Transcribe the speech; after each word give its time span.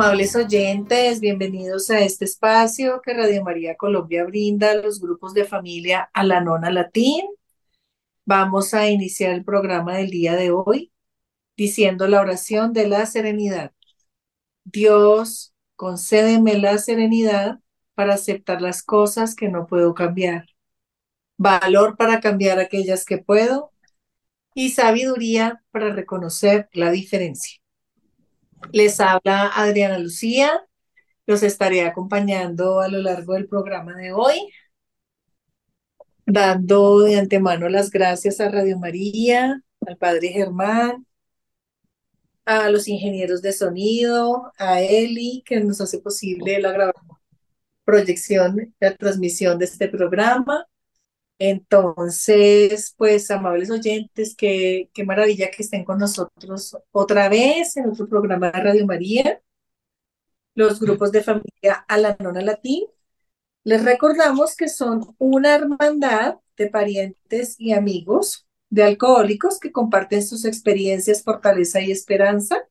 Amables 0.00 0.36
oyentes, 0.36 1.18
bienvenidos 1.18 1.90
a 1.90 1.98
este 1.98 2.24
espacio 2.24 3.02
que 3.02 3.14
Radio 3.14 3.42
María 3.42 3.74
Colombia 3.76 4.22
brinda 4.24 4.70
a 4.70 4.76
los 4.76 5.00
grupos 5.00 5.34
de 5.34 5.44
familia 5.44 6.08
a 6.14 6.22
la 6.22 6.40
nona 6.40 6.70
latín. 6.70 7.26
Vamos 8.24 8.74
a 8.74 8.88
iniciar 8.88 9.32
el 9.32 9.44
programa 9.44 9.96
del 9.96 10.10
día 10.10 10.36
de 10.36 10.52
hoy 10.52 10.92
diciendo 11.56 12.06
la 12.06 12.20
oración 12.20 12.72
de 12.72 12.86
la 12.86 13.06
serenidad. 13.06 13.72
Dios, 14.62 15.52
concédeme 15.74 16.56
la 16.58 16.78
serenidad 16.78 17.58
para 17.96 18.14
aceptar 18.14 18.62
las 18.62 18.84
cosas 18.84 19.34
que 19.34 19.48
no 19.48 19.66
puedo 19.66 19.94
cambiar, 19.94 20.46
valor 21.36 21.96
para 21.96 22.20
cambiar 22.20 22.60
aquellas 22.60 23.04
que 23.04 23.18
puedo 23.18 23.72
y 24.54 24.70
sabiduría 24.70 25.64
para 25.72 25.90
reconocer 25.92 26.68
la 26.72 26.92
diferencia. 26.92 27.58
Les 28.72 29.00
habla 29.00 29.48
Adriana 29.48 29.98
Lucía. 29.98 30.64
Los 31.26 31.42
estaré 31.42 31.82
acompañando 31.82 32.80
a 32.80 32.88
lo 32.88 32.98
largo 32.98 33.34
del 33.34 33.46
programa 33.48 33.94
de 33.94 34.12
hoy, 34.12 34.50
dando 36.26 37.00
de 37.00 37.18
antemano 37.18 37.68
las 37.68 37.90
gracias 37.90 38.40
a 38.40 38.48
Radio 38.48 38.78
María, 38.78 39.62
al 39.86 39.96
Padre 39.98 40.28
Germán, 40.28 41.06
a 42.46 42.70
los 42.70 42.88
ingenieros 42.88 43.42
de 43.42 43.52
sonido, 43.52 44.52
a 44.58 44.80
Eli, 44.80 45.42
que 45.44 45.60
nos 45.60 45.80
hace 45.82 45.98
posible 45.98 46.60
la 46.60 46.72
grabación, 46.72 47.18
proyección, 47.84 48.74
la 48.80 48.96
transmisión 48.96 49.58
de 49.58 49.66
este 49.66 49.88
programa, 49.88 50.66
entonces, 51.38 52.94
pues, 52.96 53.30
amables 53.30 53.70
oyentes, 53.70 54.34
qué, 54.36 54.90
qué 54.92 55.04
maravilla 55.04 55.50
que 55.50 55.62
estén 55.62 55.84
con 55.84 55.98
nosotros 55.98 56.76
otra 56.92 57.28
vez 57.28 57.76
en 57.76 57.90
otro 57.90 58.08
programa 58.08 58.50
de 58.50 58.60
Radio 58.60 58.86
María, 58.86 59.40
los 60.54 60.80
grupos 60.80 61.12
de 61.12 61.22
familia 61.22 61.84
a 61.88 61.98
la 61.98 62.16
nona 62.20 62.42
latín. 62.42 62.86
Les 63.64 63.84
recordamos 63.84 64.56
que 64.56 64.68
son 64.68 65.14
una 65.18 65.54
hermandad 65.54 66.36
de 66.56 66.68
parientes 66.68 67.54
y 67.58 67.72
amigos 67.72 68.46
de 68.70 68.84
alcohólicos 68.84 69.60
que 69.60 69.72
comparten 69.72 70.22
sus 70.22 70.44
experiencias, 70.44 71.22
fortaleza 71.22 71.80
y 71.80 71.90
esperanza 71.92 72.68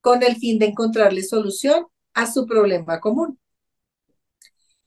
con 0.00 0.22
el 0.22 0.36
fin 0.36 0.58
de 0.58 0.66
encontrarle 0.66 1.22
solución 1.22 1.86
a 2.14 2.26
su 2.26 2.46
problema 2.46 3.00
común. 3.00 3.38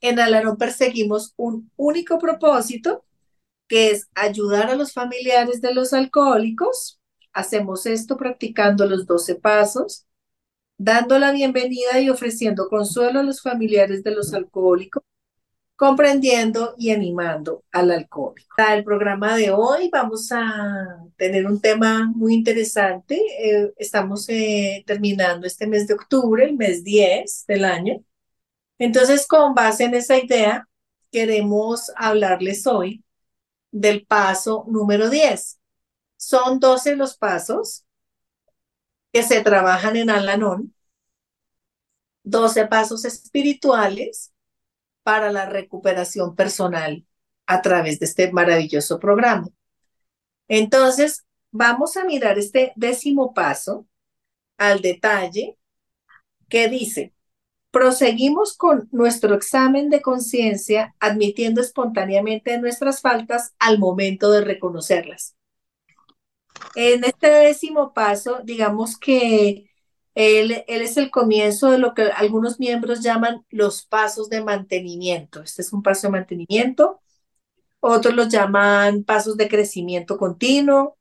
En 0.02 0.20
Alarón 0.20 0.58
perseguimos 0.58 1.34
un 1.38 1.72
único 1.78 2.18
propósito, 2.18 3.06
que 3.68 3.92
es 3.92 4.10
ayudar 4.16 4.70
a 4.70 4.76
los 4.76 4.94
familiares 4.94 5.62
de 5.62 5.74
los 5.74 5.94
alcohólicos. 5.94 7.00
Hacemos 7.34 7.86
esto 7.86 8.18
practicando 8.18 8.86
los 8.88 9.06
12 9.06 9.36
pasos, 9.36 10.06
dando 10.78 11.20
la 11.20 11.32
bienvenida 11.32 12.00
y 12.00 12.10
ofreciendo 12.10 12.68
consuelo 12.68 13.20
a 13.20 13.24
los 13.24 13.42
familiares 13.42 14.04
de 14.04 14.12
los 14.12 14.34
alcohólicos, 14.34 15.04
comprendiendo 15.76 16.76
y 16.78 16.90
animando 16.92 17.64
al 17.72 17.92
alcohólico. 17.92 18.56
Para 18.58 18.76
el 18.76 18.84
programa 18.84 19.36
de 19.38 19.52
hoy 19.52 19.90
vamos 19.92 20.32
a 20.32 20.98
tener 21.16 21.46
un 21.46 21.62
tema 21.62 22.12
muy 22.14 22.34
interesante. 22.34 23.22
Eh, 23.40 23.72
estamos 23.78 24.28
eh, 24.30 24.84
terminando 24.88 25.46
este 25.46 25.68
mes 25.68 25.88
de 25.88 25.94
octubre, 25.94 26.44
el 26.44 26.58
mes 26.58 26.84
10 26.84 27.46
del 27.48 27.66
año, 27.66 28.04
entonces, 28.82 29.28
con 29.28 29.54
base 29.54 29.84
en 29.84 29.94
esa 29.94 30.18
idea, 30.18 30.68
queremos 31.12 31.92
hablarles 31.96 32.66
hoy 32.66 33.04
del 33.70 34.08
paso 34.08 34.66
número 34.68 35.12
10. 35.12 35.60
Son 36.18 36.60
12 36.60 36.96
los 36.96 37.16
pasos 37.16 37.86
que 39.14 39.22
se 39.22 39.44
trabajan 39.44 39.98
en 39.98 40.10
Alanón, 40.10 40.74
12 42.24 42.66
pasos 42.66 43.06
espirituales 43.06 44.34
para 45.04 45.32
la 45.32 45.46
recuperación 45.46 46.36
personal 46.36 47.06
a 47.46 47.62
través 47.62 48.00
de 48.00 48.08
este 48.08 48.32
maravilloso 48.32 48.98
programa. 48.98 49.48
Entonces, 50.48 51.24
vamos 51.52 51.98
a 51.98 52.04
mirar 52.04 52.40
este 52.40 52.74
décimo 52.76 53.36
paso 53.36 53.86
al 54.58 54.82
detalle 54.82 55.60
que 56.50 56.68
dice, 56.68 57.14
Proseguimos 57.72 58.58
con 58.58 58.90
nuestro 58.92 59.34
examen 59.34 59.90
de 59.90 60.02
conciencia, 60.02 60.94
admitiendo 61.00 61.62
espontáneamente 61.62 62.58
nuestras 62.60 63.00
faltas 63.00 63.54
al 63.60 63.80
momento 63.80 64.30
de 64.30 64.42
reconocerlas. 64.42 65.38
En 66.76 67.06
este 67.06 67.28
décimo 67.28 67.94
paso, 67.94 68.42
digamos 68.44 68.98
que 68.98 69.70
él, 70.16 70.64
él, 70.68 70.82
es 70.82 70.98
el 70.98 71.10
comienzo 71.10 71.72
de 71.72 71.78
lo 71.78 71.94
que 71.94 72.04
algunos 72.04 72.60
miembros 72.60 73.02
llaman 73.02 73.46
los 73.50 73.86
pasos 73.86 74.30
de 74.30 74.44
mantenimiento. 74.44 75.42
Este 75.42 75.62
es 75.62 75.72
un 75.72 75.82
paso 75.82 76.08
de 76.08 76.12
mantenimiento. 76.12 77.00
Otros 77.80 78.14
los 78.14 78.28
llaman 78.28 79.06
pasos 79.06 79.38
de 79.38 79.48
crecimiento 79.48 80.18
continuo. 80.18 80.98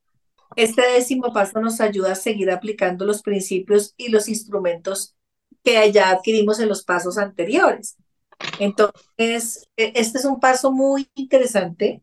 Este 0.55 0.83
décimo 0.83 1.33
paso 1.33 1.61
nos 1.61 1.81
ayuda 1.81 2.13
a 2.13 2.17
seguir 2.17 2.51
aplicando 2.51 3.05
los 3.05 3.23
principios 3.23 3.95
y 3.97 4.09
los 4.09 4.29
instrumentos 4.29 5.17
que 5.63 5.91
ya 5.93 6.11
adquirimos 6.11 6.61
en 6.61 6.69
los 6.69 6.85
pasos 6.85 7.19
anteriores. 7.19 7.97
Entonces, 8.59 9.69
e, 9.77 9.93
este 9.95 10.19
es 10.19 10.25
un 10.25 10.41
paso 10.41 10.73
muy 10.73 11.11
interesante, 11.15 12.03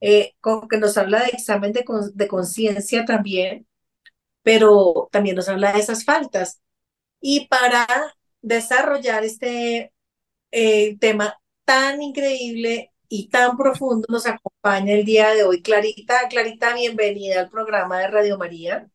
eh, 0.00 0.34
que 0.70 0.78
nos 0.78 0.96
habla 0.98 1.22
de 1.24 1.30
examen 1.30 1.72
de, 1.72 1.84
de 2.14 2.28
conciencia 2.28 3.04
también, 3.04 3.66
pero 4.42 5.08
también 5.12 5.36
nos 5.36 5.48
habla 5.48 5.72
de 5.72 5.80
esas 5.80 6.04
faltas. 6.04 6.60
Y 7.20 7.48
para 7.48 7.86
desarrollar 8.42 9.24
este 9.24 9.92
eh, 10.52 10.96
tema 10.98 11.40
tan 11.64 12.02
increíble 12.02 12.92
y 13.08 13.28
tan 13.28 13.56
profundo, 13.56 14.06
nos 14.08 14.26
acompaña 14.26 14.94
el 14.94 15.04
día 15.04 15.30
de 15.30 15.44
hoy 15.44 15.62
Clarita. 15.62 16.28
Clarita, 16.28 16.74
bienvenida 16.74 17.40
al 17.40 17.50
programa 17.50 17.98
de 18.00 18.08
Radio 18.08 18.38
María. 18.38 18.88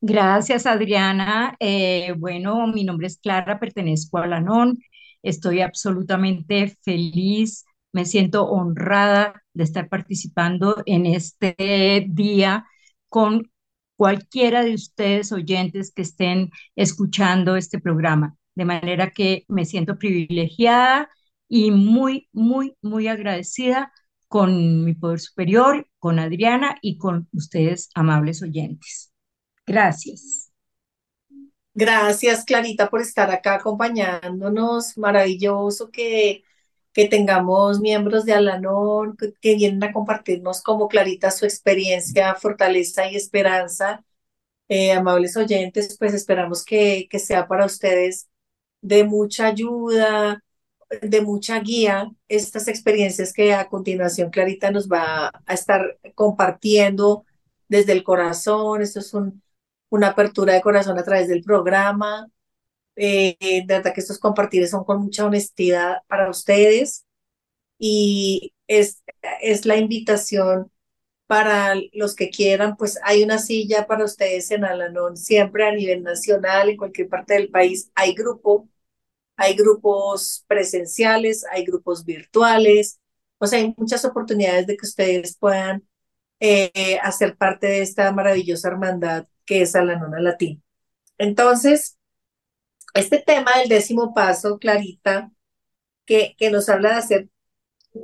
Gracias, 0.00 0.66
Adriana. 0.66 1.56
Eh, 1.60 2.14
bueno, 2.16 2.66
mi 2.66 2.84
nombre 2.84 3.06
es 3.06 3.18
Clara, 3.18 3.58
pertenezco 3.58 4.18
a 4.18 4.26
la 4.26 4.40
NON. 4.40 4.78
Estoy 5.22 5.60
absolutamente 5.60 6.76
feliz, 6.82 7.64
me 7.92 8.04
siento 8.04 8.46
honrada 8.48 9.42
de 9.54 9.64
estar 9.64 9.88
participando 9.88 10.82
en 10.86 11.06
este 11.06 12.06
día 12.08 12.66
con 13.08 13.50
cualquiera 13.96 14.62
de 14.62 14.74
ustedes 14.74 15.32
oyentes 15.32 15.92
que 15.92 16.02
estén 16.02 16.50
escuchando 16.76 17.56
este 17.56 17.80
programa. 17.80 18.36
De 18.54 18.64
manera 18.64 19.10
que 19.10 19.44
me 19.48 19.64
siento 19.64 19.98
privilegiada 19.98 21.10
y 21.48 21.70
muy, 21.70 22.28
muy, 22.32 22.76
muy 22.82 23.08
agradecida 23.08 23.92
con 24.28 24.84
mi 24.84 24.94
poder 24.94 25.20
superior, 25.20 25.88
con 25.98 26.18
Adriana 26.18 26.76
y 26.82 26.98
con 26.98 27.28
ustedes, 27.32 27.90
amables 27.94 28.42
oyentes. 28.42 29.12
Gracias. 29.66 30.50
Gracias, 31.74 32.44
Clarita, 32.44 32.88
por 32.88 33.02
estar 33.02 33.30
acá 33.30 33.56
acompañándonos. 33.56 34.96
Maravilloso 34.96 35.90
que, 35.90 36.42
que 36.92 37.06
tengamos 37.08 37.80
miembros 37.80 38.24
de 38.24 38.32
Alanón 38.32 39.16
que, 39.40 39.56
vienen 39.56 39.84
a 39.84 39.92
compartirnos 39.92 40.62
como 40.62 40.88
Clarita 40.88 41.30
su 41.30 41.44
experiencia, 41.44 42.34
fortaleza 42.34 43.10
y 43.10 43.16
esperanza. 43.16 44.04
Eh, 44.68 44.92
amables 44.92 45.36
oyentes, 45.36 45.96
pues 45.98 46.14
esperamos 46.14 46.64
que, 46.64 47.08
que 47.10 47.18
sea 47.18 47.46
para 47.48 47.66
ustedes 47.66 48.28
de 48.80 49.04
mucha 49.04 49.46
ayuda, 49.48 50.42
de 51.02 51.20
mucha 51.22 51.60
guía, 51.60 52.10
estas 52.28 52.68
experiencias 52.68 53.32
que 53.32 53.54
a 53.54 53.68
continuación 53.68 54.30
Clarita 54.30 54.70
nos 54.70 54.88
va 54.88 55.30
a 55.46 55.54
estar 55.54 55.98
compartiendo 56.14 57.24
desde 57.68 57.92
el 57.92 58.04
corazón. 58.04 58.82
Esto 58.82 59.00
es 59.00 59.14
un, 59.14 59.42
una 59.90 60.08
apertura 60.08 60.54
de 60.54 60.62
corazón 60.62 60.98
a 60.98 61.04
través 61.04 61.28
del 61.28 61.42
programa. 61.42 62.28
Eh, 62.96 63.36
de 63.40 63.64
verdad 63.66 63.94
que 63.94 64.00
estos 64.00 64.18
compartires 64.18 64.70
son 64.70 64.84
con 64.84 65.00
mucha 65.02 65.26
honestidad 65.26 65.98
para 66.08 66.30
ustedes. 66.30 67.06
Y 67.78 68.54
es, 68.68 69.02
es 69.42 69.66
la 69.66 69.76
invitación 69.76 70.70
para 71.26 71.74
los 71.92 72.14
que 72.16 72.30
quieran, 72.30 72.76
pues 72.76 72.98
hay 73.02 73.22
una 73.24 73.38
silla 73.38 73.86
para 73.86 74.04
ustedes 74.04 74.50
en 74.52 74.64
Alanón, 74.64 75.16
siempre 75.16 75.66
a 75.66 75.72
nivel 75.72 76.02
nacional, 76.02 76.68
en 76.68 76.76
cualquier 76.76 77.08
parte 77.08 77.34
del 77.34 77.50
país, 77.50 77.90
hay 77.96 78.14
grupo, 78.14 78.68
hay 79.36 79.54
grupos 79.56 80.44
presenciales, 80.48 81.44
hay 81.52 81.64
grupos 81.64 82.04
virtuales, 82.04 83.00
o 83.38 83.46
sea, 83.46 83.58
hay 83.60 83.74
muchas 83.76 84.04
oportunidades 84.04 84.66
de 84.66 84.76
que 84.76 84.86
ustedes 84.86 85.36
puedan 85.38 85.86
eh, 86.40 86.98
hacer 87.02 87.36
parte 87.36 87.66
de 87.68 87.82
esta 87.82 88.12
maravillosa 88.12 88.68
hermandad 88.68 89.26
que 89.46 89.62
es 89.62 89.74
a 89.74 89.82
la 89.82 89.96
nona 89.96 90.20
latina. 90.20 90.60
Entonces, 91.18 91.96
este 92.94 93.18
tema 93.18 93.58
del 93.58 93.68
décimo 93.68 94.12
paso, 94.12 94.58
Clarita, 94.58 95.30
que, 96.04 96.34
que 96.36 96.50
nos 96.50 96.68
habla 96.68 96.90
de 96.90 96.94
hacer, 96.96 97.28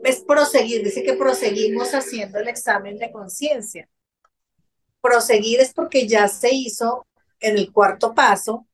es 0.05 0.21
proseguir, 0.21 0.83
dice 0.83 1.03
que 1.03 1.15
proseguimos 1.15 1.93
haciendo 1.95 2.39
el 2.39 2.49
examen 2.49 2.97
de 2.99 3.13
conciencia. 3.13 3.89
Proseguir 5.01 5.61
es 5.61 5.75
porque 5.75 6.07
ya 6.07 6.29
se 6.29 6.55
hizo 6.55 7.07
en 7.41 7.59
el 7.59 7.73
cuarto 7.73 8.15
paso 8.15 8.67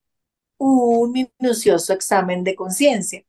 un 0.58 1.12
minucioso 1.12 1.92
examen 1.92 2.44
de 2.44 2.54
conciencia. 2.54 3.24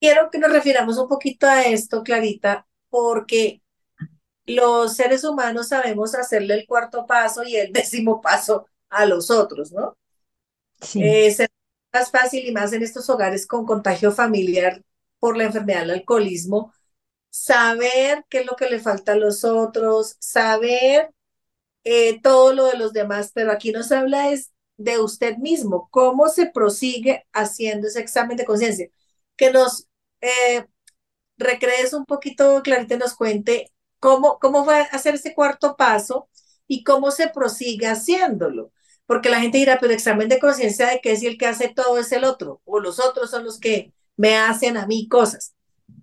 Quiero 0.00 0.30
que 0.30 0.38
nos 0.38 0.52
refiramos 0.52 0.98
un 0.98 1.08
poquito 1.08 1.46
a 1.46 1.62
esto, 1.62 2.02
Clarita, 2.02 2.66
porque 2.90 3.62
los 4.46 4.96
seres 4.96 5.24
humanos 5.24 5.68
sabemos 5.68 6.14
hacerle 6.14 6.54
el 6.54 6.66
cuarto 6.66 7.06
paso 7.06 7.44
y 7.44 7.56
el 7.56 7.72
décimo 7.72 8.20
paso 8.20 8.66
a 8.88 9.06
los 9.06 9.30
otros, 9.30 9.72
¿no? 9.72 9.96
Sí. 10.80 11.00
Es 11.02 11.38
más 11.92 12.10
fácil 12.10 12.46
y 12.46 12.52
más 12.52 12.72
en 12.72 12.82
estos 12.82 13.08
hogares 13.08 13.46
con 13.46 13.64
contagio 13.64 14.12
familiar 14.12 14.82
por 15.18 15.36
la 15.36 15.44
enfermedad 15.44 15.80
del 15.80 15.92
alcoholismo, 15.92 16.72
saber 17.30 18.24
qué 18.28 18.40
es 18.40 18.46
lo 18.46 18.56
que 18.56 18.68
le 18.70 18.80
falta 18.80 19.12
a 19.12 19.16
los 19.16 19.44
otros, 19.44 20.16
saber 20.18 21.10
eh, 21.84 22.20
todo 22.20 22.52
lo 22.54 22.66
de 22.66 22.78
los 22.78 22.92
demás, 22.92 23.30
pero 23.34 23.52
aquí 23.52 23.72
nos 23.72 23.92
habla 23.92 24.30
es 24.30 24.52
de 24.76 24.98
usted 24.98 25.36
mismo, 25.38 25.88
cómo 25.90 26.28
se 26.28 26.46
prosigue 26.46 27.26
haciendo 27.32 27.88
ese 27.88 28.00
examen 28.00 28.36
de 28.36 28.44
conciencia. 28.44 28.88
Que 29.36 29.50
nos 29.52 29.86
eh, 30.20 30.66
recrees 31.36 31.92
un 31.92 32.04
poquito, 32.06 32.62
Clarita, 32.62 32.96
nos 32.96 33.14
cuente 33.14 33.72
cómo, 34.04 34.38
cómo 34.38 34.66
fue 34.66 34.82
hacer 34.92 35.14
ese 35.14 35.32
cuarto 35.32 35.76
paso 35.78 36.28
y 36.68 36.84
cómo 36.84 37.10
se 37.10 37.28
prosigue 37.28 37.86
haciéndolo. 37.86 38.70
Porque 39.06 39.30
la 39.30 39.40
gente 39.40 39.56
dirá, 39.56 39.78
pero 39.80 39.94
examen 39.94 40.28
de 40.28 40.38
conciencia 40.38 40.88
de 40.88 41.00
que 41.00 41.16
si 41.16 41.26
el 41.26 41.38
que 41.38 41.46
hace 41.46 41.72
todo 41.74 41.96
es 41.96 42.12
el 42.12 42.24
otro, 42.24 42.60
o 42.66 42.80
los 42.80 43.00
otros 43.00 43.30
son 43.30 43.44
los 43.44 43.58
que 43.58 43.94
me 44.18 44.36
hacen 44.36 44.76
a 44.76 44.86
mí 44.86 45.08
cosas. 45.08 45.54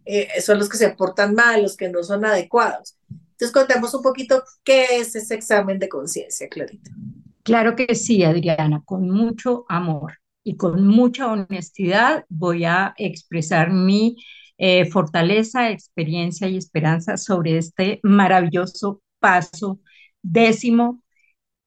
Eh, 0.06 0.42
son 0.42 0.58
los 0.58 0.68
que 0.68 0.78
se 0.78 0.90
portan 0.90 1.36
mal, 1.36 1.62
los 1.62 1.78
que 1.78 1.90
no 1.90 2.02
son 2.02 2.26
adecuados. 2.26 2.98
Entonces, 3.34 3.52
contemos 3.52 3.94
un 3.94 4.02
poquito 4.02 4.44
qué 4.64 4.98
es 4.98 5.16
ese 5.16 5.36
examen 5.36 5.78
de 5.78 5.88
conciencia, 5.88 6.50
Clarita. 6.50 6.90
Claro 7.44 7.76
que 7.76 7.94
sí, 7.94 8.24
Adriana, 8.24 8.82
con 8.84 9.12
mucho 9.12 9.64
amor 9.70 10.14
y 10.44 10.58
con 10.58 10.88
mucha 10.88 11.32
honestidad 11.32 12.26
voy 12.30 12.66
a 12.66 12.96
expresar 12.98 13.72
mi 13.72 14.16
eh, 14.64 14.86
fortaleza, 14.86 15.72
experiencia 15.72 16.48
y 16.48 16.56
esperanza 16.56 17.18
sobre 17.18 17.58
este 17.58 18.00
maravilloso 18.04 19.02
paso 19.20 19.80
décimo 20.22 21.04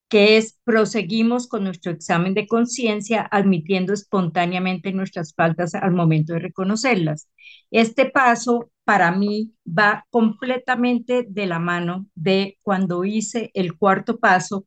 que 0.09 0.37
es 0.37 0.61
proseguimos 0.63 1.49
con 1.49 1.65
nuestro 1.65 1.91
examen 1.91 2.35
de 2.35 2.47
conciencia 2.47 3.29
admitiendo 3.33 3.93
espontáneamente 3.93 4.93
nuestras 4.93 5.35
faltas 5.35 5.75
al 5.75 5.91
momento 5.93 6.35
de 6.35 6.39
reconocerlas. 6.39 7.29
Este 7.73 8.07
paso 8.07 8.71
para 8.85 9.11
mí 9.11 9.55
va 9.67 10.07
completamente 10.11 11.27
de 11.29 11.47
la 11.47 11.59
mano 11.59 12.07
de 12.15 12.59
cuando 12.63 13.05
hice 13.05 13.51
el 13.55 13.77
cuarto 13.77 14.19
paso. 14.19 14.67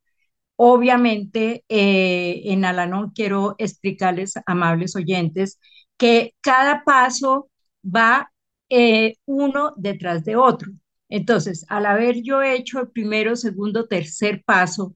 Obviamente, 0.57 1.63
eh, 1.69 2.41
en 2.45 2.65
Alanón 2.65 3.11
quiero 3.15 3.55
explicarles, 3.57 4.33
amables 4.45 4.97
oyentes, 4.97 5.59
que 5.97 6.33
cada 6.41 6.83
paso 6.83 7.49
va 7.83 8.31
eh, 8.69 9.15
uno 9.25 9.73
detrás 9.77 10.23
de 10.25 10.35
otro. 10.35 10.71
Entonces, 11.09 11.65
al 11.69 11.85
haber 11.85 12.21
yo 12.23 12.41
hecho 12.43 12.79
el 12.79 12.89
primero, 12.89 13.35
segundo, 13.35 13.87
tercer 13.87 14.43
paso, 14.45 14.95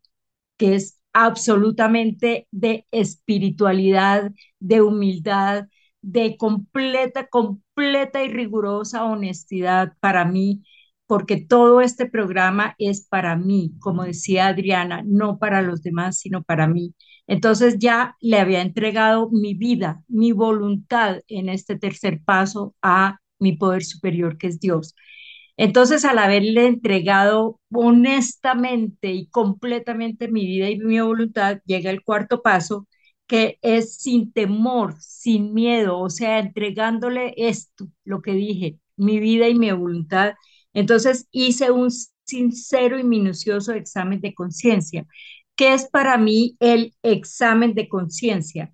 que 0.58 0.76
es 0.76 1.00
absolutamente 1.14 2.48
de 2.52 2.86
espiritualidad, 2.92 4.32
de 4.60 4.82
humildad, 4.82 5.68
de 6.02 6.38
completa, 6.38 7.28
completa 7.28 8.24
y 8.24 8.30
rigurosa 8.30 9.06
honestidad 9.06 9.94
para 10.00 10.26
mí, 10.26 10.64
porque 11.08 11.38
todo 11.42 11.82
este 11.82 12.06
programa 12.08 12.76
es 12.80 13.06
para 13.08 13.36
mí, 13.36 13.74
como 13.80 14.04
decía 14.04 14.48
Adriana, 14.48 15.04
no 15.06 15.40
para 15.40 15.62
los 15.62 15.84
demás, 15.84 16.20
sino 16.20 16.44
para 16.44 16.68
mí. 16.68 16.96
Entonces 17.32 17.78
ya 17.80 18.18
le 18.22 18.40
había 18.40 18.62
entregado 18.62 19.30
mi 19.32 19.54
vida, 19.56 20.04
mi 20.10 20.32
voluntad 20.34 21.22
en 21.28 21.50
este 21.50 21.78
tercer 21.78 22.22
paso 22.26 22.76
a 22.82 23.20
mi 23.40 23.54
poder 23.58 23.84
superior 23.86 24.38
que 24.38 24.48
es 24.48 24.60
Dios. 24.60 24.96
Entonces, 25.58 26.06
al 26.06 26.18
haberle 26.20 26.66
entregado 26.68 27.60
honestamente 27.72 29.12
y 29.12 29.28
completamente 29.28 30.28
mi 30.30 30.46
vida 30.46 30.70
y 30.70 30.80
mi 30.80 31.00
voluntad, 31.00 31.60
llega 31.66 31.92
el 31.92 32.04
cuarto 32.04 32.42
paso, 32.42 32.88
que 33.28 33.60
es 33.62 33.96
sin 33.98 34.32
temor, 34.34 34.96
sin 35.00 35.54
miedo, 35.54 36.00
o 36.00 36.10
sea, 36.10 36.40
entregándole 36.40 37.34
esto, 37.38 37.88
lo 38.06 38.22
que 38.22 38.34
dije, 38.34 38.80
mi 38.98 39.20
vida 39.20 39.48
y 39.50 39.56
mi 39.56 39.72
voluntad. 39.72 40.34
Entonces, 40.74 41.28
hice 41.32 41.72
un 41.72 41.90
sincero 42.24 42.98
y 43.00 43.04
minucioso 43.04 43.74
examen 43.74 44.22
de 44.22 44.34
conciencia. 44.34 45.06
¿Qué 45.56 45.74
es 45.74 45.88
para 45.90 46.18
mí 46.18 46.56
el 46.60 46.96
examen 47.04 47.74
de 47.76 47.88
conciencia? 47.90 48.72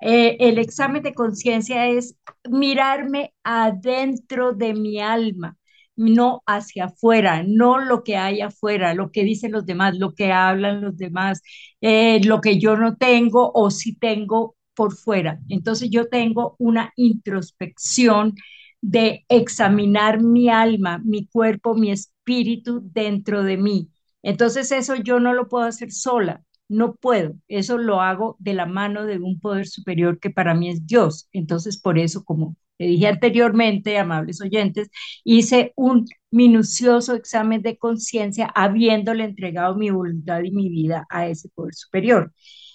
Eh, 0.00 0.36
el 0.40 0.58
examen 0.58 1.02
de 1.02 1.14
conciencia 1.14 1.88
es 1.88 2.16
mirarme 2.48 3.34
adentro 3.42 4.52
de 4.52 4.74
mi 4.74 5.00
alma, 5.00 5.56
no 5.96 6.42
hacia 6.46 6.86
afuera, 6.86 7.42
no 7.44 7.78
lo 7.80 8.04
que 8.04 8.16
hay 8.16 8.40
afuera, 8.40 8.94
lo 8.94 9.10
que 9.10 9.24
dicen 9.24 9.50
los 9.52 9.66
demás, 9.66 9.98
lo 9.98 10.14
que 10.14 10.32
hablan 10.32 10.80
los 10.82 10.96
demás, 10.96 11.42
eh, 11.80 12.20
lo 12.24 12.40
que 12.40 12.58
yo 12.60 12.76
no 12.76 12.96
tengo 12.96 13.50
o 13.54 13.70
si 13.72 13.96
tengo 13.98 14.56
por 14.74 14.94
fuera. 14.96 15.40
Entonces 15.48 15.90
yo 15.90 16.08
tengo 16.08 16.54
una 16.58 16.92
introspección 16.96 18.34
de 18.80 19.24
examinar 19.28 20.22
mi 20.22 20.48
alma, 20.48 21.00
mi 21.04 21.26
cuerpo, 21.26 21.74
mi 21.74 21.90
espíritu 21.90 22.80
dentro 22.92 23.42
de 23.42 23.56
mí. 23.56 23.90
Entonces 24.28 24.70
eso 24.72 24.94
yo 24.96 25.20
no 25.20 25.32
lo 25.34 25.48
puedo 25.48 25.64
hacer 25.64 25.90
sola, 25.92 26.44
no 26.68 26.94
puedo. 26.96 27.34
Eso 27.48 27.78
lo 27.78 28.00
hago 28.02 28.36
de 28.38 28.52
la 28.54 28.66
mano 28.66 29.06
de 29.06 29.18
un 29.18 29.40
poder 29.40 29.66
superior 29.66 30.18
que 30.20 30.30
para 30.30 30.54
mí 30.54 30.68
es 30.70 30.86
Dios. 30.86 31.28
Entonces 31.32 31.80
por 31.80 31.98
eso, 31.98 32.24
como 32.24 32.56
le 32.78 32.86
dije 32.88 33.06
anteriormente, 33.08 33.98
amables 33.98 34.40
oyentes, 34.42 34.90
hice 35.24 35.72
un 35.76 36.06
minucioso 36.30 37.14
examen 37.14 37.62
de 37.62 37.78
conciencia 37.78 38.46
habiéndole 38.54 39.24
entregado 39.24 39.74
mi 39.76 39.90
voluntad 39.90 40.42
y 40.42 40.50
mi 40.52 40.68
vida 40.68 41.06
a 41.10 41.26
ese 41.26 41.48
poder 41.48 41.74
superior. 41.74 42.32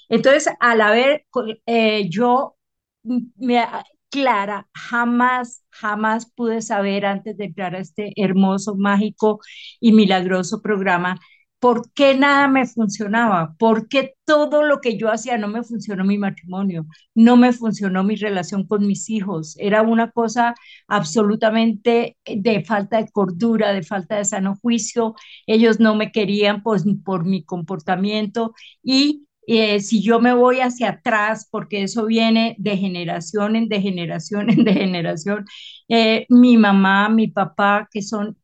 Entonces, 0.10 0.50
al 0.60 0.82
haber 0.82 1.26
eh, 1.66 2.10
yo, 2.10 2.58
me, 3.04 3.64
Clara, 4.10 4.68
jamás, 4.74 5.64
jamás 5.72 6.32
pude 6.32 6.62
saber 6.62 7.06
antes 7.06 7.36
de 7.38 7.46
entrar 7.46 7.76
a 7.76 7.80
este 7.80 8.14
hermoso, 8.16 8.76
mágico 8.76 9.40
y 9.80 9.92
milagroso 9.92 10.62
programa 10.62 11.20
¿Por 11.64 11.94
qué 11.94 12.14
nada 12.14 12.50
me 12.50 12.66
funcionaba? 12.68 13.56
¿Por 13.58 13.88
qué 13.88 14.16
todo 14.26 14.64
lo 14.64 14.82
que 14.82 14.98
yo 14.98 15.10
hacía 15.10 15.38
no 15.38 15.48
me 15.48 15.64
funcionó 15.64 16.04
mi 16.04 16.18
matrimonio? 16.18 16.86
No 17.16 17.38
me 17.38 17.54
funcionó 17.54 18.04
mi 18.04 18.18
relación 18.18 18.68
con 18.68 18.86
mis 18.86 19.10
hijos. 19.10 19.56
Era 19.58 19.82
una 19.82 20.12
cosa 20.12 20.56
absolutamente 20.90 22.18
de 22.26 22.66
falta 22.66 22.98
de 22.98 23.10
cordura, 23.12 23.72
de 23.72 23.82
falta 23.84 24.18
de 24.18 24.26
sano 24.26 24.58
juicio. 24.62 25.16
Ellos 25.48 25.80
no 25.80 25.96
me 25.96 26.12
querían 26.12 26.64
pues, 26.64 26.84
por 27.06 27.24
mi 27.26 27.44
comportamiento 27.46 28.54
y 28.84 29.28
eh, 29.48 29.80
si 29.82 30.02
yo 30.02 30.20
me 30.20 30.34
voy 30.34 30.60
hacia 30.60 30.90
atrás, 30.90 31.48
porque 31.52 31.84
eso 31.84 32.06
viene 32.06 32.56
de 32.60 32.78
generación 32.78 33.56
en 33.56 33.70
de 33.70 33.82
generación 33.82 34.50
en 34.50 34.64
de 34.66 34.74
generación, 34.74 35.46
eh, 35.88 36.26
mi 36.30 36.58
mamá, 36.58 37.08
mi 37.10 37.28
papá, 37.28 37.88
que 37.92 38.02
son 38.02 38.38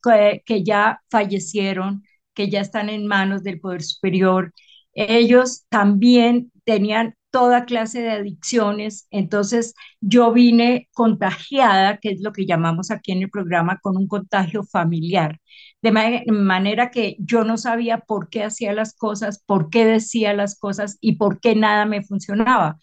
que 0.45 0.63
ya 0.63 1.01
fallecieron, 1.09 2.03
que 2.33 2.49
ya 2.49 2.61
están 2.61 2.89
en 2.89 3.07
manos 3.07 3.43
del 3.43 3.59
poder 3.59 3.83
superior. 3.83 4.53
Ellos 4.93 5.65
también 5.69 6.51
tenían 6.65 7.15
toda 7.31 7.65
clase 7.65 8.01
de 8.01 8.09
adicciones, 8.11 9.07
entonces 9.11 9.75
yo 10.01 10.31
vine 10.33 10.89
contagiada, 10.93 11.97
que 11.97 12.09
es 12.09 12.21
lo 12.21 12.31
que 12.33 12.45
llamamos 12.45 12.91
aquí 12.91 13.11
en 13.11 13.21
el 13.21 13.29
programa, 13.29 13.79
con 13.81 13.97
un 13.97 14.07
contagio 14.07 14.63
familiar, 14.63 15.39
de 15.81 15.91
manera 16.31 16.89
que 16.91 17.15
yo 17.19 17.43
no 17.43 17.57
sabía 17.57 17.99
por 17.99 18.29
qué 18.29 18.43
hacía 18.43 18.73
las 18.73 18.95
cosas, 18.95 19.43
por 19.45 19.69
qué 19.69 19.85
decía 19.85 20.33
las 20.33 20.57
cosas 20.57 20.97
y 21.01 21.17
por 21.17 21.39
qué 21.39 21.55
nada 21.55 21.85
me 21.85 22.03
funcionaba. 22.03 22.77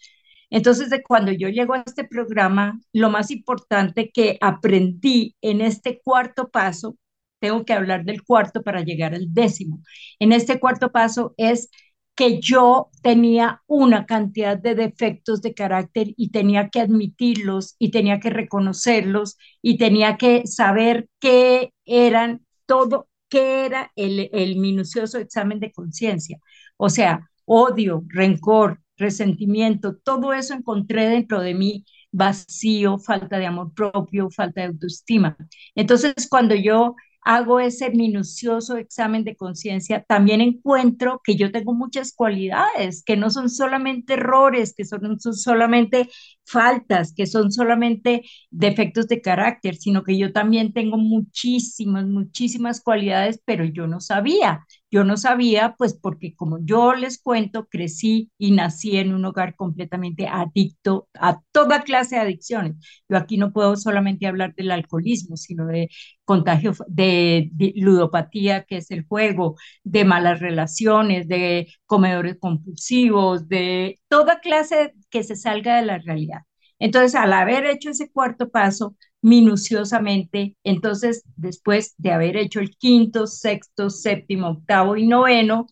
Entonces, 0.49 0.89
de 0.89 1.03
cuando 1.03 1.31
yo 1.33 1.49
llego 1.49 1.73
a 1.73 1.83
este 1.85 2.05
programa, 2.05 2.79
lo 2.93 3.09
más 3.09 3.31
importante 3.31 4.09
que 4.13 4.37
aprendí 4.41 5.35
en 5.41 5.59
este 5.61 5.99
cuarto 6.01 6.47
paso 6.49 6.95
tengo 7.39 7.65
que 7.65 7.73
hablar 7.73 8.05
del 8.05 8.23
cuarto 8.23 8.63
para 8.63 8.81
llegar 8.81 9.13
al 9.15 9.33
décimo. 9.33 9.81
En 10.19 10.31
este 10.31 10.59
cuarto 10.59 10.91
paso 10.91 11.33
es 11.37 11.69
que 12.15 12.39
yo 12.41 12.89
tenía 13.03 13.61
una 13.67 14.05
cantidad 14.07 14.57
de 14.57 14.73
defectos 14.73 15.41
de 15.43 15.53
carácter 15.53 16.13
y 16.17 16.31
tenía 16.31 16.69
que 16.69 16.79
admitirlos 16.81 17.75
y 17.77 17.91
tenía 17.91 18.19
que 18.19 18.31
reconocerlos 18.31 19.37
y 19.61 19.77
tenía 19.77 20.17
que 20.17 20.47
saber 20.47 21.09
qué 21.19 21.73
eran 21.85 22.43
todo, 22.65 23.07
qué 23.29 23.65
era 23.67 23.91
el, 23.95 24.29
el 24.33 24.57
minucioso 24.57 25.19
examen 25.19 25.59
de 25.59 25.71
conciencia. 25.71 26.39
O 26.77 26.89
sea, 26.89 27.29
odio, 27.45 28.03
rencor, 28.07 28.81
resentimiento, 28.97 29.97
todo 29.97 30.33
eso 30.33 30.53
encontré 30.55 31.07
dentro 31.07 31.39
de 31.41 31.53
mí 31.53 31.85
vacío, 32.11 32.97
falta 32.97 33.37
de 33.37 33.45
amor 33.45 33.73
propio, 33.73 34.29
falta 34.31 34.61
de 34.61 34.67
autoestima. 34.67 35.37
Entonces, 35.75 36.13
cuando 36.29 36.55
yo 36.55 36.95
hago 37.27 37.59
ese 37.59 37.89
minucioso 37.91 38.77
examen 38.77 39.23
de 39.25 39.35
conciencia, 39.35 40.03
también 40.07 40.39
encuentro 40.41 41.21
que 41.23 41.35
yo 41.35 41.51
tengo 41.51 41.73
muchas 41.73 42.13
cualidades, 42.13 43.03
que 43.03 43.17
no 43.17 43.29
son 43.29 43.49
solamente 43.49 44.13
errores, 44.13 44.73
que 44.75 44.85
son, 44.85 45.19
solamente 45.19 46.09
faltas, 46.45 47.13
que 47.13 47.25
son 47.27 47.51
solamente 47.51 48.23
defectos 48.49 49.07
de 49.07 49.21
carácter, 49.21 49.75
sino 49.75 50.03
que 50.03 50.17
yo 50.17 50.31
también 50.33 50.71
tengo 50.73 50.97
muchísimas, 50.97 52.05
muchísimas 52.07 52.81
cualidades, 52.81 53.41
pero 53.45 53.65
yo 53.65 53.87
no 53.87 53.99
sabía. 53.99 54.65
Yo 54.89 55.03
no 55.03 55.17
sabía, 55.17 55.75
pues 55.77 55.93
porque 55.93 56.33
como 56.33 56.59
yo 56.63 56.93
les 56.95 57.21
cuento, 57.21 57.67
crecí 57.67 58.31
y 58.37 58.51
nací 58.51 58.97
en 58.97 59.13
un 59.13 59.25
hogar 59.25 59.55
completamente 59.55 60.27
adicto 60.27 61.09
a 61.13 61.41
toda 61.51 61.83
clase 61.83 62.15
de 62.15 62.21
adicciones. 62.21 62.75
Yo 63.09 63.17
aquí 63.17 63.37
no 63.37 63.51
puedo 63.51 63.75
solamente 63.75 64.27
hablar 64.27 64.55
del 64.55 64.71
alcoholismo, 64.71 65.35
sino 65.35 65.65
de 65.65 65.89
contagio, 66.23 66.73
de, 66.87 67.51
ludopatía, 67.75 68.63
que 68.63 68.77
es 68.77 68.89
el 68.91 69.05
juego, 69.05 69.55
de 69.83 70.05
malas 70.05 70.39
relaciones, 70.39 71.27
de 71.27 71.67
comedores 71.85 72.37
compulsivos, 72.39 73.47
de 73.49 73.99
toda 74.07 74.39
clase 74.39 74.93
que 75.09 75.23
se 75.23 75.35
salga 75.35 75.77
de 75.77 75.85
la 75.85 75.97
realidad. 75.97 76.43
Entonces, 76.79 77.15
al 77.15 77.33
haber 77.33 77.65
hecho 77.65 77.89
ese 77.89 78.11
cuarto 78.11 78.49
paso, 78.49 78.95
minuciosamente. 79.21 80.55
Entonces, 80.63 81.23
después 81.35 81.95
de 81.97 82.11
haber 82.11 82.37
hecho 82.37 82.59
el 82.59 82.75
quinto, 82.77 83.27
sexto, 83.27 83.89
séptimo, 83.89 84.49
octavo 84.49 84.95
y 84.95 85.07
noveno, 85.07 85.67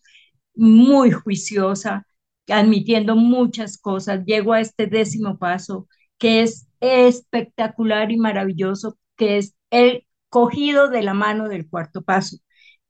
muy 0.54 1.10
juiciosa, 1.10 2.06
admitiendo 2.48 3.16
muchas 3.16 3.78
cosas, 3.78 4.24
llego 4.24 4.52
a 4.52 4.60
este 4.60 4.86
décimo 4.86 5.38
paso, 5.38 5.88
que 6.18 6.42
es 6.42 6.68
espectacular 6.80 8.10
y 8.12 8.16
maravilloso, 8.16 8.98
que 9.16 9.38
es 9.38 9.54
el 9.70 10.06
cogido 10.28 10.88
de 10.88 11.02
la 11.02 11.14
mano 11.14 11.48
del 11.48 11.68
cuarto 11.68 12.02
paso, 12.02 12.36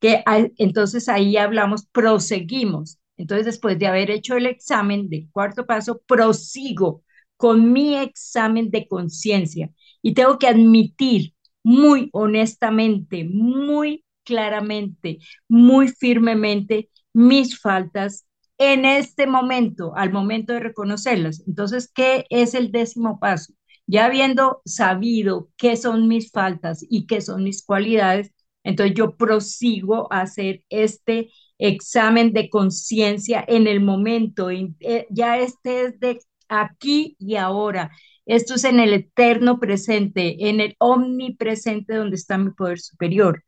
que 0.00 0.22
entonces 0.58 1.08
ahí 1.08 1.36
hablamos, 1.36 1.86
proseguimos. 1.86 2.98
Entonces, 3.16 3.46
después 3.46 3.78
de 3.78 3.86
haber 3.86 4.10
hecho 4.10 4.36
el 4.36 4.46
examen 4.46 5.08
del 5.08 5.28
cuarto 5.30 5.66
paso, 5.66 6.02
prosigo 6.06 7.02
con 7.36 7.72
mi 7.72 7.96
examen 7.96 8.70
de 8.70 8.86
conciencia 8.88 9.70
y 10.02 10.14
tengo 10.14 10.38
que 10.38 10.48
admitir 10.48 11.34
muy 11.62 12.10
honestamente, 12.12 13.24
muy 13.24 14.04
claramente, 14.24 15.18
muy 15.48 15.88
firmemente 15.88 16.90
mis 17.12 17.58
faltas 17.60 18.26
en 18.58 18.84
este 18.84 19.26
momento, 19.26 19.94
al 19.96 20.12
momento 20.12 20.52
de 20.52 20.60
reconocerlas. 20.60 21.42
Entonces, 21.46 21.90
¿qué 21.92 22.26
es 22.30 22.54
el 22.54 22.72
décimo 22.72 23.18
paso? 23.20 23.52
Ya 23.86 24.06
habiendo 24.06 24.62
sabido 24.64 25.50
qué 25.56 25.76
son 25.76 26.08
mis 26.08 26.30
faltas 26.32 26.84
y 26.88 27.06
qué 27.06 27.20
son 27.20 27.44
mis 27.44 27.64
cualidades, 27.64 28.32
entonces 28.64 28.96
yo 28.96 29.16
prosigo 29.16 30.12
a 30.12 30.22
hacer 30.22 30.64
este 30.70 31.30
examen 31.58 32.32
de 32.32 32.50
conciencia 32.50 33.44
en 33.46 33.66
el 33.68 33.80
momento. 33.80 34.50
Eh, 34.50 35.06
ya 35.10 35.38
este 35.38 35.82
es 35.82 36.00
de 36.00 36.18
aquí 36.48 37.16
y 37.18 37.36
ahora. 37.36 37.90
Esto 38.26 38.54
es 38.54 38.64
en 38.64 38.80
el 38.80 38.92
eterno 38.92 39.60
presente, 39.60 40.48
en 40.48 40.60
el 40.60 40.74
omnipresente 40.78 41.94
donde 41.94 42.16
está 42.16 42.38
mi 42.38 42.50
poder 42.50 42.80
superior. 42.80 43.44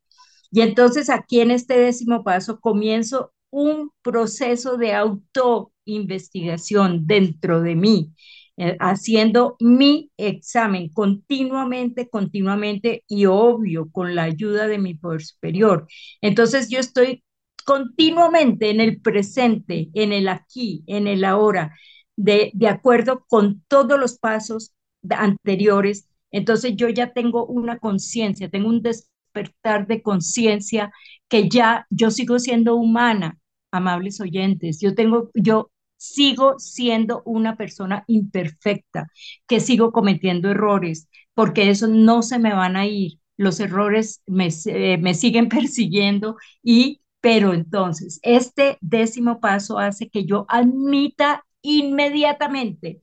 Y 0.51 0.63
entonces 0.63 1.11
aquí 1.11 1.41
en 1.41 1.51
este 1.51 1.79
décimo 1.79 2.25
paso 2.25 2.61
comienzo 2.61 3.33
un 3.51 3.91
proceso 4.03 4.77
de 4.77 4.95
autoinvestigación 4.95 7.07
dentro 7.07 7.63
de 7.63 7.75
mí, 7.75 8.13
eh, 8.57 8.77
haciendo 8.81 9.57
mi 9.61 10.11
examen 10.17 10.89
continuamente, 10.91 12.09
continuamente 12.09 13.05
y 13.09 13.27
obvio 13.27 13.91
con 13.91 14.15
la 14.15 14.25
ayuda 14.25 14.67
de 14.67 14.79
mi 14.79 14.95
poder 14.95 15.23
superior. 15.23 15.87
Entonces 16.21 16.69
yo 16.69 16.79
estoy 16.79 17.25
continuamente 17.65 18.71
en 18.71 18.81
el 18.81 19.01
presente, 19.01 19.91
en 19.95 20.13
el 20.13 20.29
aquí, 20.29 20.83
en 20.87 21.07
el 21.07 21.25
ahora, 21.25 21.75
de, 22.19 22.53
acuerdo 22.69 23.25
con 23.29 23.63
todos 23.69 23.99
los 23.99 24.19
pasos 24.19 24.73
anteriores. 25.09 26.09
Entonces 26.31 26.75
yo 26.77 26.89
ya 26.89 27.13
tengo 27.13 27.47
una 27.47 27.79
conciencia, 27.79 28.51
tengo 28.51 28.69
un 28.69 28.83
despertar 28.83 29.87
de 29.87 30.03
conciencia 30.03 30.93
que 31.29 31.49
ya 31.49 31.87
yo 31.91 32.11
sigo 32.11 32.39
siendo 32.39 32.75
humana, 32.75 33.39
amables 33.71 34.21
oyentes. 34.21 34.81
Yo 34.81 34.95
tengo, 34.95 35.31
yo 35.35 35.71
sigo 35.97 36.59
siendo 36.59 37.23
una 37.25 37.57
persona 37.57 38.05
imperfecta, 38.09 39.07
que 39.47 39.61
sigo 39.61 39.93
cometiendo 39.93 40.51
errores, 40.51 41.09
porque 41.35 41.71
eso 41.71 41.87
no 41.87 42.23
se 42.23 42.39
me 42.39 42.53
van 42.53 42.77
a 42.77 42.87
ir. 42.87 43.19
Los 43.37 43.61
errores 43.61 44.23
me, 44.27 44.49
eh, 44.67 44.99
me 44.99 45.15
siguen 45.15 45.49
persiguiendo 45.49 46.37
y 46.63 47.01
pero 47.21 47.53
entonces, 47.53 48.21
este 48.23 48.79
décimo 48.81 49.41
paso 49.41 49.79
hace 49.79 50.09
que 50.09 50.25
yo 50.25 50.47
admita 50.49 51.45
inmediatamente. 51.63 53.01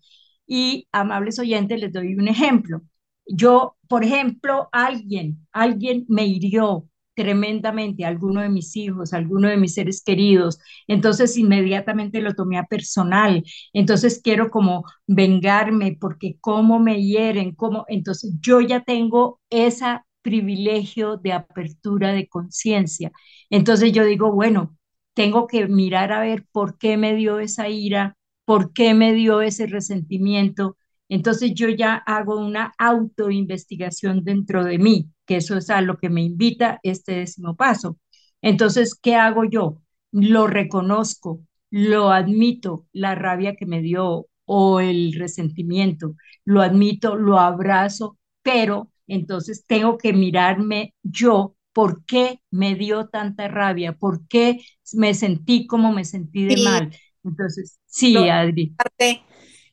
Y, 0.47 0.87
amables 0.91 1.39
oyentes, 1.39 1.79
les 1.79 1.91
doy 1.93 2.15
un 2.15 2.27
ejemplo. 2.27 2.81
Yo, 3.27 3.75
por 3.87 4.03
ejemplo, 4.03 4.69
alguien, 4.71 5.47
alguien 5.51 6.05
me 6.07 6.25
hirió 6.25 6.87
tremendamente, 7.15 8.05
alguno 8.05 8.41
de 8.41 8.49
mis 8.49 8.75
hijos, 8.75 9.13
alguno 9.13 9.47
de 9.47 9.57
mis 9.57 9.73
seres 9.73 10.03
queridos. 10.03 10.59
Entonces 10.87 11.37
inmediatamente 11.37 12.21
lo 12.21 12.33
tomé 12.35 12.57
a 12.57 12.65
personal. 12.65 13.43
Entonces 13.73 14.21
quiero 14.23 14.51
como 14.51 14.83
vengarme 15.07 15.97
porque 15.99 16.37
cómo 16.41 16.79
me 16.79 17.01
hieren, 17.03 17.55
cómo. 17.55 17.85
Entonces 17.87 18.33
yo 18.41 18.61
ya 18.61 18.81
tengo 18.83 19.39
ese 19.49 19.85
privilegio 20.21 21.17
de 21.17 21.33
apertura 21.33 22.11
de 22.13 22.27
conciencia. 22.27 23.11
Entonces 23.49 23.91
yo 23.93 24.03
digo, 24.05 24.31
bueno, 24.33 24.75
tengo 25.13 25.47
que 25.47 25.67
mirar 25.67 26.11
a 26.11 26.19
ver 26.21 26.45
por 26.51 26.77
qué 26.77 26.97
me 26.97 27.15
dio 27.15 27.39
esa 27.39 27.69
ira, 27.69 28.17
por 28.45 28.73
qué 28.73 28.93
me 28.93 29.13
dio 29.13 29.41
ese 29.41 29.67
resentimiento. 29.67 30.77
Entonces 31.09 31.53
yo 31.53 31.69
ya 31.69 31.95
hago 31.95 32.37
una 32.39 32.73
autoinvestigación 32.77 34.23
dentro 34.23 34.63
de 34.63 34.79
mí, 34.79 35.09
que 35.25 35.37
eso 35.37 35.57
es 35.57 35.69
a 35.69 35.81
lo 35.81 35.97
que 35.97 36.09
me 36.09 36.23
invita 36.23 36.79
este 36.83 37.13
décimo 37.13 37.55
paso. 37.55 37.97
Entonces, 38.41 38.95
¿qué 38.95 39.15
hago 39.15 39.43
yo? 39.45 39.81
Lo 40.11 40.47
reconozco, 40.47 41.41
lo 41.69 42.11
admito, 42.11 42.87
la 42.93 43.15
rabia 43.15 43.55
que 43.55 43.65
me 43.65 43.81
dio 43.81 44.27
o 44.45 44.79
el 44.79 45.13
resentimiento, 45.13 46.15
lo 46.45 46.61
admito, 46.61 47.15
lo 47.15 47.39
abrazo, 47.39 48.17
pero 48.43 48.91
entonces 49.07 49.65
tengo 49.67 49.97
que 49.97 50.13
mirarme 50.13 50.93
yo 51.03 51.55
por 51.73 52.05
qué 52.05 52.39
me 52.51 52.75
dio 52.75 53.07
tanta 53.09 53.47
rabia, 53.47 53.93
por 53.93 54.27
qué 54.27 54.61
me 54.93 55.13
sentí 55.13 55.67
como 55.67 55.91
me 55.91 56.05
sentí 56.05 56.45
de 56.45 56.57
mal. 56.57 56.95
Entonces, 57.25 57.79
sí, 57.85 58.15
Adri. 58.17 58.75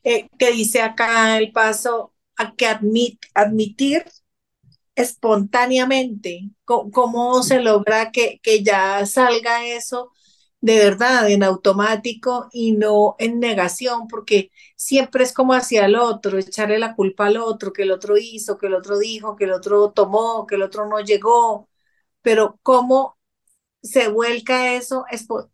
Eh, 0.03 0.27
que 0.37 0.51
dice 0.51 0.81
acá 0.81 1.37
el 1.37 1.51
paso 1.51 2.13
a 2.35 2.55
que 2.55 2.65
admitir 2.65 4.03
espontáneamente, 4.95 6.49
¿Cómo, 6.65 7.41
se 7.43 7.61
logra 7.61 8.11
que, 8.11 8.39
que 8.43 8.63
ya 8.63 9.05
salga 9.05 9.65
eso 9.65 10.11
de 10.63 10.77
verdad 10.77 11.29
en 11.29 11.43
automático 11.43 12.47
y 12.53 12.71
no 12.71 13.15
en 13.19 13.39
negación, 13.41 14.07
porque 14.07 14.49
siempre 14.77 15.25
es 15.25 15.33
como 15.33 15.53
hacia 15.53 15.85
el 15.85 15.95
otro, 15.97 16.37
echarle 16.39 16.79
la 16.79 16.95
culpa 16.95 17.27
al 17.27 17.35
otro, 17.35 17.73
que 17.73 17.83
el 17.83 17.91
otro 17.91 18.15
hizo, 18.17 18.57
que 18.57 18.67
el 18.67 18.75
otro 18.75 18.97
dijo, 18.97 19.35
que 19.35 19.43
el 19.43 19.51
otro 19.51 19.91
tomó, 19.91 20.47
que 20.47 20.55
el 20.55 20.63
otro 20.63 20.87
no 20.87 21.01
llegó, 21.01 21.69
pero 22.21 22.59
cómo 22.63 23.17
se 23.81 24.07
vuelca 24.07 24.75
eso 24.75 25.05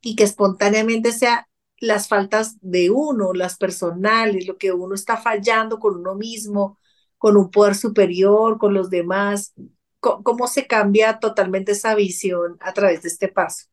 y 0.01 0.15
que 0.15 0.23
espontáneamente 0.25 1.11
sea 1.11 1.48
las 1.81 2.07
faltas 2.07 2.57
de 2.61 2.89
uno, 2.89 3.33
las 3.33 3.57
personales, 3.57 4.47
lo 4.47 4.57
que 4.57 4.71
uno 4.71 4.95
está 4.95 5.17
fallando 5.17 5.79
con 5.79 5.97
uno 5.97 6.15
mismo, 6.15 6.77
con 7.17 7.37
un 7.37 7.51
poder 7.51 7.75
superior, 7.75 8.57
con 8.57 8.73
los 8.73 8.89
demás. 8.89 9.53
¿Cómo, 9.99 10.47
se 10.47 10.65
cambia 10.65 11.19
totalmente 11.19 11.73
esa 11.73 11.93
visión 11.93 12.57
a 12.61 12.73
través 12.73 13.01
de 13.01 13.09
este 13.09 13.27
paso? 13.27 13.65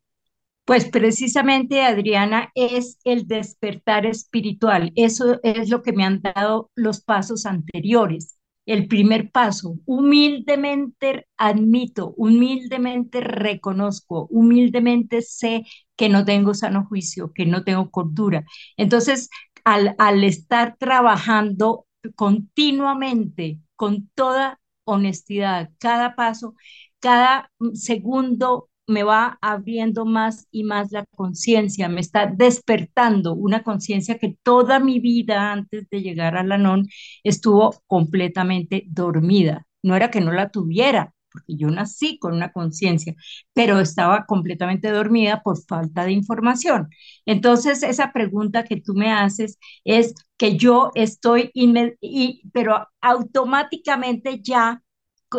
Pues 0.65 0.87
precisamente, 0.87 1.83
Adriana, 1.83 2.51
es 2.57 2.99
el 3.05 3.29
despertar 3.29 4.05
espiritual. 4.07 4.93
Eso 4.97 5.39
es 5.45 5.69
lo 5.69 5.83
que 5.83 5.93
me 5.93 6.05
han 6.05 6.21
dado 6.23 6.71
los 6.75 7.01
pasos 7.01 7.47
anteriores 7.47 8.37
el 8.67 8.89
primer 8.89 9.31
paso. 9.31 9.77
Humildemente 9.87 11.27
admito, 11.37 12.15
humildemente 12.17 13.21
reconozco, 13.21 14.27
humildemente 14.31 15.23
sé 15.23 15.65
que 15.97 16.09
no 16.09 16.25
tengo 16.25 16.55
sano 16.55 16.85
juicio, 16.87 17.33
que 17.33 17.47
no 17.47 17.65
tengo 17.65 17.91
cordura. 17.91 18.45
Entonces, 18.77 19.31
al, 19.65 19.95
al 19.99 20.25
estar 20.25 20.77
trabajando 20.79 21.87
continuamente, 22.15 23.61
con 23.77 24.09
toda 24.15 24.61
honestidad, 24.85 25.71
cada 25.79 26.15
paso, 26.17 26.55
cada 27.01 27.51
segundo 27.75 28.69
me 28.87 29.03
va 29.03 29.39
abriendo 29.41 30.05
más 30.05 30.47
y 30.51 30.65
más 30.65 30.93
la 30.93 31.05
conciencia, 31.17 31.89
me 31.89 32.01
está 32.01 32.27
despertando 32.27 33.35
una 33.35 33.63
conciencia 33.63 34.19
que 34.19 34.37
toda 34.43 34.79
mi 34.81 35.01
vida 35.01 35.53
antes 35.53 35.89
de 35.91 36.03
llegar 36.03 36.37
a 36.37 36.45
la 36.45 36.57
NON 36.57 36.87
estuvo 37.25 37.75
completamente 37.87 38.85
dormida. 38.89 39.67
No 39.83 39.97
era 39.97 40.11
que 40.11 40.21
no 40.21 40.33
la 40.33 40.51
tuviera, 40.51 41.13
porque 41.31 41.57
yo 41.57 41.69
nací 41.71 42.19
con 42.19 42.35
una 42.35 42.53
conciencia, 42.53 43.15
pero 43.53 43.81
estaba 43.81 44.25
completamente 44.27 44.91
dormida 44.91 45.43
por 45.43 45.63
falta 45.65 46.05
de 46.05 46.13
información. 46.13 46.89
Entonces, 47.27 47.83
esa 47.83 48.13
pregunta 48.13 48.65
que 48.65 48.81
tú 48.81 48.95
me 48.95 49.13
haces 49.13 49.59
es 49.85 50.15
que 50.37 50.57
yo 50.57 50.91
estoy, 50.95 51.51
y, 51.55 52.43
pero 52.53 52.89
automáticamente 53.01 54.41
ya 54.43 54.83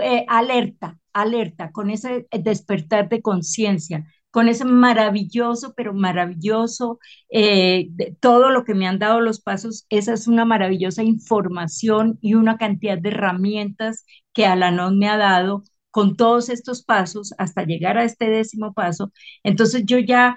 eh, 0.02 0.26
alerta, 0.28 0.98
alerta, 1.14 1.72
con 1.72 1.90
ese 1.90 2.28
despertar 2.32 3.10
de 3.10 3.22
conciencia 3.22 4.06
con 4.32 4.50
ese 4.50 4.66
maravilloso, 4.66 5.74
pero 5.76 5.94
maravilloso, 5.96 7.00
eh, 7.30 7.90
todo 8.20 8.52
lo 8.52 8.66
que 8.66 8.76
me 8.76 8.88
han 8.88 9.00
dado 9.00 9.20
los 9.20 9.42
pasos, 9.42 9.86
esa 9.90 10.14
es 10.14 10.28
una 10.28 10.46
maravillosa 10.46 11.02
información 11.04 12.20
y 12.22 12.36
una 12.36 12.58
cantidad 12.58 13.00
de 13.00 13.10
herramientas 13.10 14.06
que 14.34 14.46
Alanon 14.46 15.00
me 15.00 15.10
ha 15.10 15.18
dado 15.18 15.64
con 15.90 16.16
todos 16.16 16.50
estos 16.50 16.84
pasos 16.84 17.34
hasta 17.40 17.64
llegar 17.64 17.98
a 17.98 18.04
este 18.04 18.30
décimo 18.30 18.74
paso. 18.74 19.12
Entonces 19.44 19.84
yo 19.86 19.98
ya 19.98 20.36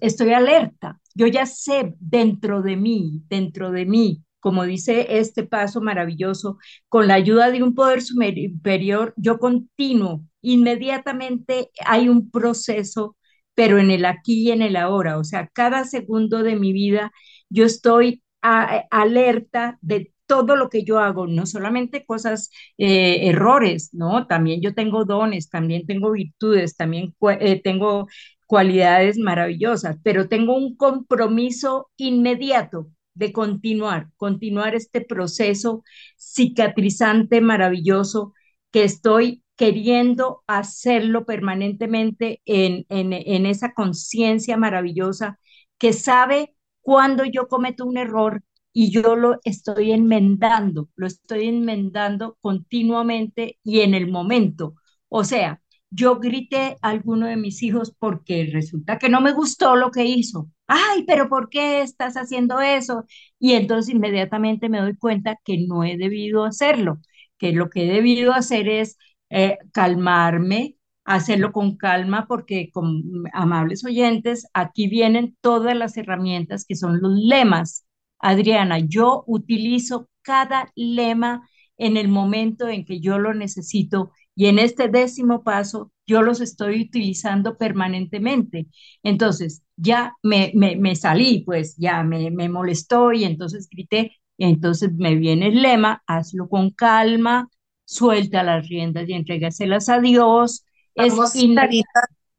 estoy 0.00 0.32
alerta, 0.32 1.00
yo 1.14 1.26
ya 1.26 1.44
sé 1.44 1.94
dentro 1.98 2.62
de 2.62 2.76
mí, 2.76 3.22
dentro 3.28 3.70
de 3.70 3.84
mí, 3.84 4.22
como 4.42 4.64
dice 4.64 5.18
este 5.18 5.44
paso 5.44 5.80
maravilloso, 5.80 6.58
con 6.90 7.08
la 7.08 7.14
ayuda 7.14 7.50
de 7.50 7.62
un 7.62 7.74
poder 7.74 8.02
superior, 8.02 9.14
yo 9.16 9.38
continuo, 9.38 10.24
inmediatamente 10.42 11.70
hay 11.86 12.08
un 12.10 12.30
proceso 12.30 13.16
pero 13.54 13.78
en 13.78 13.90
el 13.90 14.04
aquí 14.06 14.48
y 14.48 14.50
en 14.50 14.62
el 14.62 14.76
ahora. 14.76 15.18
O 15.18 15.24
sea, 15.24 15.48
cada 15.52 15.84
segundo 15.84 16.42
de 16.42 16.56
mi 16.56 16.72
vida 16.72 17.12
yo 17.50 17.64
estoy 17.66 18.22
alerta 18.40 19.78
de 19.82 20.12
todo 20.26 20.56
lo 20.56 20.68
que 20.70 20.84
yo 20.84 20.98
hago, 20.98 21.26
no 21.26 21.46
solamente 21.46 22.04
cosas, 22.06 22.50
eh, 22.78 23.28
errores, 23.28 23.90
¿no? 23.92 24.26
También 24.26 24.60
yo 24.62 24.74
tengo 24.74 25.04
dones, 25.04 25.50
también 25.50 25.86
tengo 25.86 26.12
virtudes, 26.12 26.76
también 26.76 27.14
eh, 27.40 27.60
tengo 27.62 28.08
cualidades 28.46 29.18
maravillosas, 29.18 29.96
pero 30.02 30.28
tengo 30.28 30.56
un 30.56 30.76
compromiso 30.76 31.90
inmediato 31.96 32.88
de 33.14 33.32
continuar, 33.32 34.08
continuar 34.16 34.74
este 34.74 35.00
proceso 35.02 35.84
cicatrizante 36.16 37.40
maravilloso 37.40 38.34
que 38.70 38.84
estoy 38.84 39.42
queriendo 39.56 40.42
hacerlo 40.48 41.24
permanentemente 41.24 42.42
en, 42.46 42.84
en, 42.88 43.46
esa 43.46 43.74
conciencia 43.74 44.56
maravillosa 44.56 45.38
que 45.78 45.92
sabe 45.92 46.56
cuando 46.80 47.24
yo 47.24 47.46
cometo 47.46 47.86
un 47.86 47.96
error 47.96 48.42
y 48.72 48.90
yo 48.90 49.14
lo 49.14 49.38
estoy 49.44 49.92
enmendando, 49.92 50.88
lo 50.96 51.06
estoy 51.06 51.46
enmendando 51.46 52.38
continuamente 52.40 53.58
y 53.62 53.82
en 53.82 53.94
el 53.94 54.10
momento. 54.10 54.74
O 55.08 55.22
sea, 55.22 55.61
yo 55.94 56.18
grité 56.20 56.76
a 56.82 56.90
alguno 56.90 57.26
de 57.26 57.36
mis 57.36 57.62
hijos 57.62 57.94
porque 57.98 58.48
resulta 58.52 58.98
que 58.98 59.08
no 59.10 59.20
me 59.20 59.32
gustó 59.32 59.76
lo 59.76 59.90
que 59.90 60.04
hizo. 60.04 60.48
Ay, 60.66 61.04
pero 61.06 61.28
¿por 61.28 61.50
qué 61.50 61.82
estás 61.82 62.14
haciendo 62.16 62.60
eso? 62.60 63.04
Y 63.38 63.52
entonces 63.54 63.94
inmediatamente 63.94 64.68
me 64.70 64.80
doy 64.80 64.96
cuenta 64.96 65.38
que 65.44 65.58
no 65.66 65.84
he 65.84 65.96
debido 65.98 66.44
hacerlo, 66.44 66.98
que 67.38 67.52
lo 67.52 67.68
que 67.70 67.84
he 67.84 67.92
debido 67.92 68.32
hacer 68.32 68.68
es 68.68 68.96
eh, 69.30 69.58
calmarme, 69.72 70.76
hacerlo 71.04 71.52
con 71.52 71.76
calma, 71.76 72.26
porque 72.26 72.70
con 72.72 73.02
amables 73.32 73.84
oyentes, 73.84 74.46
aquí 74.54 74.88
vienen 74.88 75.36
todas 75.40 75.76
las 75.76 75.96
herramientas 75.96 76.64
que 76.64 76.76
son 76.76 77.00
los 77.02 77.12
lemas. 77.18 77.84
Adriana, 78.18 78.78
yo 78.78 79.24
utilizo 79.26 80.08
cada 80.22 80.70
lema 80.74 81.48
en 81.76 81.96
el 81.96 82.08
momento 82.08 82.68
en 82.68 82.84
que 82.84 83.00
yo 83.00 83.18
lo 83.18 83.34
necesito 83.34 84.12
y 84.34 84.46
en 84.46 84.58
este 84.58 84.88
décimo 84.88 85.42
paso 85.42 85.90
yo 86.06 86.22
los 86.22 86.40
estoy 86.40 86.82
utilizando 86.82 87.56
permanentemente. 87.56 88.66
Entonces, 89.02 89.62
ya 89.76 90.14
me, 90.22 90.52
me, 90.54 90.96
salí, 90.96 91.42
pues 91.44 91.76
ya 91.76 92.02
me, 92.02 92.30
me 92.30 92.48
molestó 92.48 93.12
y 93.12 93.24
entonces 93.24 93.68
grité, 93.70 94.16
y 94.36 94.44
entonces 94.44 94.90
me 94.92 95.14
viene 95.14 95.48
el 95.48 95.62
lema, 95.62 96.02
hazlo 96.06 96.48
con 96.48 96.70
calma, 96.70 97.48
suelta 97.84 98.42
las 98.42 98.68
riendas 98.68 99.08
y 99.08 99.12
entrégaselas 99.12 99.88
a 99.88 100.00
Dios. 100.00 100.64
Vamos 100.96 101.34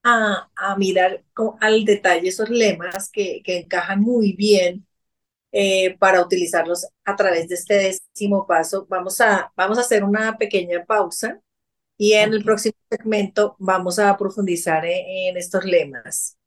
a, 0.04 0.50
a, 0.56 0.76
mirar 0.78 1.24
al 1.62 1.86
detalle 1.86 2.30
esos 2.30 2.50
lemas 2.50 3.10
que, 3.10 3.42
que 3.44 3.60
encajan 3.60 4.02
muy 4.02 4.34
bien 4.34 4.86
eh, 5.52 5.96
para 6.00 6.22
utilizarlos 6.22 6.88
a 7.06 7.16
través 7.16 7.48
de 7.48 7.56
este 7.56 7.76
décimo 7.76 8.46
paso. 8.48 8.86
Vamos 8.90 9.22
a, 9.22 9.52
vamos 9.56 9.78
a 9.78 9.82
hacer 9.82 10.04
una 10.04 10.38
pequeña 10.38 10.84
pausa 10.86 11.40
y 11.98 12.14
en 12.14 12.34
el 12.34 12.44
próximo 12.44 12.76
segmento 12.90 13.56
vamos 13.60 14.00
a 14.00 14.16
profundizar 14.18 14.86
en 14.86 15.38
estos 15.38 15.64
lemas. 15.64 16.38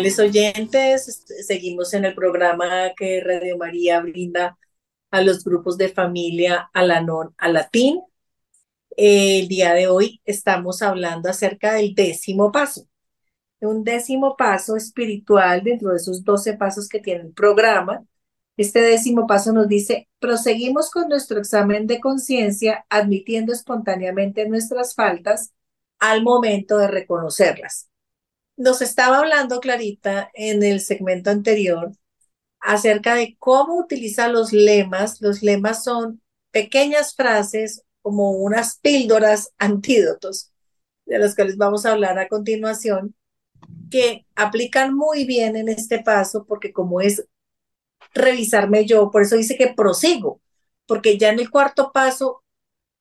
Oyentes, 0.00 1.26
seguimos 1.46 1.92
en 1.92 2.06
el 2.06 2.14
programa 2.14 2.94
que 2.96 3.20
Radio 3.20 3.58
María 3.58 4.00
brinda 4.00 4.56
a 5.10 5.20
los 5.20 5.44
grupos 5.44 5.76
de 5.76 5.90
familia 5.90 6.70
Alanón 6.72 7.34
a 7.36 7.48
Latín. 7.48 8.00
El 8.96 9.46
día 9.46 9.74
de 9.74 9.88
hoy 9.88 10.22
estamos 10.24 10.80
hablando 10.80 11.28
acerca 11.28 11.74
del 11.74 11.94
décimo 11.94 12.50
paso, 12.50 12.86
un 13.60 13.84
décimo 13.84 14.36
paso 14.38 14.74
espiritual 14.74 15.62
dentro 15.62 15.90
de 15.90 15.96
esos 15.96 16.24
doce 16.24 16.54
pasos 16.54 16.88
que 16.88 17.00
tiene 17.00 17.24
el 17.24 17.32
programa. 17.34 18.02
Este 18.56 18.80
décimo 18.80 19.26
paso 19.26 19.52
nos 19.52 19.68
dice, 19.68 20.08
proseguimos 20.18 20.90
con 20.90 21.10
nuestro 21.10 21.38
examen 21.38 21.86
de 21.86 22.00
conciencia 22.00 22.86
admitiendo 22.88 23.52
espontáneamente 23.52 24.48
nuestras 24.48 24.94
faltas 24.94 25.52
al 25.98 26.22
momento 26.22 26.78
de 26.78 26.88
reconocerlas 26.88 27.89
nos 28.60 28.82
estaba 28.82 29.20
hablando 29.20 29.58
Clarita 29.58 30.30
en 30.34 30.62
el 30.62 30.82
segmento 30.82 31.30
anterior 31.30 31.92
acerca 32.60 33.14
de 33.14 33.34
cómo 33.38 33.78
utiliza 33.78 34.28
los 34.28 34.52
lemas. 34.52 35.22
Los 35.22 35.42
lemas 35.42 35.82
son 35.82 36.20
pequeñas 36.50 37.14
frases 37.14 37.82
como 38.02 38.32
unas 38.32 38.78
píldoras 38.78 39.54
antídotos, 39.56 40.52
de 41.06 41.18
las 41.18 41.34
que 41.34 41.44
les 41.44 41.56
vamos 41.56 41.86
a 41.86 41.92
hablar 41.92 42.18
a 42.18 42.28
continuación, 42.28 43.14
que 43.90 44.26
aplican 44.36 44.94
muy 44.94 45.24
bien 45.24 45.56
en 45.56 45.70
este 45.70 46.00
paso, 46.00 46.44
porque 46.44 46.70
como 46.70 47.00
es 47.00 47.24
revisarme 48.12 48.84
yo, 48.84 49.10
por 49.10 49.22
eso 49.22 49.36
dice 49.36 49.56
que 49.56 49.72
prosigo, 49.72 50.42
porque 50.86 51.16
ya 51.16 51.30
en 51.30 51.38
el 51.38 51.50
cuarto 51.50 51.92
paso 51.92 52.44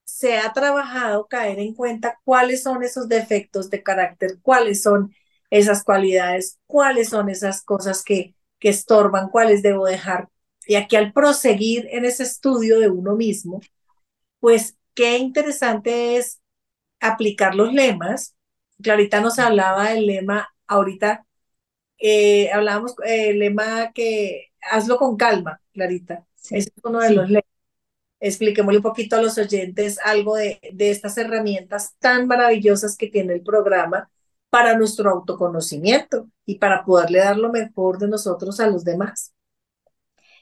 se 0.06 0.38
ha 0.38 0.54
trabajado 0.54 1.28
caer 1.28 1.60
en 1.60 1.74
cuenta 1.74 2.17
cuáles 2.24 2.63
son 2.63 2.82
esos 2.82 3.10
defectos 3.10 3.69
de 3.69 3.84
carácter, 3.84 4.39
cuáles 4.41 4.82
son 4.82 5.13
esas 5.50 5.84
cualidades, 5.84 6.60
cuáles 6.68 7.10
son 7.10 7.30
esas 7.30 7.64
cosas 7.64 8.04
que, 8.04 8.36
que 8.60 8.70
estorban, 8.70 9.30
cuáles 9.30 9.62
debo 9.64 9.86
dejar. 9.86 10.30
Y 10.68 10.76
aquí 10.76 10.96
al 10.96 11.14
proseguir 11.14 11.88
en 11.92 12.06
ese 12.06 12.24
estudio 12.24 12.80
de 12.80 12.90
uno 12.90 13.16
mismo, 13.16 13.62
pues 14.40 14.78
qué 14.94 15.18
interesante 15.18 16.18
es 16.18 16.42
aplicar 17.00 17.56
los 17.56 17.74
lemas. 17.74 18.36
Clarita 18.82 19.22
nos 19.22 19.40
hablaba 19.40 19.90
del 19.92 20.06
lema, 20.06 20.50
ahorita 20.68 21.26
eh, 21.98 22.52
hablábamos 22.52 22.96
el 23.06 23.40
lema 23.40 23.92
que 23.94 24.52
hazlo 24.62 24.98
con 24.98 25.18
calma, 25.18 25.62
Clarita. 25.74 26.26
Ese 26.50 26.70
es 26.76 26.84
uno 26.84 27.00
de 27.00 27.12
los 27.12 27.30
lemas. 27.30 27.44
expliquémosle 28.20 28.80
un 28.80 28.84
poquito 28.84 29.16
a 29.16 29.22
los 29.22 29.38
oyentes 29.38 30.00
algo 30.04 30.36
de, 30.36 30.60
de 30.74 30.92
estas 30.92 31.18
herramientas 31.18 31.96
tan 32.00 32.28
maravillosas 32.28 32.98
que 32.98 33.08
tiene 33.08 33.34
el 33.34 33.42
programa 33.42 34.10
para 34.50 34.78
nuestro 34.78 35.12
autoconocimiento 35.12 36.30
y 36.46 36.58
para 36.58 36.84
poderle 36.84 37.20
dar 37.20 37.38
lo 37.38 37.52
mejor 37.52 38.00
de 38.00 38.08
nosotros 38.08 38.60
a 38.60 38.68
los 38.68 38.84
demás. 38.84 39.34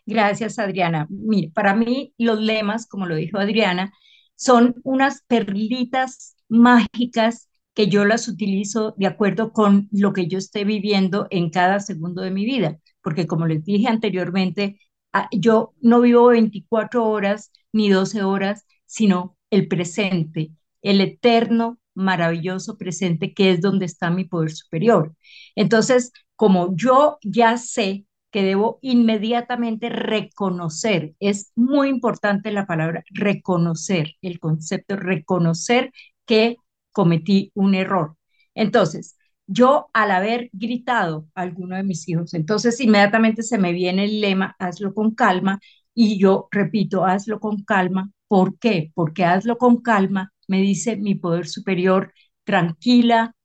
Gracias, 0.06 0.58
Adriana. 0.60 1.06
Mire, 1.10 1.52
para 1.54 1.76
mí 1.76 2.14
los 2.18 2.40
lemas, 2.40 2.88
como 2.88 3.06
lo 3.06 3.16
dijo 3.16 3.38
Adriana, 3.38 3.92
son 4.36 4.76
unas 4.84 5.24
perlitas 5.28 6.36
mágicas 6.48 7.50
que 7.74 7.88
yo 7.88 8.06
las 8.06 8.28
utilizo 8.28 8.96
de 8.98 9.06
acuerdo 9.08 9.52
con 9.52 9.90
lo 9.92 10.14
que 10.14 10.28
yo 10.28 10.38
esté 10.38 10.64
viviendo 10.64 11.28
en 11.30 11.50
cada 11.50 11.80
segundo 11.80 12.22
de 12.22 12.32
mi 12.32 12.46
vida, 12.46 12.80
porque 13.02 13.28
como 13.28 13.46
les 13.46 13.64
dije 13.66 13.88
anteriormente, 13.88 14.80
ah, 15.14 15.28
yo 15.32 15.74
no 15.82 16.02
vivo 16.02 16.28
24 16.28 17.06
horas 17.06 17.52
ni 17.72 17.90
12 17.90 18.24
horas, 18.24 18.66
sino 18.86 19.38
el 19.52 19.68
presente, 19.68 20.52
el 20.82 21.02
eterno, 21.02 21.78
maravilloso 21.98 22.78
presente 22.78 23.34
que 23.34 23.52
es 23.52 23.62
donde 23.62 23.86
está 23.86 24.10
mi 24.10 24.26
poder 24.26 24.52
superior. 24.52 25.14
Entonces, 25.56 26.12
como 26.36 26.76
yo 26.76 27.18
ya 27.24 27.58
sé 27.58 28.06
que 28.32 28.44
debo 28.44 28.80
inmediatamente 28.82 29.90
reconocer. 29.90 31.16
Es 31.20 31.52
muy 31.56 31.90
importante 31.90 32.52
la 32.52 32.68
palabra 32.68 33.04
reconocer, 33.10 34.16
el 34.22 34.40
concepto 34.40 34.96
reconocer 34.96 35.92
que 36.26 36.58
cometí 36.92 37.52
un 37.56 37.74
error. 37.76 38.16
Entonces, 38.54 39.18
yo 39.48 39.88
al 39.94 40.12
haber 40.12 40.50
gritado 40.52 41.28
a 41.36 41.42
alguno 41.42 41.76
de 41.78 41.84
mis 41.84 42.08
hijos, 42.10 42.34
entonces 42.34 42.80
inmediatamente 42.82 43.44
se 43.44 43.58
me 43.58 43.72
viene 43.72 44.06
el 44.06 44.20
lema, 44.22 44.56
hazlo 44.60 44.94
con 44.94 45.16
calma, 45.16 45.60
y 45.94 46.20
yo 46.20 46.48
repito, 46.52 47.06
hazlo 47.06 47.40
con 47.40 47.64
calma. 47.64 48.12
¿Por 48.28 48.60
qué? 48.60 48.92
Porque 48.94 49.26
hazlo 49.26 49.58
con 49.58 49.82
calma, 49.82 50.34
me 50.48 50.62
dice 50.62 50.98
mi 50.98 51.16
poder 51.16 51.48
superior, 51.48 52.14
tranquila, 52.44 53.36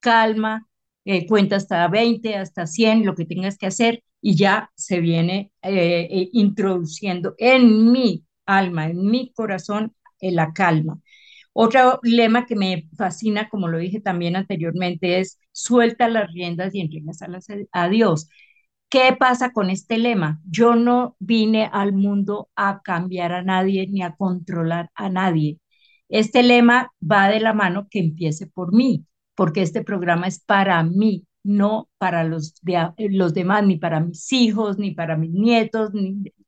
calma, 0.00 0.68
eh, 1.04 1.26
cuenta 1.26 1.56
hasta 1.56 1.88
20, 1.88 2.36
hasta 2.36 2.66
100, 2.66 3.04
lo 3.04 3.14
que 3.14 3.24
tengas 3.26 3.58
que 3.58 3.66
hacer 3.66 4.02
y 4.20 4.36
ya 4.36 4.70
se 4.76 5.00
viene 5.00 5.52
eh, 5.62 6.08
eh, 6.10 6.28
introduciendo 6.32 7.34
en 7.38 7.90
mi 7.92 8.24
alma, 8.46 8.86
en 8.88 9.04
mi 9.06 9.32
corazón, 9.32 9.94
la 10.20 10.52
calma. 10.52 11.00
Otro 11.52 12.00
lema 12.02 12.46
que 12.46 12.56
me 12.56 12.88
fascina, 12.96 13.48
como 13.48 13.68
lo 13.68 13.78
dije 13.78 14.00
también 14.00 14.36
anteriormente, 14.36 15.20
es 15.20 15.38
suelta 15.52 16.08
las 16.08 16.32
riendas 16.32 16.74
y 16.74 16.80
entregas 16.80 17.20
a 17.72 17.88
Dios. 17.88 18.28
¿Qué 18.88 19.16
pasa 19.18 19.52
con 19.52 19.70
este 19.70 19.98
lema? 19.98 20.40
Yo 20.44 20.76
no 20.76 21.16
vine 21.18 21.68
al 21.72 21.92
mundo 21.94 22.50
a 22.56 22.82
cambiar 22.82 23.32
a 23.32 23.42
nadie 23.42 23.86
ni 23.88 24.02
a 24.02 24.14
controlar 24.16 24.90
a 24.94 25.08
nadie. 25.10 25.58
Este 26.12 26.42
lema 26.44 26.92
va 27.02 27.28
de 27.28 27.40
la 27.40 27.54
mano 27.54 27.88
que 27.90 27.98
empiece 28.00 28.46
por 28.46 28.72
mí 28.74 29.04
porque 29.34 29.62
este 29.62 29.82
programa 29.82 30.28
es 30.28 30.40
para 30.40 30.82
mí, 30.84 31.26
no 31.42 31.88
para 31.98 32.22
los, 32.24 32.54
los 32.98 33.34
demás, 33.34 33.64
ni 33.66 33.78
para 33.78 34.00
mis 34.00 34.32
hijos, 34.32 34.78
ni 34.78 34.92
para 34.92 35.16
mis 35.16 35.30
nietos, 35.32 35.90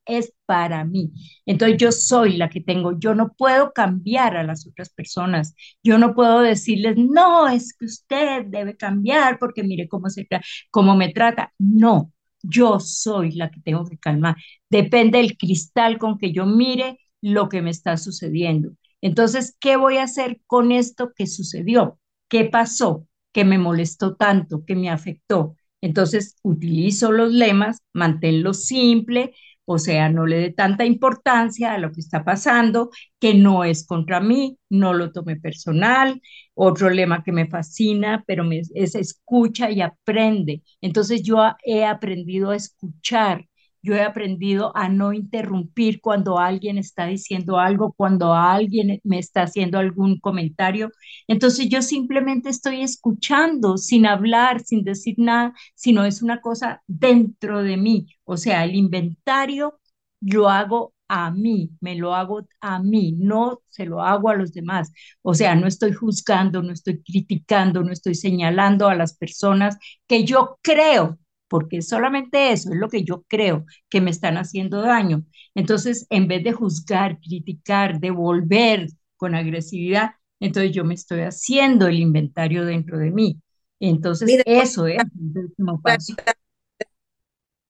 es 0.06 0.32
para 0.46 0.84
mí. 0.84 1.12
Entonces 1.46 1.78
yo 1.78 1.92
soy 1.92 2.36
la 2.36 2.48
que 2.50 2.60
tengo, 2.60 2.98
yo 2.98 3.14
no 3.14 3.32
puedo 3.32 3.72
cambiar 3.72 4.36
a 4.36 4.44
las 4.44 4.66
otras 4.66 4.90
personas, 4.90 5.54
yo 5.82 5.98
no 5.98 6.14
puedo 6.14 6.40
decirles, 6.40 6.96
no, 6.98 7.48
es 7.48 7.74
que 7.74 7.86
usted 7.86 8.44
debe 8.46 8.76
cambiar 8.76 9.38
porque 9.38 9.62
mire 9.62 9.88
cómo, 9.88 10.10
se, 10.10 10.26
cómo 10.70 10.94
me 10.96 11.12
trata. 11.12 11.52
No, 11.58 12.12
yo 12.42 12.80
soy 12.80 13.32
la 13.32 13.50
que 13.50 13.60
tengo 13.60 13.84
que 13.86 13.98
calmar. 13.98 14.36
Depende 14.68 15.18
del 15.18 15.36
cristal 15.38 15.98
con 15.98 16.18
que 16.18 16.32
yo 16.32 16.46
mire 16.46 16.98
lo 17.22 17.48
que 17.48 17.62
me 17.62 17.70
está 17.70 17.96
sucediendo. 17.96 18.72
Entonces, 19.04 19.56
¿qué 19.60 19.76
voy 19.76 19.98
a 19.98 20.04
hacer 20.04 20.40
con 20.46 20.72
esto 20.72 21.12
que 21.14 21.26
sucedió? 21.26 21.98
¿Qué 22.28 22.44
pasó? 22.46 23.06
que 23.32 23.44
me 23.44 23.58
molestó 23.58 24.14
tanto, 24.14 24.64
que 24.64 24.76
me 24.76 24.88
afectó. 24.90 25.56
Entonces 25.80 26.36
utilizo 26.42 27.10
los 27.10 27.32
lemas, 27.32 27.80
manténlo 27.92 28.54
simple, 28.54 29.34
o 29.66 29.78
sea, 29.78 30.08
no 30.08 30.26
le 30.26 30.36
dé 30.38 30.50
tanta 30.52 30.84
importancia 30.84 31.72
a 31.74 31.78
lo 31.78 31.90
que 31.90 32.00
está 32.00 32.24
pasando, 32.24 32.90
que 33.18 33.34
no 33.34 33.64
es 33.64 33.86
contra 33.86 34.20
mí, 34.20 34.58
no 34.70 34.92
lo 34.94 35.10
tome 35.10 35.36
personal. 35.36 36.20
Otro 36.54 36.90
lema 36.90 37.24
que 37.24 37.32
me 37.32 37.48
fascina, 37.48 38.22
pero 38.26 38.44
es 38.52 38.94
escucha 38.94 39.70
y 39.70 39.80
aprende. 39.80 40.62
Entonces 40.80 41.22
yo 41.22 41.38
he 41.64 41.84
aprendido 41.84 42.50
a 42.50 42.56
escuchar 42.56 43.46
yo 43.84 43.94
he 43.94 44.02
aprendido 44.02 44.72
a 44.76 44.88
no 44.88 45.12
interrumpir 45.12 46.00
cuando 46.00 46.38
alguien 46.38 46.78
está 46.78 47.06
diciendo 47.06 47.58
algo, 47.58 47.92
cuando 47.92 48.34
alguien 48.34 49.00
me 49.04 49.18
está 49.18 49.42
haciendo 49.42 49.78
algún 49.78 50.18
comentario. 50.20 50.90
Entonces 51.28 51.68
yo 51.68 51.82
simplemente 51.82 52.48
estoy 52.48 52.82
escuchando 52.82 53.76
sin 53.76 54.06
hablar, 54.06 54.60
sin 54.60 54.84
decir 54.84 55.16
nada, 55.18 55.52
sino 55.74 56.04
es 56.04 56.22
una 56.22 56.40
cosa 56.40 56.82
dentro 56.86 57.62
de 57.62 57.76
mí. 57.76 58.06
O 58.24 58.36
sea, 58.36 58.64
el 58.64 58.74
inventario 58.74 59.78
lo 60.20 60.48
hago 60.48 60.94
a 61.08 61.30
mí, 61.30 61.70
me 61.80 61.96
lo 61.96 62.14
hago 62.14 62.46
a 62.60 62.78
mí, 62.82 63.12
no 63.18 63.60
se 63.68 63.84
lo 63.86 64.00
hago 64.02 64.30
a 64.30 64.34
los 64.36 64.52
demás. 64.52 64.90
O 65.22 65.34
sea, 65.34 65.54
no 65.54 65.66
estoy 65.66 65.92
juzgando, 65.92 66.62
no 66.62 66.72
estoy 66.72 67.02
criticando, 67.02 67.82
no 67.82 67.92
estoy 67.92 68.14
señalando 68.14 68.88
a 68.88 68.94
las 68.94 69.14
personas 69.16 69.76
que 70.06 70.24
yo 70.24 70.58
creo 70.62 71.18
porque 71.54 71.82
solamente 71.82 72.50
eso 72.50 72.70
es 72.72 72.76
lo 72.80 72.88
que 72.88 73.04
yo 73.04 73.22
creo 73.28 73.64
que 73.88 74.00
me 74.00 74.10
están 74.10 74.38
haciendo 74.38 74.82
daño. 74.82 75.24
Entonces, 75.54 76.04
en 76.10 76.26
vez 76.26 76.42
de 76.42 76.52
juzgar, 76.52 77.20
criticar, 77.20 78.00
devolver 78.00 78.88
con 79.16 79.36
agresividad, 79.36 80.16
entonces 80.40 80.72
yo 80.72 80.84
me 80.84 80.94
estoy 80.94 81.20
haciendo 81.20 81.86
el 81.86 82.00
inventario 82.00 82.64
dentro 82.64 82.98
de 82.98 83.12
mí. 83.12 83.40
Entonces, 83.78 84.42
eso 84.44 84.88
es 84.88 84.96
el 84.98 85.38
último 85.44 85.80
paso. 85.80 86.16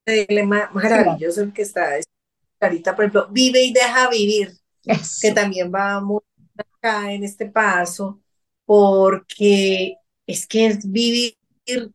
El 0.07 0.47
maravilloso 0.47 1.43
el 1.43 1.53
que 1.53 1.61
está 1.61 1.91
ahorita, 2.61 2.97
por 2.97 3.05
ejemplo, 3.05 3.29
vive 3.31 3.65
y 3.65 3.75
deja 3.75 4.09
vivir, 4.09 4.53
que 5.21 5.33
también 5.33 5.71
va 5.71 6.01
muy 6.01 6.23
acá 6.57 7.13
en 7.13 7.23
este 7.23 7.51
paso, 7.51 8.19
porque 8.65 9.97
es 10.27 10.47
que 10.47 10.69
es 10.69 10.91
vivir 10.91 11.37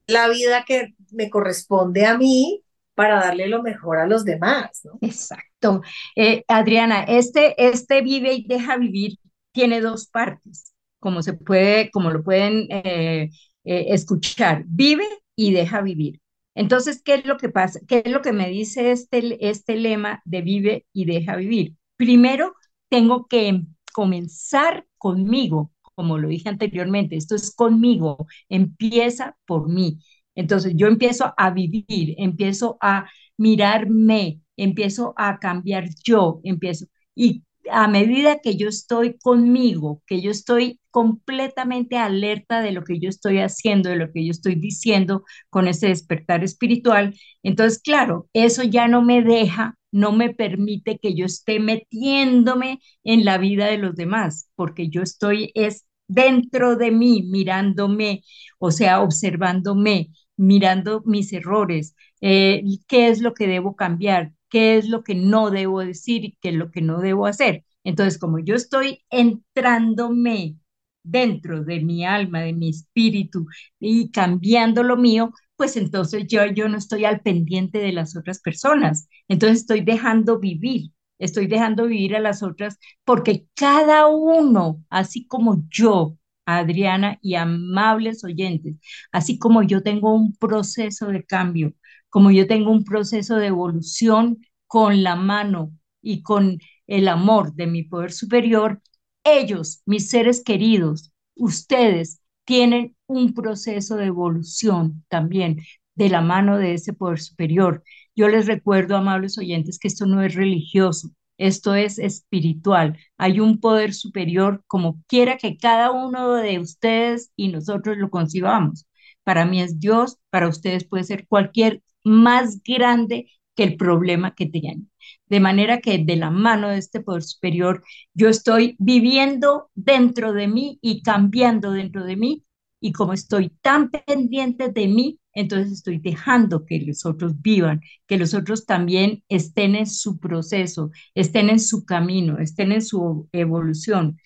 la 0.06 0.30
vida 0.30 0.64
que 0.66 0.94
me 1.14 1.30
corresponde 1.30 2.06
a 2.06 2.18
mí 2.18 2.64
para 2.96 3.16
darle 3.16 3.48
lo 3.48 3.64
mejor 3.64 3.98
a 3.98 4.08
los 4.08 4.26
demás, 4.26 4.82
¿no? 4.84 4.98
Exacto. 5.02 5.82
Eh, 6.16 6.44
Adriana, 6.48 7.04
este, 7.04 7.56
este 7.58 8.02
vive 8.02 8.34
y 8.34 8.48
deja 8.48 8.78
vivir 8.78 9.18
tiene 9.52 9.82
dos 9.82 10.08
partes, 10.08 10.74
como 11.00 11.22
se 11.22 11.34
puede, 11.34 11.92
como 11.92 12.12
lo 12.12 12.24
pueden 12.24 12.68
eh, 12.70 13.30
eh, 13.64 13.86
escuchar. 13.90 14.64
Vive 14.68 15.06
y 15.36 15.54
deja 15.54 15.82
vivir. 15.82 16.22
Entonces, 16.56 17.02
¿qué 17.04 17.16
es 17.16 17.26
lo 17.26 17.38
que 17.38 17.50
pasa? 17.50 17.80
¿Qué 17.88 18.02
es 18.06 18.12
lo 18.12 18.22
que 18.22 18.34
me 18.34 18.50
dice 18.50 18.92
este, 18.92 19.50
este 19.50 19.76
lema 19.76 20.22
de 20.26 20.42
vive 20.42 20.86
y 20.94 21.06
deja 21.06 21.36
vivir? 21.36 21.76
Primero, 21.96 22.56
tengo 22.90 23.28
que 23.28 23.62
comenzar 23.94 24.86
conmigo, 24.98 25.72
como 25.96 26.18
lo 26.18 26.28
dije 26.30 26.50
anteriormente, 26.50 27.16
esto 27.16 27.36
es 27.36 27.54
conmigo, 27.56 28.28
empieza 28.50 29.38
por 29.46 29.70
mí. 29.70 30.00
Entonces 30.40 30.74
yo 30.76 30.88
empiezo 30.88 31.34
a 31.38 31.52
vivir, 31.52 32.16
empiezo 32.18 32.78
a 32.82 33.10
mirarme, 33.38 34.42
empiezo 34.58 35.14
a 35.18 35.40
cambiar 35.40 35.86
yo, 36.04 36.40
empiezo. 36.44 36.86
Y 37.16 37.44
a 37.72 37.88
medida 37.88 38.40
que 38.40 38.56
yo 38.56 38.68
estoy 38.70 39.18
conmigo, 39.20 40.02
que 40.08 40.22
yo 40.22 40.32
estoy 40.32 40.80
completamente 40.92 41.98
alerta 41.98 42.62
de 42.62 42.72
lo 42.72 42.84
que 42.84 43.00
yo 43.00 43.10
estoy 43.10 43.40
haciendo, 43.40 43.90
de 43.90 43.98
lo 43.98 44.12
que 44.12 44.26
yo 44.26 44.32
estoy 44.32 44.56
diciendo 44.56 45.24
con 45.50 45.68
ese 45.68 45.88
despertar 45.88 46.44
espiritual, 46.44 47.16
entonces, 47.44 47.80
claro, 47.82 48.28
eso 48.34 48.64
ya 48.64 48.88
no 48.88 49.02
me 49.04 49.22
deja, 49.22 49.76
no 49.92 50.12
me 50.12 50.34
permite 50.34 50.98
que 51.00 51.14
yo 51.16 51.26
esté 51.26 51.60
metiéndome 51.60 52.80
en 53.04 53.26
la 53.26 53.38
vida 53.38 53.68
de 53.68 53.78
los 53.78 53.96
demás, 53.96 54.50
porque 54.56 54.90
yo 54.90 55.02
estoy 55.02 55.52
es 55.56 55.86
dentro 56.08 56.76
de 56.76 56.92
mí, 56.92 57.24
mirándome, 57.30 58.24
o 58.58 58.72
sea, 58.72 59.02
observándome, 59.02 60.10
mirando 60.40 61.02
mis 61.06 61.34
errores, 61.34 61.96
eh, 62.22 62.64
qué 62.88 63.10
es 63.10 63.22
lo 63.22 63.34
que 63.34 63.48
debo 63.48 63.76
cambiar, 63.76 64.34
qué 64.50 64.78
es 64.78 64.88
lo 64.90 65.04
que 65.04 65.16
no 65.16 65.52
debo 65.52 65.82
decir 65.82 66.24
y 66.26 66.38
qué 66.42 66.50
es 66.50 66.56
lo 66.56 66.72
que 66.72 66.82
no 66.82 67.00
debo 67.02 67.26
hacer. 67.28 67.66
Entonces, 67.84 68.18
como 68.20 68.40
yo 68.40 68.56
estoy 68.56 69.04
entrándome 69.10 70.56
dentro 71.04 71.64
de 71.64 71.82
mi 71.82 72.06
alma, 72.06 72.42
de 72.42 72.54
mi 72.54 72.70
espíritu 72.70 73.46
y 73.80 74.12
cambiando 74.12 74.84
lo 74.84 74.98
mío, 74.98 75.32
pues 75.56 75.76
entonces 75.78 76.26
yo, 76.28 76.46
yo 76.48 76.70
no 76.70 76.78
estoy 76.78 77.06
al 77.06 77.22
pendiente 77.22 77.80
de 77.80 77.92
las 77.92 78.16
otras 78.16 78.40
personas. 78.40 79.08
Entonces 79.28 79.60
estoy 79.62 79.82
dejando 79.82 80.40
vivir, 80.40 80.92
estoy 81.18 81.48
dejando 81.48 81.88
vivir 81.88 82.16
a 82.16 82.20
las 82.20 82.44
otras 82.44 82.78
porque 83.04 83.48
cada 83.56 84.08
uno, 84.08 84.84
así 84.90 85.26
como 85.28 85.64
yo, 85.70 86.18
Adriana 86.58 87.18
y 87.22 87.36
amables 87.36 88.24
oyentes, 88.24 88.76
así 89.12 89.38
como 89.40 89.64
yo 89.64 89.84
tengo 89.84 90.14
un 90.14 90.34
proceso 90.36 91.08
de 91.08 91.24
cambio, 91.26 91.74
como 92.10 92.32
yo 92.32 92.48
tengo 92.48 92.72
un 92.72 92.84
proceso 92.84 93.36
de 93.38 93.48
evolución 93.48 94.40
con 94.68 95.04
la 95.04 95.16
mano 95.16 95.72
y 96.02 96.22
con 96.24 96.60
el 96.88 97.08
amor 97.08 97.54
de 97.54 97.68
mi 97.68 97.84
poder 97.84 98.12
superior, 98.12 98.82
ellos, 99.24 99.82
mis 99.86 100.10
seres 100.10 100.44
queridos, 100.44 101.12
ustedes, 101.36 102.22
tienen 102.46 102.96
un 103.08 103.34
proceso 103.34 103.96
de 103.96 104.06
evolución 104.06 105.04
también 105.08 105.58
de 105.96 106.10
la 106.10 106.22
mano 106.22 106.58
de 106.58 106.74
ese 106.74 106.94
poder 106.94 107.20
superior. 107.20 107.84
Yo 108.16 108.28
les 108.28 108.48
recuerdo, 108.48 108.96
amables 108.98 109.38
oyentes, 109.38 109.78
que 109.80 109.88
esto 109.88 110.06
no 110.06 110.22
es 110.24 110.34
religioso, 110.36 111.10
esto 111.40 111.74
es 111.76 111.98
espiritual. 112.00 112.98
Hay 113.18 113.40
un 113.40 113.60
poder 113.60 113.94
superior 113.94 114.64
como 114.68 115.02
quiera 115.08 115.38
que 115.38 115.58
cada 115.58 115.92
uno 115.92 116.36
de 116.36 116.60
ustedes 116.60 117.32
y 117.36 117.48
nosotros 117.50 117.98
lo 117.98 118.10
concibamos. 118.12 118.86
Para 119.24 119.46
mí 119.46 119.62
es 119.62 119.80
Dios, 119.80 120.18
para 120.30 120.48
ustedes 120.50 120.86
puede 120.86 121.04
ser 121.06 121.28
cualquier 121.28 121.82
más 122.04 122.62
grande 122.64 123.28
que 123.56 123.64
el 123.64 123.78
problema 123.78 124.36
que 124.36 124.46
tengan. 124.48 124.90
De 125.28 125.40
manera 125.40 125.80
que 125.80 125.98
de 126.00 126.16
la 126.16 126.30
mano 126.32 126.70
de 126.70 126.78
este 126.78 127.02
poder 127.02 127.24
superior, 127.24 127.84
yo 128.14 128.30
estoy 128.30 128.76
viviendo 128.80 129.70
dentro 129.76 130.34
de 130.34 130.48
mí 130.48 130.80
y 130.82 131.02
cambiando 131.04 131.72
dentro 131.72 132.04
de 132.06 132.16
mí. 132.16 132.44
Y 132.82 132.92
como 132.94 133.14
estoy 133.14 133.50
tan 133.62 133.90
pendiente 133.92 134.70
de 134.70 134.88
mí, 134.88 135.20
entonces 135.40 135.72
estoy 135.74 136.00
dejando 136.00 136.66
que 136.66 136.80
los 136.82 137.06
otros 137.06 137.42
vivan, 137.42 137.82
que 138.08 138.18
los 138.18 138.34
otros 138.34 138.66
también 138.66 139.24
estén 139.30 139.76
en 139.76 139.88
su 139.88 140.20
proceso, 140.20 140.92
estén 141.16 141.50
en 141.50 141.60
su 141.60 141.86
camino, 141.86 142.40
estén 142.40 142.72
en 142.72 142.82
su 142.82 143.28
evolución. 143.32 144.18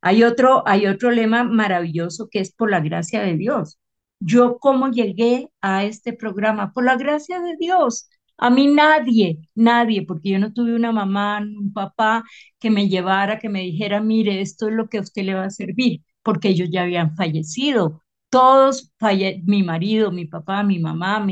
Hay 0.00 0.24
otro, 0.24 0.62
hay 0.66 0.86
otro 0.86 1.10
lema 1.10 1.44
maravilloso 1.44 2.28
que 2.30 2.40
es 2.40 2.52
por 2.52 2.70
la 2.70 2.80
gracia 2.80 3.22
de 3.22 3.36
Dios. 3.36 3.78
Yo 4.20 4.58
cómo 4.58 4.90
llegué 4.90 5.48
a 5.60 5.84
este 5.84 6.12
programa, 6.12 6.72
por 6.72 6.84
la 6.84 6.96
gracia 6.96 7.40
de 7.40 7.56
Dios. 7.58 8.08
A 8.38 8.50
mí 8.50 8.66
nadie, 8.66 9.38
nadie, 9.54 10.04
porque 10.06 10.30
yo 10.30 10.38
no 10.38 10.52
tuve 10.52 10.74
una 10.74 10.92
mamá, 10.92 11.40
un 11.40 11.72
papá 11.72 12.24
que 12.58 12.70
me 12.70 12.88
llevara, 12.88 13.38
que 13.38 13.48
me 13.48 13.60
dijera, 13.62 14.00
mire, 14.00 14.40
esto 14.40 14.68
es 14.68 14.74
lo 14.74 14.88
que 14.88 14.98
a 14.98 15.02
usted 15.02 15.24
le 15.24 15.34
va 15.34 15.44
a 15.44 15.50
servir, 15.50 16.02
porque 16.22 16.48
ellos 16.48 16.68
ya 16.72 16.82
habían 16.82 17.14
fallecido. 17.16 18.01
Todos, 18.32 18.92
falle 18.98 19.42
mi 19.46 19.62
marido, 19.62 20.10
mi 20.12 20.26
papá, 20.26 20.62
mi 20.64 20.78
mamá, 20.80 21.26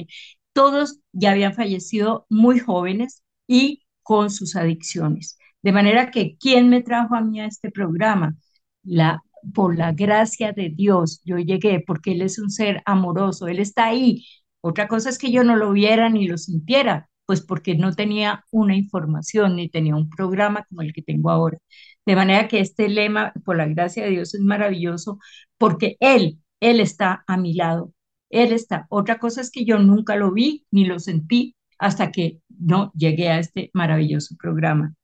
todos 0.52 1.00
ya 1.12 1.30
habían 1.32 1.54
fallecido 1.54 2.26
muy 2.28 2.58
jóvenes 2.60 3.22
y 3.46 3.82
con 4.02 4.30
sus 4.30 4.56
adicciones. 4.56 5.38
De 5.62 5.72
manera 5.72 6.10
que, 6.10 6.36
¿quién 6.38 6.68
me 6.68 6.82
trajo 6.82 7.14
a 7.14 7.20
mí 7.22 7.40
a 7.40 7.46
este 7.46 7.70
programa? 7.70 8.36
La, 8.82 9.22
por 9.54 9.76
la 9.78 9.92
gracia 9.92 10.52
de 10.52 10.70
Dios, 10.70 11.22
yo 11.24 11.38
llegué 11.38 11.82
porque 11.86 12.12
Él 12.12 12.22
es 12.22 12.38
un 12.38 12.50
ser 12.50 12.82
amoroso, 12.86 13.48
Él 13.48 13.60
está 13.60 13.86
ahí 13.86 14.24
otra 14.62 14.88
cosa 14.88 15.08
es 15.10 15.18
que 15.18 15.32
yo 15.32 15.42
no 15.44 15.56
lo 15.56 15.72
viera 15.72 16.10
ni 16.10 16.26
lo 16.28 16.36
sintiera, 16.38 17.08
pues 17.26 17.40
porque 17.40 17.74
no 17.76 17.92
tenía 17.94 18.44
una 18.50 18.76
información 18.76 19.56
ni 19.56 19.70
tenía 19.70 19.96
un 19.96 20.10
programa 20.10 20.64
como 20.68 20.82
el 20.82 20.92
que 20.92 21.02
tengo 21.02 21.30
ahora. 21.30 21.58
De 22.06 22.16
manera 22.16 22.48
que 22.48 22.60
este 22.60 22.88
lema, 22.88 23.32
por 23.44 23.56
la 23.56 23.66
gracia 23.66 24.04
de 24.04 24.10
Dios, 24.10 24.34
es 24.34 24.40
maravilloso 24.42 25.18
porque 25.58 25.96
Él, 26.00 26.40
Él 26.60 26.80
está 26.80 27.24
a 27.26 27.36
mi 27.36 27.54
lado. 27.54 27.92
Él 28.30 28.52
está. 28.52 28.86
Otra 28.90 29.18
cosa 29.18 29.40
es 29.40 29.50
que 29.50 29.64
yo 29.64 29.78
nunca 29.78 30.16
lo 30.16 30.32
vi 30.32 30.66
ni 30.70 30.84
lo 30.84 30.98
sentí 30.98 31.56
hasta 31.78 32.12
que 32.12 32.40
no 32.48 32.92
llegué 32.94 33.30
a 33.30 33.38
este 33.38 33.70
maravilloso 33.74 34.36
programa. 34.36 34.94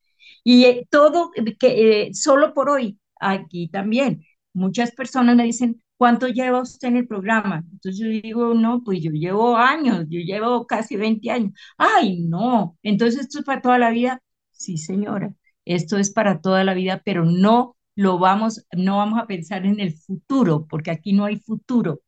Y 0.44 0.64
eh, 0.64 0.86
todo, 0.90 1.32
que 1.58 2.08
eh, 2.08 2.14
solo 2.14 2.54
por 2.54 2.70
hoy, 2.70 2.98
aquí 3.20 3.68
también, 3.68 4.22
muchas 4.52 4.92
personas 4.92 5.36
me 5.36 5.44
dicen, 5.44 5.82
¿cuánto 5.96 6.28
lleva 6.28 6.62
usted 6.62 6.88
en 6.88 6.98
el 6.98 7.06
programa? 7.08 7.64
Entonces 7.72 7.98
yo 8.00 8.08
digo, 8.08 8.54
no, 8.54 8.82
pues 8.84 9.02
yo 9.02 9.10
llevo 9.10 9.56
años, 9.56 10.04
yo 10.08 10.20
llevo 10.20 10.66
casi 10.66 10.96
20 10.96 11.30
años. 11.30 11.52
Ay, 11.78 12.20
no, 12.22 12.78
entonces 12.82 13.22
esto 13.22 13.40
es 13.40 13.44
para 13.44 13.62
toda 13.62 13.78
la 13.78 13.90
vida. 13.90 14.22
Sí, 14.52 14.78
señora, 14.78 15.34
esto 15.64 15.98
es 15.98 16.12
para 16.12 16.40
toda 16.40 16.64
la 16.64 16.74
vida, 16.74 17.02
pero 17.04 17.24
no 17.24 17.75
lo 17.96 18.18
vamos, 18.18 18.64
no 18.76 18.98
vamos 18.98 19.18
a 19.20 19.26
pensar 19.26 19.66
en 19.66 19.80
el 19.80 19.94
futuro, 19.94 20.66
porque 20.68 20.90
aquí 20.92 21.12
no 21.12 21.24
hay 21.24 21.36
futuro, 21.40 22.02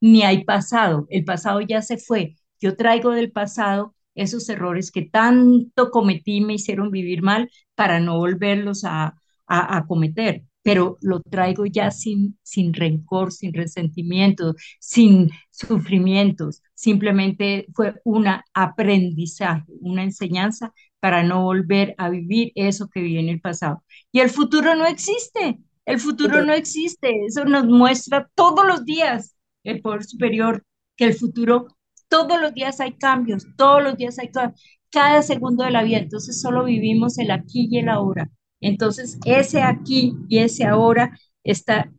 ni 0.00 0.22
hay 0.22 0.44
pasado. 0.44 1.06
El 1.10 1.24
pasado 1.24 1.60
ya 1.60 1.82
se 1.82 1.98
fue. 1.98 2.36
Yo 2.60 2.76
traigo 2.76 3.12
del 3.12 3.32
pasado 3.32 3.94
esos 4.14 4.48
errores 4.48 4.90
que 4.90 5.02
tanto 5.02 5.90
cometí, 5.90 6.40
me 6.40 6.54
hicieron 6.54 6.90
vivir 6.90 7.22
mal 7.22 7.50
para 7.74 8.00
no 8.00 8.18
volverlos 8.18 8.84
a, 8.84 9.16
a, 9.46 9.86
cometer 9.86 10.44
pero 10.62 10.96
lo 11.02 11.20
traigo 11.20 11.66
ya 11.66 11.90
sin, 11.90 12.38
sin 12.42 12.72
rencor, 12.72 13.32
sin 13.32 13.52
resentimiento, 13.52 14.54
sin 14.80 15.30
sufrimientos. 15.50 16.62
Simplemente 16.72 17.66
fue 17.74 17.96
un 18.04 18.26
aprendizaje, 18.54 19.64
una 19.80 20.04
enseñanza 20.04 20.72
para 21.04 21.22
no 21.22 21.42
volver 21.42 21.94
a 21.98 22.08
vivir 22.08 22.52
eso 22.54 22.88
que 22.88 23.00
viví 23.00 23.18
en 23.18 23.28
el 23.28 23.40
pasado. 23.40 23.84
Y 24.10 24.20
el 24.20 24.30
futuro 24.30 24.74
no 24.74 24.86
existe, 24.86 25.58
el 25.84 26.00
futuro 26.00 26.42
no 26.44 26.54
existe. 26.54 27.26
Eso 27.26 27.44
nos 27.44 27.66
muestra 27.66 28.30
todos 28.34 28.66
los 28.66 28.86
días 28.86 29.36
el 29.64 29.82
poder 29.82 30.04
superior, 30.04 30.64
que 30.96 31.04
el 31.04 31.14
futuro, 31.14 31.66
todos 32.08 32.40
los 32.40 32.54
días 32.54 32.80
hay 32.80 32.92
cambios, 32.92 33.46
todos 33.56 33.82
los 33.82 33.96
días 33.98 34.18
hay 34.18 34.28
cambios, 34.28 34.60
cada 34.90 35.20
segundo 35.20 35.64
de 35.64 35.72
la 35.72 35.82
vida. 35.82 35.98
Entonces 35.98 36.40
solo 36.40 36.64
vivimos 36.64 37.18
el 37.18 37.30
aquí 37.30 37.68
y 37.70 37.80
el 37.80 37.90
ahora 37.90 38.30
entonces, 38.64 39.18
ese 39.26 39.62
aquí 39.62 40.14
y 40.26 40.38
ese 40.38 40.64
ahora 40.64 41.18
está 41.42 41.92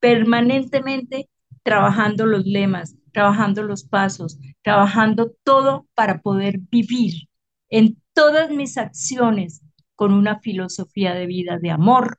permanentemente 0.00 1.28
trabajando 1.62 2.24
los 2.24 2.46
lemas, 2.46 2.96
trabajando 3.12 3.62
los 3.62 3.84
pasos, 3.84 4.38
trabajando 4.62 5.32
todo 5.44 5.86
para 5.94 6.22
poder 6.22 6.60
vivir 6.70 7.28
en 7.68 8.00
todas 8.18 8.50
mis 8.50 8.76
acciones 8.76 9.62
con 9.94 10.12
una 10.12 10.40
filosofía 10.40 11.14
de 11.14 11.26
vida 11.26 11.56
de 11.62 11.70
amor, 11.70 12.18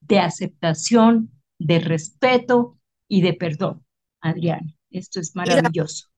de 0.00 0.18
aceptación, 0.18 1.30
de 1.58 1.78
respeto 1.78 2.78
y 3.08 3.22
de 3.22 3.32
perdón. 3.32 3.82
Adriana, 4.20 4.76
esto 4.90 5.20
es 5.20 5.34
maravilloso. 5.34 6.08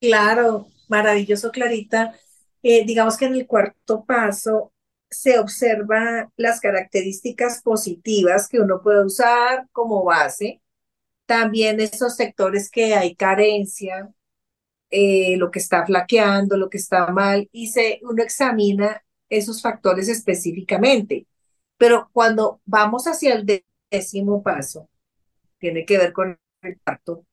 Claro, 0.00 0.68
maravilloso, 0.86 1.50
Clarita. 1.50 2.14
Eh, 2.62 2.86
digamos 2.86 3.16
que 3.16 3.24
en 3.24 3.34
el 3.34 3.48
cuarto 3.48 4.04
paso 4.04 4.72
se 5.10 5.40
observa 5.40 6.30
las 6.36 6.60
características 6.60 7.62
positivas 7.62 8.48
que 8.48 8.60
uno 8.60 8.80
puede 8.80 9.04
usar 9.04 9.66
como 9.72 10.04
base, 10.04 10.62
también 11.26 11.80
esos 11.80 12.14
sectores 12.14 12.70
que 12.70 12.94
hay 12.94 13.16
carencia, 13.16 14.14
eh, 14.92 15.36
lo 15.38 15.50
que 15.50 15.58
está 15.58 15.86
flaqueando, 15.86 16.56
lo 16.56 16.70
que 16.70 16.78
está 16.78 17.08
mal, 17.12 17.48
y 17.52 17.68
se, 17.68 18.00
uno 18.02 18.22
examina 18.22 19.02
esos 19.28 19.62
factores 19.62 20.08
específicamente. 20.08 21.26
Pero 21.78 22.10
cuando 22.12 22.60
vamos 22.66 23.06
hacia 23.06 23.34
el 23.34 23.64
décimo 23.90 24.42
paso, 24.42 24.88
tiene 25.58 25.84
que 25.86 25.98
ver 25.98 26.12
con 26.12 26.38
el 26.62 26.78
pacto, 26.78 27.26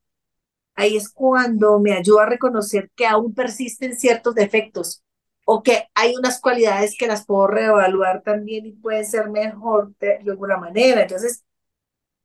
ahí 0.76 0.96
es 0.98 1.10
cuando 1.10 1.80
me 1.80 1.94
ayuda 1.94 2.24
a 2.24 2.30
reconocer 2.30 2.90
que 2.96 3.06
aún 3.06 3.34
persisten 3.34 3.98
ciertos 3.98 4.34
defectos 4.36 5.04
o 5.46 5.64
que 5.64 5.90
hay 5.96 6.16
unas 6.16 6.40
cualidades 6.40 6.96
que 6.98 7.08
las 7.08 7.26
puedo 7.26 7.48
reevaluar 7.48 8.22
también 8.24 8.66
y 8.68 8.72
pueden 8.74 9.06
ser 9.06 9.30
mejor 9.30 9.94
de, 10.00 10.20
alguna 10.28 10.58
manera. 10.58 11.02
Entonces, 11.02 11.44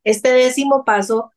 este 0.04 0.30
décimo 0.30 0.84
paso, 0.84 1.32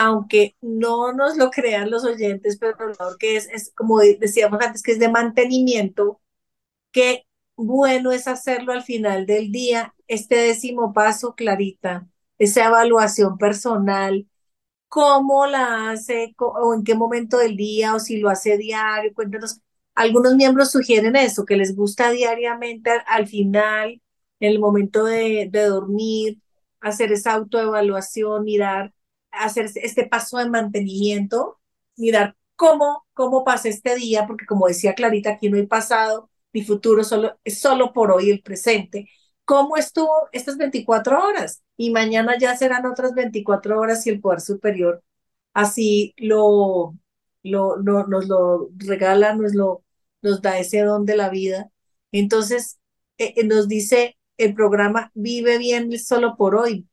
aunque 0.00 0.56
no 0.62 1.12
nos 1.12 1.36
lo 1.36 1.50
crean 1.50 1.90
los 1.90 2.04
oyentes, 2.04 2.56
pero 2.58 2.74
que 3.18 3.36
es, 3.36 3.48
es, 3.50 3.70
como 3.74 4.00
decíamos 4.00 4.58
antes, 4.62 4.82
que 4.82 4.92
es 4.92 4.98
de 4.98 5.10
mantenimiento, 5.10 6.22
que 6.92 7.26
bueno 7.56 8.12
es 8.12 8.26
hacerlo 8.26 8.72
al 8.72 8.82
final 8.82 9.26
del 9.26 9.52
día. 9.52 9.94
Este 10.08 10.36
décimo 10.36 10.94
paso, 10.94 11.34
Clarita, 11.34 12.08
esa 12.38 12.66
evaluación 12.68 13.36
personal, 13.36 14.26
cómo 14.88 15.46
la 15.46 15.90
hace 15.90 16.34
o 16.38 16.74
en 16.74 16.84
qué 16.84 16.94
momento 16.94 17.38
del 17.38 17.56
día 17.56 17.94
o 17.94 18.00
si 18.00 18.18
lo 18.18 18.30
hace 18.30 18.56
diario, 18.56 19.12
cuéntanos 19.14 19.60
algunos 19.94 20.34
miembros 20.34 20.70
sugieren 20.72 21.16
eso, 21.16 21.44
que 21.44 21.56
les 21.56 21.76
gusta 21.76 22.10
diariamente 22.10 22.90
al, 23.06 23.26
final, 23.28 24.00
en 24.40 24.50
el 24.52 24.58
momento 24.60 25.04
de, 25.04 25.50
dormir, 25.52 26.38
hacer 26.80 27.12
esa 27.12 27.34
autoevaluación, 27.34 28.44
mirar, 28.44 28.94
hacer 29.32 29.70
este 29.74 30.06
paso 30.06 30.38
de 30.38 30.48
mantenimiento, 30.50 31.60
mirar 31.96 32.36
cómo, 32.56 33.06
cómo 33.14 33.44
pasa 33.44 33.68
este 33.68 33.94
día, 33.96 34.26
porque 34.26 34.46
como 34.46 34.66
decía 34.66 34.94
Clarita, 34.94 35.30
aquí 35.30 35.50
no 35.50 35.56
hay 35.56 35.66
pasado 35.66 36.30
ni 36.52 36.64
futuro, 36.64 37.04
solo, 37.04 37.38
es 37.44 37.60
solo 37.60 37.92
por 37.92 38.10
hoy 38.10 38.30
el 38.30 38.42
presente. 38.42 39.08
¿Cómo 39.44 39.76
estuvo 39.76 40.28
estas 40.32 40.56
24 40.56 41.24
horas? 41.24 41.62
Y 41.76 41.90
mañana 41.90 42.36
ya 42.38 42.56
serán 42.56 42.86
otras 42.86 43.14
24 43.14 43.78
horas 43.80 44.06
y 44.06 44.10
el 44.10 44.20
poder 44.20 44.40
superior 44.40 45.02
así 45.54 46.14
lo, 46.16 46.96
lo, 47.42 47.76
nos 47.78 48.28
lo 48.28 48.70
regala, 48.78 49.34
nos 49.34 49.54
lo 49.54 49.84
nos 50.22 50.42
da 50.42 50.58
ese 50.58 50.80
don 50.82 51.06
de 51.06 51.16
la 51.16 51.30
vida. 51.30 51.70
Entonces, 52.12 52.78
eh, 53.18 53.34
eh, 53.36 53.44
nos 53.44 53.68
dice 53.68 54.18
el 54.36 54.54
programa 54.54 55.10
Vive 55.14 55.58
bien 55.58 55.98
solo 55.98 56.36
por 56.36 56.56
hoy, 56.56 56.88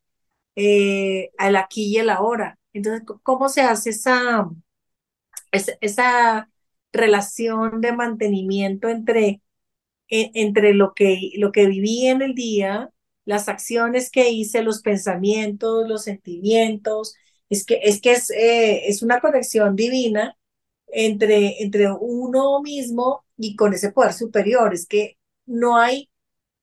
eh, 0.58 1.32
al 1.38 1.56
aquí 1.58 1.86
y 1.86 1.98
el 2.00 2.10
ahora. 2.10 2.60
Entonces, 2.74 3.04
¿cómo 3.24 3.50
se 3.50 3.62
hace 3.62 3.91
esa, 3.91 4.50
esa, 5.52 6.50
relación 6.93 7.82
de 7.82 7.91
mantenimiento 7.91 8.88
entre 8.89 9.41
e- 10.10 10.32
entre 10.36 10.74
lo 10.74 10.93
que, 10.96 11.32
lo 11.38 11.52
que 11.52 11.67
viví 11.67 12.08
en 12.08 12.22
el 12.22 12.36
día, 12.36 12.91
las 13.26 13.50
acciones 13.50 14.12
que 14.12 14.30
hice, 14.32 14.63
los 14.63 14.82
pensamientos, 14.82 15.88
los 15.89 16.04
sentimientos. 16.06 17.15
Es 17.50 17.65
que 17.65 17.80
es, 17.84 18.02
que 18.02 18.13
es, 18.13 18.32
eh, 18.32 18.89
es 18.89 19.04
una 19.04 19.22
conexión 19.22 19.76
divina 19.76 20.38
entre, 20.88 21.63
entre 21.63 21.91
uno 21.93 22.62
mismo 22.62 23.26
y 23.38 23.56
con 23.58 23.74
ese 23.74 23.91
poder 23.91 24.13
superior. 24.13 24.74
Es 24.74 24.88
que 24.88 25.17
no 25.46 25.78
hay 25.78 26.10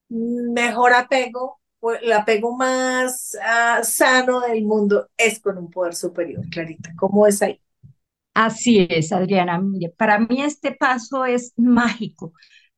mejor 0.09 0.95
apego, 0.95 1.61
el 1.93 2.13
apego 2.13 2.57
más 2.57 3.37
ah, 3.43 3.81
sano 3.83 4.41
del 4.41 4.65
mundo 4.65 5.09
es 5.17 5.41
con 5.41 5.59
un 5.59 5.71
poder 5.71 5.95
superior, 5.95 6.45
Clarita. 6.51 6.91
¿Cómo 6.97 7.27
es 7.27 7.43
ahí? 7.43 7.61
Así 8.35 8.87
es, 8.91 9.13
Adriana. 9.13 9.61
Mire, 9.61 9.91
para 9.97 10.19
mí 10.19 10.43
este 10.43 10.73
paso 10.73 11.25
es 11.25 11.53
mágico 11.57 12.33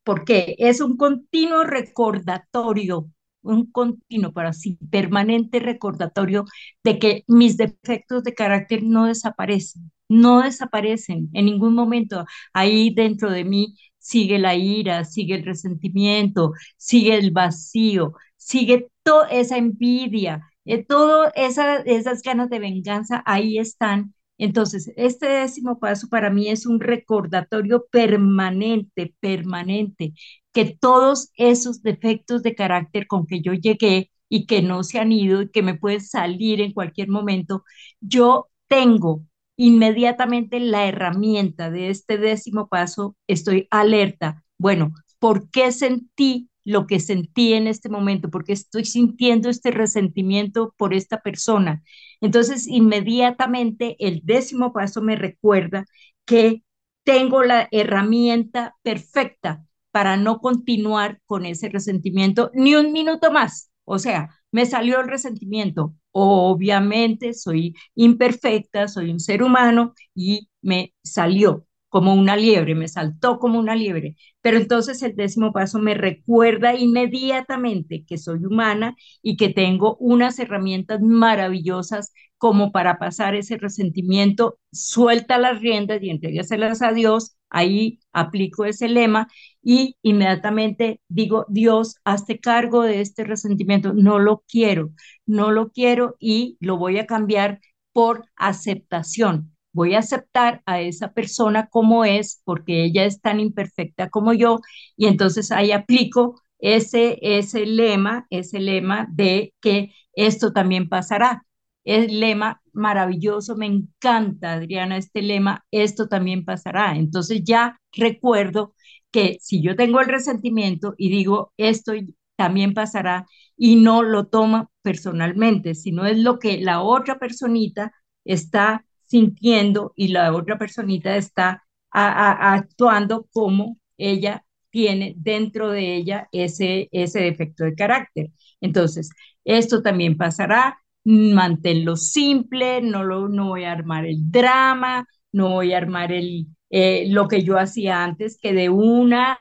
porque 0.05 0.55
es 0.59 0.81
un 0.81 0.97
continuo 0.97 1.65
recordatorio, 1.65 3.11
un 3.43 3.71
continuo, 3.73 4.33
para 4.33 4.53
sí, 4.53 4.79
permanente 4.91 5.59
recordatorio 5.59 6.45
de 6.85 6.99
que 7.01 7.25
mis 7.27 7.57
defectos 7.57 8.23
de 8.23 8.35
carácter 8.35 8.85
no 8.85 9.07
desaparecen, 9.07 9.91
no 10.09 10.43
desaparecen 10.43 11.29
en 11.33 11.47
ningún 11.47 11.75
momento. 11.75 12.25
Ahí 12.53 12.95
dentro 12.95 13.31
de 13.33 13.45
mí 13.45 13.75
sigue 13.99 14.39
la 14.39 14.55
ira, 14.55 15.05
sigue 15.05 15.35
el 15.35 15.45
resentimiento, 15.45 16.53
sigue 16.77 17.17
el 17.17 17.33
vacío, 17.33 18.13
sigue 18.47 18.89
toda 19.03 19.29
esa 19.29 19.57
envidia, 19.59 20.43
eh, 20.65 20.85
todas 20.85 21.33
esa, 21.37 21.77
esas 21.79 22.23
ganas 22.23 22.49
de 22.51 22.59
venganza, 22.61 23.23
ahí 23.27 23.59
están 23.59 24.15
entonces, 24.39 24.93
este 24.97 25.27
décimo 25.29 25.79
paso 25.79 26.09
para 26.09 26.29
mí 26.31 26.49
es 26.49 26.67
un 26.67 26.79
recordatorio 26.81 27.87
permanente, 27.91 29.15
permanente, 29.21 30.13
que 30.53 30.77
todos 30.79 31.31
esos 31.37 31.83
defectos 31.83 32.43
de 32.43 32.55
carácter 32.55 33.07
con 33.07 33.27
que 33.27 33.41
yo 33.41 33.55
llegué 33.55 34.11
y 34.29 34.47
que 34.47 34.61
no 34.63 34.83
se 34.83 34.99
han 34.99 35.13
ido 35.13 35.41
y 35.43 35.51
que 35.51 35.63
me 35.63 35.75
pueden 35.79 36.01
salir 36.03 36.61
en 36.61 36.73
cualquier 36.73 37.09
momento, 37.09 37.65
yo 38.01 38.49
tengo 38.69 39.23
inmediatamente 39.57 40.61
la 40.61 40.87
herramienta 40.87 41.71
de 41.71 41.89
este 41.91 42.19
décimo 42.19 42.69
paso, 42.69 43.17
estoy 43.27 43.69
alerta. 43.71 44.45
Bueno, 44.59 44.93
¿por 45.19 45.49
qué 45.51 45.73
sentí 45.73 46.51
lo 46.67 46.87
que 46.87 47.01
sentí 47.01 47.55
en 47.55 47.67
este 47.69 47.89
momento? 47.89 48.31
¿Por 48.31 48.45
qué 48.45 48.53
estoy 48.53 48.85
sintiendo 48.85 49.49
este 49.49 49.71
resentimiento 49.71 50.75
por 50.77 50.93
esta 50.95 51.21
persona? 51.23 51.83
Entonces, 52.21 52.67
inmediatamente 52.67 53.97
el 54.01 54.21
décimo 54.25 54.73
paso 54.75 55.01
me 55.03 55.17
recuerda 55.17 55.87
que 56.27 56.63
tengo 57.05 57.43
la 57.45 57.69
herramienta 57.71 58.75
perfecta 58.83 59.65
para 59.93 60.17
no 60.17 60.41
continuar 60.41 61.21
con 61.27 61.47
ese 61.47 61.69
resentimiento 61.69 62.51
ni 62.55 62.75
un 62.75 62.93
minuto 62.93 63.31
más. 63.33 63.71
O 63.85 63.99
sea, 63.99 64.31
me 64.51 64.67
salió 64.67 65.01
el 65.01 65.09
resentimiento. 65.09 65.95
Obviamente 66.13 67.33
soy 67.35 67.75
imperfecta, 67.95 68.89
soy 68.89 69.11
un 69.11 69.21
ser 69.21 69.43
humano 69.43 69.95
y 70.15 70.49
me 70.63 70.95
salió 71.03 71.66
como 71.89 72.15
una 72.15 72.37
liebre, 72.37 72.75
me 72.75 72.89
saltó 72.89 73.39
como 73.39 73.59
una 73.59 73.75
liebre. 73.75 74.17
Pero 74.41 74.57
entonces 74.59 75.03
el 75.03 75.15
décimo 75.17 75.53
paso 75.53 75.79
me 75.79 75.95
recuerda 75.95 76.75
inmediatamente 76.75 78.05
que 78.07 78.19
soy 78.19 78.45
humana 78.45 78.97
y 79.23 79.37
que 79.37 79.49
tengo 79.49 79.97
unas 79.99 80.39
herramientas 80.39 81.01
maravillosas 81.01 82.13
como 82.39 82.71
para 82.73 82.99
pasar 82.99 83.35
ese 83.35 83.57
resentimiento, 83.57 84.59
suelta 84.71 85.39
las 85.39 85.61
riendas 85.61 86.03
y 86.03 86.11
entrégaselas 86.11 86.83
a 86.83 86.93
Dios, 86.93 87.37
ahí 87.49 87.99
aplico 88.13 88.65
ese 88.67 88.89
lema 88.89 89.29
y 89.63 89.97
inmediatamente 90.03 91.01
digo, 91.09 91.47
Dios, 91.49 91.97
hazte 92.05 92.39
cargo 92.41 92.83
de 92.83 93.01
este 93.01 93.25
resentimiento, 93.25 93.93
no 93.95 94.19
lo 94.19 94.45
quiero, 94.49 94.91
no 95.27 95.51
lo 95.51 95.71
quiero 95.71 96.17
y 96.19 96.57
lo 96.61 96.77
voy 96.77 96.99
a 96.99 97.07
cambiar 97.07 97.61
por 97.93 98.25
aceptación 98.37 99.56
voy 99.77 99.95
a 99.95 100.01
aceptar 100.01 100.63
a 100.67 100.81
esa 100.81 101.13
persona 101.13 101.69
como 101.69 102.05
es, 102.05 102.41
porque 102.45 102.85
ella 102.85 103.05
es 103.05 103.21
tan 103.21 103.39
imperfecta 103.41 104.09
como 104.11 104.33
yo, 104.33 104.61
y 104.97 105.07
entonces 105.07 105.53
ahí 105.53 105.71
aplico 105.73 106.41
ese, 106.59 107.19
ese 107.23 107.67
lema, 107.67 108.27
ese 108.31 108.59
lema 108.61 109.07
de 109.13 109.55
que 109.61 109.93
esto 110.15 110.53
también 110.53 110.89
pasará. 110.89 111.43
El 111.85 112.19
lema 112.21 112.63
maravilloso, 112.73 113.57
me 113.57 113.67
encanta, 113.67 114.55
Adriana, 114.55 114.97
este 114.97 115.23
lema, 115.23 115.65
esto 115.71 116.09
también 116.09 116.45
pasará. 116.45 116.97
Entonces 116.97 117.43
ya 117.45 117.79
recuerdo 117.93 118.75
que 119.13 119.39
si 119.41 119.63
yo 119.63 119.77
tengo 119.77 120.01
el 120.01 120.09
resentimiento 120.09 120.95
y 120.97 121.11
digo, 121.11 121.53
esto 121.59 121.93
también 122.37 122.75
pasará, 122.75 123.27
y 123.57 123.77
no 123.77 124.03
lo 124.03 124.27
toma 124.27 124.69
personalmente, 124.83 125.75
sino 125.75 126.05
es 126.07 126.19
lo 126.19 126.39
que 126.39 126.61
la 126.61 126.83
otra 126.83 127.19
personita 127.19 127.93
está 128.25 128.85
sintiendo 129.07 129.93
y 129.97 130.09
la 130.09 130.33
otra 130.35 130.59
personita 130.59 131.17
está 131.17 131.65
actuando 131.91 133.27
como 133.33 133.79
ella 133.97 134.45
tiene 134.71 135.15
dentro 135.17 135.71
de 135.71 135.97
ella 135.97 136.29
ese, 136.33 136.89
ese 136.93 137.21
defecto 137.21 137.65
de 137.65 137.75
carácter. 137.75 138.31
Entonces, 138.61 139.11
esto 139.45 139.83
también 139.83 140.17
pasará, 140.17 140.79
manténlo 141.05 141.97
simple, 141.97 142.83
no, 142.83 143.05
lo, 143.05 143.29
no 143.29 143.49
voy 143.49 143.65
a 143.65 143.73
armar 143.73 144.05
el 144.07 144.31
drama, 144.31 145.07
no 145.33 145.51
voy 145.51 145.73
a 145.73 145.79
armar 145.79 146.13
el, 146.13 146.47
eh, 146.71 147.07
lo 147.09 147.29
que 147.29 147.43
yo 147.43 147.59
hacía 147.59 148.05
antes, 148.05 148.39
que 148.41 148.53
de 148.53 148.69
una, 148.69 149.39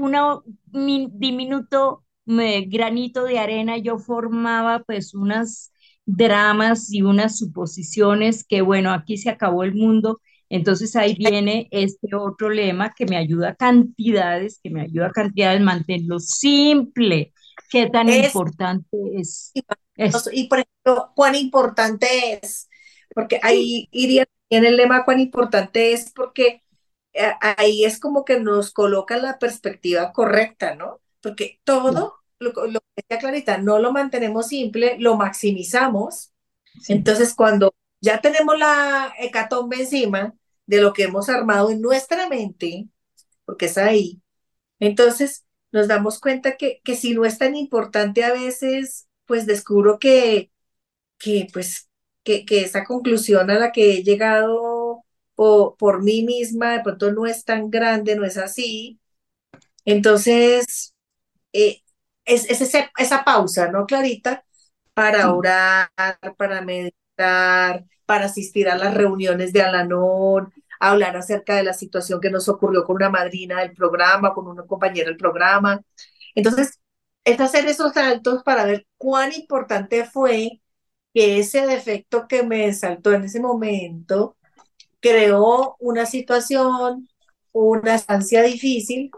una 0.00 0.40
diminuto 0.66 2.04
granito 2.26 3.24
de 3.24 3.38
arena 3.38 3.78
yo 3.78 3.98
formaba 3.98 4.80
pues 4.80 5.14
unas 5.14 5.72
dramas 6.06 6.92
y 6.92 7.02
unas 7.02 7.36
suposiciones 7.36 8.44
que, 8.44 8.62
bueno, 8.62 8.92
aquí 8.92 9.18
se 9.18 9.28
acabó 9.28 9.64
el 9.64 9.74
mundo. 9.74 10.20
Entonces 10.48 10.94
ahí 10.94 11.16
viene 11.16 11.68
este 11.72 12.14
otro 12.14 12.48
lema 12.48 12.94
que 12.94 13.04
me 13.04 13.16
ayuda 13.16 13.50
a 13.50 13.54
cantidades, 13.56 14.60
que 14.62 14.70
me 14.70 14.82
ayuda 14.82 15.08
a 15.08 15.12
cantidades, 15.12 15.60
mantenerlo 15.60 16.20
simple. 16.20 17.32
¿Qué 17.68 17.90
tan 17.90 18.08
importante 18.08 18.96
es? 19.16 19.52
Y 20.32 20.46
por 20.46 20.60
ejemplo, 20.60 21.12
¿cuán 21.16 21.34
importante 21.34 22.34
es? 22.40 22.68
Porque 23.12 23.40
ahí 23.42 23.88
iría 23.90 24.24
en 24.50 24.64
el 24.64 24.76
lema, 24.76 25.04
¿cuán 25.04 25.18
importante 25.18 25.92
es? 25.92 26.12
Porque 26.14 26.62
eh, 27.12 27.32
ahí 27.40 27.84
es 27.84 27.98
como 27.98 28.24
que 28.24 28.38
nos 28.38 28.72
coloca 28.72 29.16
la 29.16 29.38
perspectiva 29.38 30.12
correcta, 30.12 30.76
¿no? 30.76 31.00
Porque 31.20 31.60
todo 31.64 32.14
lo, 32.38 32.52
que 32.52 32.80
decía 32.96 33.18
Clarita, 33.18 33.58
no 33.58 33.78
lo 33.78 33.92
mantenemos 33.92 34.48
simple, 34.48 34.96
lo 34.98 35.16
maximizamos. 35.16 36.32
Entonces, 36.88 37.34
cuando 37.34 37.74
ya 38.00 38.20
tenemos 38.20 38.58
la 38.58 39.14
hecatombe 39.18 39.80
encima 39.80 40.34
de 40.66 40.80
lo 40.80 40.92
que 40.92 41.04
hemos 41.04 41.28
armado 41.28 41.70
en 41.70 41.80
nuestra 41.80 42.28
mente, 42.28 42.88
porque 43.44 43.66
es 43.66 43.78
ahí, 43.78 44.20
entonces 44.80 45.44
nos 45.72 45.88
damos 45.88 46.20
cuenta 46.20 46.56
que, 46.56 46.80
que 46.84 46.96
si 46.96 47.14
no 47.14 47.24
es 47.24 47.38
tan 47.38 47.56
importante 47.56 48.24
a 48.24 48.32
veces, 48.32 49.08
pues 49.26 49.46
descubro 49.46 49.98
que, 49.98 50.50
que 51.18 51.48
pues, 51.52 51.88
que, 52.24 52.44
que 52.44 52.62
esa 52.62 52.84
conclusión 52.84 53.50
a 53.50 53.58
la 53.58 53.72
que 53.72 53.94
he 53.98 54.02
llegado 54.04 55.04
por, 55.34 55.76
por 55.76 56.02
mí 56.02 56.24
misma 56.24 56.72
de 56.74 56.82
pronto 56.82 57.12
no 57.12 57.26
es 57.26 57.44
tan 57.44 57.70
grande, 57.70 58.16
no 58.16 58.24
es 58.24 58.36
así. 58.38 59.00
Entonces, 59.84 60.94
eh, 61.52 61.82
es, 62.26 62.60
esa 62.98 63.24
pausa, 63.24 63.70
¿no, 63.70 63.86
Clarita? 63.86 64.44
Para 64.94 65.32
orar, 65.32 65.90
para 66.36 66.60
meditar, 66.62 67.84
para 68.06 68.26
asistir 68.26 68.68
a 68.68 68.76
las 68.76 68.94
reuniones 68.94 69.52
de 69.52 69.62
Alanón, 69.62 70.52
hablar 70.80 71.16
acerca 71.16 71.56
de 71.56 71.64
la 71.64 71.72
situación 71.72 72.20
que 72.20 72.30
nos 72.30 72.48
ocurrió 72.48 72.84
con 72.84 72.96
una 72.96 73.10
madrina 73.10 73.60
del 73.60 73.72
programa, 73.74 74.34
con 74.34 74.46
una 74.48 74.64
compañera 74.64 75.08
del 75.08 75.16
programa. 75.16 75.80
Entonces, 76.34 76.80
es 77.24 77.40
hacer 77.40 77.66
esos 77.66 77.92
saltos 77.92 78.42
para 78.42 78.64
ver 78.64 78.86
cuán 78.98 79.32
importante 79.32 80.04
fue 80.04 80.60
que 81.14 81.38
ese 81.40 81.66
defecto 81.66 82.28
que 82.28 82.42
me 82.42 82.72
saltó 82.74 83.12
en 83.12 83.24
ese 83.24 83.40
momento 83.40 84.36
creó 85.00 85.76
una 85.80 86.06
situación, 86.06 87.08
una 87.52 87.94
estancia 87.94 88.42
difícil, 88.42 89.10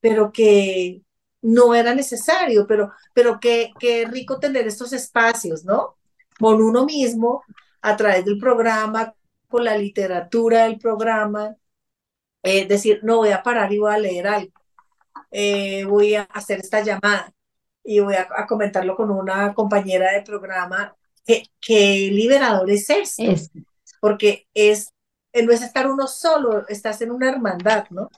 pero 0.00 0.32
que 0.32 1.02
no 1.46 1.74
era 1.74 1.94
necesario, 1.94 2.66
pero, 2.66 2.92
pero 3.14 3.38
qué, 3.40 3.72
qué 3.78 4.04
rico 4.04 4.40
tener 4.40 4.66
estos 4.66 4.92
espacios, 4.92 5.64
¿no? 5.64 5.96
Con 6.40 6.60
uno 6.60 6.84
mismo, 6.84 7.44
a 7.82 7.96
través 7.96 8.24
del 8.24 8.38
programa, 8.38 9.14
con 9.46 9.64
la 9.64 9.78
literatura 9.78 10.64
del 10.64 10.78
programa, 10.78 11.54
eh, 12.42 12.66
decir, 12.66 12.98
no 13.04 13.18
voy 13.18 13.30
a 13.30 13.44
parar 13.44 13.72
y 13.72 13.78
voy 13.78 13.94
a 13.94 13.98
leer 13.98 14.26
algo, 14.26 14.52
eh, 15.30 15.84
voy 15.84 16.16
a 16.16 16.22
hacer 16.22 16.58
esta 16.58 16.82
llamada 16.82 17.32
y 17.84 18.00
voy 18.00 18.16
a, 18.16 18.26
comentarlo 18.48 18.96
con 18.96 19.10
una 19.12 19.54
compañera 19.54 20.12
de 20.12 20.22
programa. 20.22 20.96
¿Qué, 21.24 21.44
qué 21.60 22.10
liberador 22.12 22.68
es 22.70 22.90
esto? 22.90 23.22
Es. 23.22 23.50
Porque 24.00 24.48
es, 24.52 24.92
no 25.32 25.52
es 25.52 25.62
estar 25.62 25.88
uno 25.88 26.08
solo, 26.08 26.66
estás 26.66 27.00
en 27.02 27.12
una 27.12 27.30
hermandad, 27.30 27.86
¿no? 27.90 28.10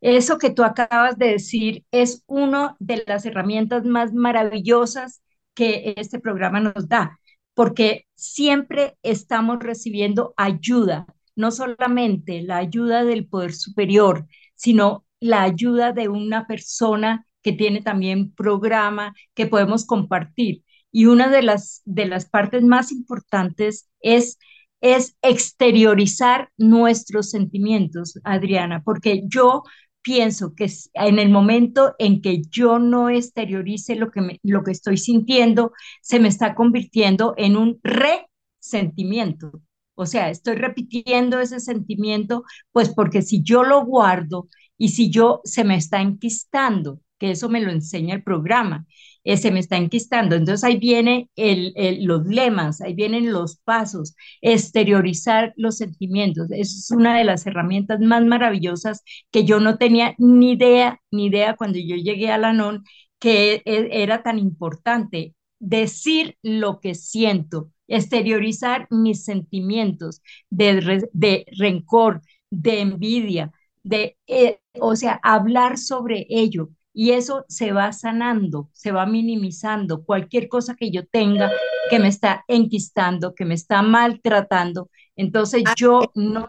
Eso 0.00 0.38
que 0.38 0.50
tú 0.50 0.62
acabas 0.64 1.18
de 1.18 1.26
decir 1.28 1.84
es 1.90 2.24
una 2.26 2.76
de 2.78 3.04
las 3.06 3.26
herramientas 3.26 3.84
más 3.84 4.12
maravillosas 4.14 5.22
que 5.54 5.94
este 5.96 6.18
programa 6.18 6.60
nos 6.60 6.88
da, 6.88 7.18
porque 7.54 8.06
siempre 8.14 8.96
estamos 9.02 9.58
recibiendo 9.60 10.32
ayuda, 10.36 11.06
no 11.36 11.50
solamente 11.50 12.42
la 12.42 12.56
ayuda 12.58 13.04
del 13.04 13.26
poder 13.26 13.52
superior, 13.54 14.26
sino 14.54 15.04
la 15.20 15.42
ayuda 15.42 15.92
de 15.92 16.08
una 16.08 16.46
persona 16.46 17.26
que 17.42 17.52
tiene 17.52 17.82
también 17.82 18.32
programa 18.34 19.14
que 19.34 19.46
podemos 19.46 19.84
compartir. 19.86 20.62
Y 20.92 21.06
una 21.06 21.28
de 21.28 21.42
las, 21.42 21.82
de 21.84 22.06
las 22.06 22.28
partes 22.28 22.62
más 22.64 22.90
importantes 22.90 23.88
es, 24.00 24.38
es 24.80 25.16
exteriorizar 25.22 26.50
nuestros 26.56 27.30
sentimientos, 27.30 28.18
Adriana, 28.24 28.82
porque 28.82 29.22
yo 29.26 29.62
pienso 30.02 30.54
que 30.54 30.68
en 30.94 31.18
el 31.18 31.30
momento 31.30 31.94
en 31.98 32.22
que 32.22 32.42
yo 32.50 32.78
no 32.78 33.10
exteriorice 33.10 33.96
lo 33.96 34.10
que, 34.10 34.38
lo 34.42 34.64
que 34.64 34.72
estoy 34.72 34.96
sintiendo, 34.96 35.72
se 36.02 36.20
me 36.20 36.28
está 36.28 36.54
convirtiendo 36.54 37.34
en 37.36 37.56
un 37.56 37.80
resentimiento. 37.82 39.62
O 39.94 40.06
sea, 40.06 40.30
estoy 40.30 40.54
repitiendo 40.56 41.40
ese 41.40 41.60
sentimiento, 41.60 42.44
pues 42.72 42.88
porque 42.88 43.22
si 43.22 43.42
yo 43.42 43.64
lo 43.64 43.84
guardo 43.84 44.48
y 44.78 44.88
si 44.90 45.10
yo 45.10 45.40
se 45.44 45.64
me 45.64 45.76
está 45.76 46.00
enquistando, 46.00 47.00
que 47.18 47.32
eso 47.32 47.50
me 47.50 47.60
lo 47.60 47.70
enseña 47.70 48.14
el 48.14 48.22
programa, 48.22 48.86
eh, 49.24 49.36
se 49.36 49.50
me 49.50 49.60
está 49.60 49.76
enquistando. 49.76 50.34
Entonces 50.36 50.64
ahí 50.64 50.78
vienen 50.78 51.28
el, 51.36 51.74
los 52.04 52.26
lemas, 52.26 52.80
ahí 52.80 52.94
vienen 52.94 53.32
los 53.32 53.56
pasos, 53.58 54.14
exteriorizar 54.40 55.52
los 55.56 55.76
sentimientos. 55.78 56.48
Es 56.50 56.90
una 56.90 57.16
de 57.18 57.24
las 57.24 57.46
herramientas 57.46 58.00
más 58.00 58.24
maravillosas 58.24 59.02
que 59.30 59.44
yo 59.44 59.60
no 59.60 59.76
tenía 59.78 60.14
ni 60.18 60.52
idea, 60.52 61.00
ni 61.10 61.26
idea 61.26 61.56
cuando 61.56 61.78
yo 61.78 61.96
llegué 61.96 62.30
a 62.30 62.38
la 62.38 62.52
NON 62.52 62.84
que 63.18 63.62
e, 63.64 64.02
era 64.02 64.22
tan 64.22 64.38
importante 64.38 65.34
decir 65.58 66.36
lo 66.42 66.80
que 66.80 66.94
siento, 66.94 67.70
exteriorizar 67.88 68.86
mis 68.90 69.24
sentimientos 69.24 70.22
de, 70.50 71.08
de 71.12 71.44
rencor, 71.58 72.22
de 72.50 72.80
envidia, 72.80 73.52
de, 73.82 74.16
eh, 74.26 74.60
o 74.80 74.96
sea, 74.96 75.20
hablar 75.22 75.78
sobre 75.78 76.26
ello. 76.30 76.70
Y 76.92 77.12
eso 77.12 77.44
se 77.48 77.72
va 77.72 77.92
sanando, 77.92 78.68
se 78.72 78.90
va 78.90 79.06
minimizando. 79.06 80.04
Cualquier 80.04 80.48
cosa 80.48 80.74
que 80.74 80.90
yo 80.90 81.06
tenga 81.06 81.52
que 81.88 81.98
me 81.98 82.08
está 82.08 82.44
enquistando, 82.48 83.34
que 83.34 83.44
me 83.44 83.54
está 83.54 83.82
maltratando, 83.82 84.90
entonces 85.16 85.62
ah, 85.66 85.74
yo 85.76 86.02
eh, 86.02 86.08
no 86.14 86.48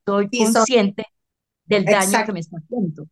estoy 0.00 0.28
consciente 0.30 1.06
del 1.64 1.84
daño 1.84 2.24
que 2.24 2.32
me 2.32 2.40
está 2.40 2.58
haciendo. 2.58 3.06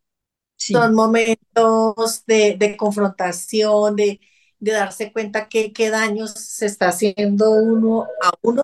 Son 0.56 0.94
momentos 0.94 2.24
de, 2.26 2.56
de 2.58 2.76
confrontación, 2.76 3.94
de, 3.96 4.20
de 4.58 4.72
darse 4.72 5.12
cuenta 5.12 5.48
que 5.48 5.72
qué 5.72 5.90
daños 5.90 6.32
se 6.32 6.66
está 6.66 6.88
haciendo 6.88 7.52
uno 7.52 8.06
a 8.22 8.32
uno 8.42 8.62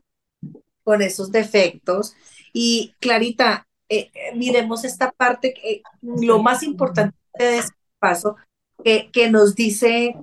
con 0.82 1.02
esos 1.02 1.30
defectos. 1.30 2.14
Y 2.52 2.94
Clarita, 3.00 3.66
eh, 3.88 4.10
eh, 4.14 4.34
miremos 4.34 4.84
esta 4.84 5.12
parte, 5.12 5.54
que 5.54 5.82
lo 6.02 6.42
más 6.42 6.62
importante 6.62 7.16
de 7.38 7.62
paso, 8.04 8.36
que 8.84 9.30
nos 9.30 9.54
dice 9.54 10.14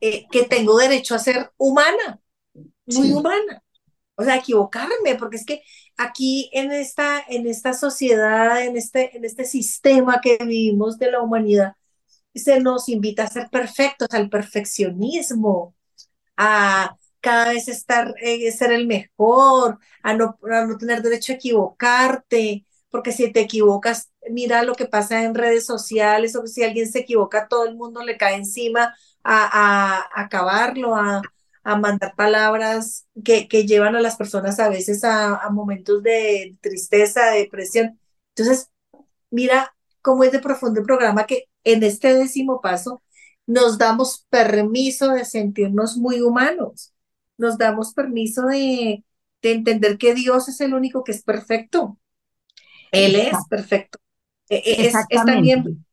eh, 0.00 0.26
que 0.30 0.44
tengo 0.44 0.78
derecho 0.78 1.14
a 1.14 1.18
ser 1.18 1.52
humana, 1.58 2.20
muy 2.86 3.12
humana. 3.12 3.62
O 4.14 4.24
sea, 4.24 4.36
equivocarme, 4.36 5.14
porque 5.18 5.36
es 5.36 5.44
que 5.44 5.62
aquí 5.98 6.50
en 6.52 6.72
esta, 6.72 7.22
en 7.28 7.46
esta 7.46 7.74
sociedad, 7.74 8.62
en 8.64 8.76
este, 8.76 9.16
en 9.16 9.24
este 9.24 9.44
sistema 9.44 10.20
que 10.22 10.38
vivimos 10.38 10.98
de 10.98 11.10
la 11.10 11.20
humanidad, 11.20 11.74
se 12.34 12.60
nos 12.60 12.88
invita 12.88 13.24
a 13.24 13.30
ser 13.30 13.48
perfectos, 13.50 14.08
al 14.12 14.30
perfeccionismo, 14.30 15.74
a 16.36 16.96
cada 17.20 17.50
vez 17.50 17.68
estar, 17.68 18.14
eh, 18.22 18.50
ser 18.52 18.72
el 18.72 18.86
mejor, 18.86 19.78
a 20.02 20.14
no, 20.14 20.38
no 20.42 20.78
tener 20.78 21.02
derecho 21.02 21.32
a 21.32 21.36
equivocarte, 21.36 22.64
porque 22.90 23.12
si 23.12 23.32
te 23.32 23.40
equivocas, 23.40 24.10
mira 24.30 24.62
lo 24.62 24.74
que 24.74 24.86
pasa 24.86 25.22
en 25.24 25.34
redes 25.34 25.66
sociales, 25.66 26.36
o 26.36 26.46
si 26.46 26.62
alguien 26.62 26.90
se 26.90 27.00
equivoca, 27.00 27.48
todo 27.48 27.64
el 27.66 27.76
mundo 27.76 28.02
le 28.04 28.16
cae 28.16 28.36
encima 28.36 28.94
a, 29.22 30.08
a, 30.14 30.22
acabarlo, 30.22 30.94
a, 30.96 31.22
a, 31.62 31.76
mandar 31.76 32.14
palabras 32.16 33.06
que, 33.24 33.46
llevan 33.66 33.96
a 33.96 34.00
las 34.00 34.16
personas 34.16 34.58
a 34.60 34.68
veces 34.68 35.04
a, 35.04 35.36
a 35.36 35.50
momentos 35.50 36.02
de 36.02 36.56
tristeza, 36.60 37.30
de 37.30 37.40
depresión. 37.40 37.98
Entonces, 38.34 38.70
mira 39.30 39.74
cómo 40.02 40.24
es 40.24 40.32
de 40.32 40.40
profundo 40.40 40.80
el 40.80 40.86
programa 40.86 41.26
que 41.26 41.44
en 41.64 41.82
este 41.82 42.14
décimo 42.14 42.60
paso 42.60 43.02
nos 43.46 43.78
damos 43.78 44.26
permiso 44.30 45.10
de 45.12 45.24
sentirnos 45.24 45.96
muy 45.96 46.20
humanos, 46.22 46.94
nos 47.38 47.58
damos 47.58 47.94
permiso 47.94 48.46
de 48.46 49.04
entender 49.42 49.98
que 49.98 50.14
Dios 50.14 50.48
es 50.48 50.60
el 50.60 50.74
único 50.74 51.04
que 51.04 51.12
es 51.12 51.22
perfecto. 51.22 51.98
Él 52.92 53.16
es 53.16 53.36
perfecto. 53.48 53.98
E, 54.48 54.56
e, 54.56 54.86
es, 54.86 54.94
es, 55.08 55.24
también, 55.24 55.84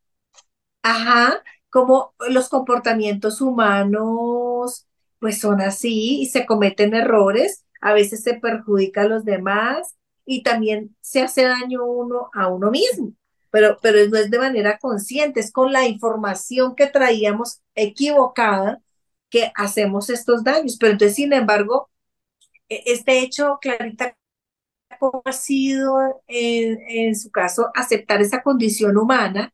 ajá, 0.82 1.43
como 1.70 2.14
los 2.30 2.50
comportamientos 2.50 3.41
humanos, 3.41 4.88
pues 5.20 5.39
son 5.39 5.62
así 5.62 6.22
y 6.22 6.26
se 6.28 6.45
cometen 6.45 6.93
errores, 6.93 7.66
a 7.82 7.93
veces 7.93 8.24
se 8.24 8.36
perjudica 8.36 9.02
a 9.02 9.08
los 9.08 9.26
demás 9.26 9.95
y 10.26 10.43
también 10.43 10.95
se 11.02 11.22
hace 11.22 11.43
daño 11.43 11.86
uno 11.86 12.30
a 12.34 12.48
uno 12.48 12.72
mismo 12.72 13.14
pero, 13.50 13.78
pero 13.82 14.08
no 14.10 14.18
es 14.18 14.30
de 14.30 14.39
manera 14.39 14.78
consciente, 14.78 15.39
es 15.39 15.52
con 15.52 15.72
la 15.72 15.88
información 15.88 16.76
que 16.76 16.88
traíamos 16.88 17.62
equivocada 17.76 18.82
que 19.30 19.52
hacemos 19.56 20.10
estos 20.10 20.43
daños. 20.43 20.78
Pero 20.80 20.93
entonces, 20.93 21.16
sin 21.16 21.34
embargo, 21.34 21.89
e, 22.70 22.84
este 22.86 23.20
hecho, 23.20 23.58
Clarita, 23.62 24.16
¿cómo 25.00 25.22
ha 25.26 25.32
sido 25.32 26.22
en, 26.28 27.16
su 27.16 27.32
caso 27.32 27.70
aceptar 27.76 28.22
esa 28.22 28.41
condición 28.41 28.98
humana 28.98 29.54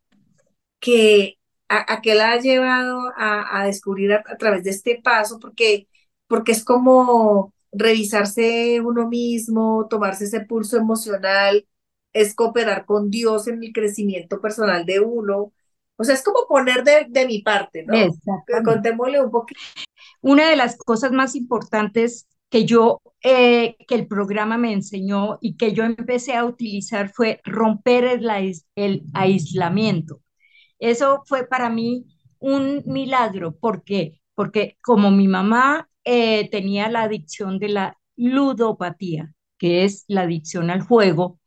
que 0.79 1.37
a, 1.69 2.01
que 2.01 2.15
la 2.15 2.33
ha 2.33 2.39
llevado 2.39 3.11
a, 3.17 3.65
descubrir 3.65 4.13
a, 4.13 4.23
través 4.37 4.63
de 4.63 4.71
este 4.71 5.01
paso? 5.03 5.39
Porque, 5.39 5.87
porque 6.27 6.51
es 6.51 6.63
como 6.63 7.53
revisarse 7.71 8.81
uno 8.81 9.07
mismo, 9.07 9.87
tomarse 9.89 10.25
ese 10.25 10.41
pulso 10.41 10.77
emocional, 10.77 11.65
es 12.13 12.35
cooperar 12.35 12.85
con 12.85 13.09
Dios 13.09 13.47
en 13.47 13.63
el 13.63 13.73
crecimiento 13.73 14.39
personal 14.39 14.85
de 14.85 14.99
uno. 14.99 15.51
O 15.95 16.03
sea, 16.03 16.15
es 16.15 16.23
como 16.23 16.47
poner 16.47 16.83
de, 16.83 17.07
de 17.09 17.25
mi 17.25 17.41
parte, 17.41 17.85
¿no? 17.85 17.95
Contémosle 18.63 19.21
un 19.21 19.31
poquito. 19.31 19.61
Una 20.21 20.49
de 20.49 20.55
las 20.55 20.77
cosas 20.77 21.11
más 21.11 21.35
importantes 21.35 22.27
que 22.53 22.65
yo, 22.65 23.01
eh, 23.23 23.77
que 23.87 23.95
el 23.95 24.05
programa 24.05 24.59
me 24.59 24.73
enseñó 24.73 25.39
y 25.41 25.57
que 25.57 25.73
yo 25.73 25.85
empecé 25.85 26.35
a 26.35 26.45
utilizar 26.45 27.09
fue 27.09 27.41
romper 27.43 28.03
el, 28.03 29.03
aislamiento. 29.15 30.21
Eso 30.77 31.23
fue 31.25 31.47
para 31.47 31.71
mí 31.71 32.05
un 32.37 32.83
milagro. 32.85 33.55
¿Por 33.55 33.83
qué? 33.83 34.21
Porque 34.35 34.77
como 34.83 35.09
mi 35.09 35.27
mamá 35.27 35.89
eh, 36.03 36.47
tenía 36.51 36.89
la 36.89 37.01
adicción 37.01 37.57
de 37.57 37.69
la 37.69 37.97
ludopatía, 38.17 39.33
que 39.57 39.83
es 39.83 40.05
la 40.07 40.21
adicción 40.21 40.69
al 40.69 40.83
juego, 40.83 41.39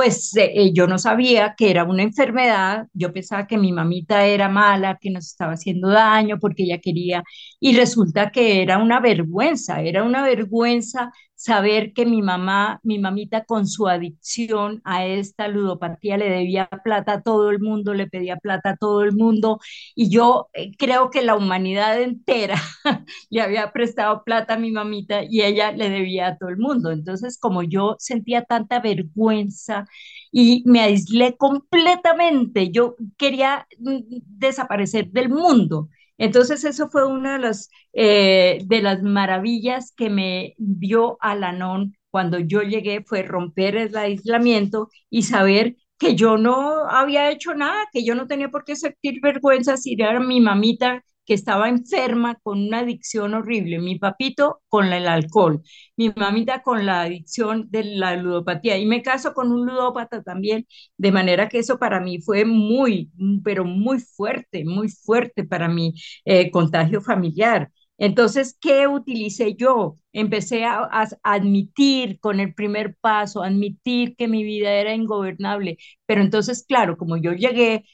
pues 0.00 0.34
eh, 0.36 0.72
yo 0.72 0.86
no 0.86 0.98
sabía 0.98 1.54
que 1.58 1.70
era 1.70 1.84
una 1.84 2.02
enfermedad, 2.02 2.86
yo 2.94 3.12
pensaba 3.12 3.46
que 3.46 3.58
mi 3.58 3.70
mamita 3.70 4.24
era 4.24 4.48
mala, 4.48 4.96
que 4.98 5.10
nos 5.10 5.26
estaba 5.26 5.52
haciendo 5.52 5.88
daño 5.90 6.38
porque 6.40 6.62
ella 6.62 6.78
quería, 6.80 7.22
y 7.60 7.76
resulta 7.76 8.30
que 8.30 8.62
era 8.62 8.78
una 8.78 8.98
vergüenza, 9.00 9.82
era 9.82 10.02
una 10.02 10.22
vergüenza 10.22 11.12
saber 11.40 11.94
que 11.94 12.04
mi 12.04 12.20
mamá, 12.20 12.80
mi 12.82 12.98
mamita 12.98 13.44
con 13.44 13.66
su 13.66 13.88
adicción 13.88 14.82
a 14.84 15.06
esta 15.06 15.48
ludopatía 15.48 16.18
le 16.18 16.28
debía 16.28 16.68
plata 16.84 17.14
a 17.14 17.22
todo 17.22 17.48
el 17.50 17.60
mundo, 17.60 17.94
le 17.94 18.06
pedía 18.08 18.36
plata 18.36 18.70
a 18.70 18.76
todo 18.76 19.02
el 19.02 19.12
mundo, 19.16 19.58
y 19.94 20.10
yo 20.10 20.48
eh, 20.52 20.72
creo 20.78 21.08
que 21.10 21.22
la 21.22 21.36
humanidad 21.36 21.98
entera 22.02 22.56
le 23.30 23.40
había 23.40 23.72
prestado 23.72 24.22
plata 24.22 24.54
a 24.54 24.58
mi 24.58 24.70
mamita 24.70 25.22
y 25.24 25.40
ella 25.40 25.72
le 25.72 25.88
debía 25.88 26.26
a 26.28 26.36
todo 26.36 26.50
el 26.50 26.58
mundo. 26.58 26.90
Entonces, 26.90 27.38
como 27.38 27.62
yo 27.62 27.96
sentía 27.98 28.44
tanta 28.44 28.78
vergüenza 28.80 29.86
y 30.30 30.62
me 30.66 30.80
aislé 30.82 31.36
completamente, 31.38 32.70
yo 32.70 32.96
quería 33.16 33.66
mm, 33.78 33.98
desaparecer 34.26 35.10
del 35.10 35.30
mundo. 35.30 35.88
Entonces, 36.20 36.64
eso 36.64 36.88
fue 36.90 37.06
una 37.06 37.34
de 37.34 37.38
las, 37.40 37.70
eh, 37.94 38.58
de 38.66 38.82
las 38.82 39.02
maravillas 39.02 39.92
que 39.96 40.10
me 40.10 40.54
dio 40.58 41.16
Alanón 41.20 41.94
cuando 42.10 42.38
yo 42.38 42.62
llegué, 42.62 43.02
fue 43.04 43.22
romper 43.22 43.76
el 43.76 43.96
aislamiento 43.96 44.88
y 45.08 45.22
saber 45.22 45.76
que 45.98 46.14
yo 46.16 46.36
no 46.38 46.86
había 46.88 47.30
hecho 47.30 47.54
nada, 47.54 47.86
que 47.92 48.04
yo 48.04 48.14
no 48.14 48.26
tenía 48.26 48.50
por 48.50 48.64
qué 48.64 48.76
sentir 48.76 49.20
vergüenza 49.22 49.76
si 49.76 49.94
era 49.98 50.18
mi 50.20 50.40
mamita 50.40 51.04
que 51.30 51.34
estaba 51.34 51.68
enferma 51.68 52.34
con 52.42 52.60
una 52.60 52.80
adicción 52.80 53.34
horrible, 53.34 53.78
mi 53.78 54.00
papito 54.00 54.62
con 54.68 54.92
el 54.92 55.06
alcohol, 55.06 55.62
mi 55.96 56.10
mamita 56.16 56.60
con 56.64 56.84
la 56.84 57.02
adicción 57.02 57.68
de 57.70 57.84
la 57.84 58.16
ludopatía 58.16 58.76
y 58.78 58.84
me 58.84 59.00
caso 59.00 59.32
con 59.32 59.52
un 59.52 59.64
ludópata 59.64 60.24
también, 60.24 60.66
de 60.96 61.12
manera 61.12 61.48
que 61.48 61.60
eso 61.60 61.78
para 61.78 62.00
mí 62.00 62.20
fue 62.20 62.44
muy, 62.44 63.12
pero 63.44 63.64
muy 63.64 64.00
fuerte, 64.00 64.64
muy 64.64 64.88
fuerte 64.88 65.44
para 65.44 65.68
mi 65.68 65.94
eh, 66.24 66.50
contagio 66.50 67.00
familiar. 67.00 67.70
Entonces, 67.96 68.56
¿qué 68.60 68.88
utilicé 68.88 69.54
yo? 69.54 69.98
Empecé 70.12 70.64
a, 70.64 70.80
a, 70.90 71.06
admitir 71.22 72.18
con 72.18 72.40
el 72.40 72.54
primer 72.54 72.96
paso, 73.00 73.42
admitir 73.44 74.16
que 74.16 74.26
mi 74.26 74.42
vida 74.42 74.72
era 74.72 74.94
ingobernable. 74.94 75.78
Pero 76.06 76.22
entonces, 76.22 76.64
claro, 76.66 76.96
como 76.96 77.16
yo 77.18 77.34
llegué 77.34 77.84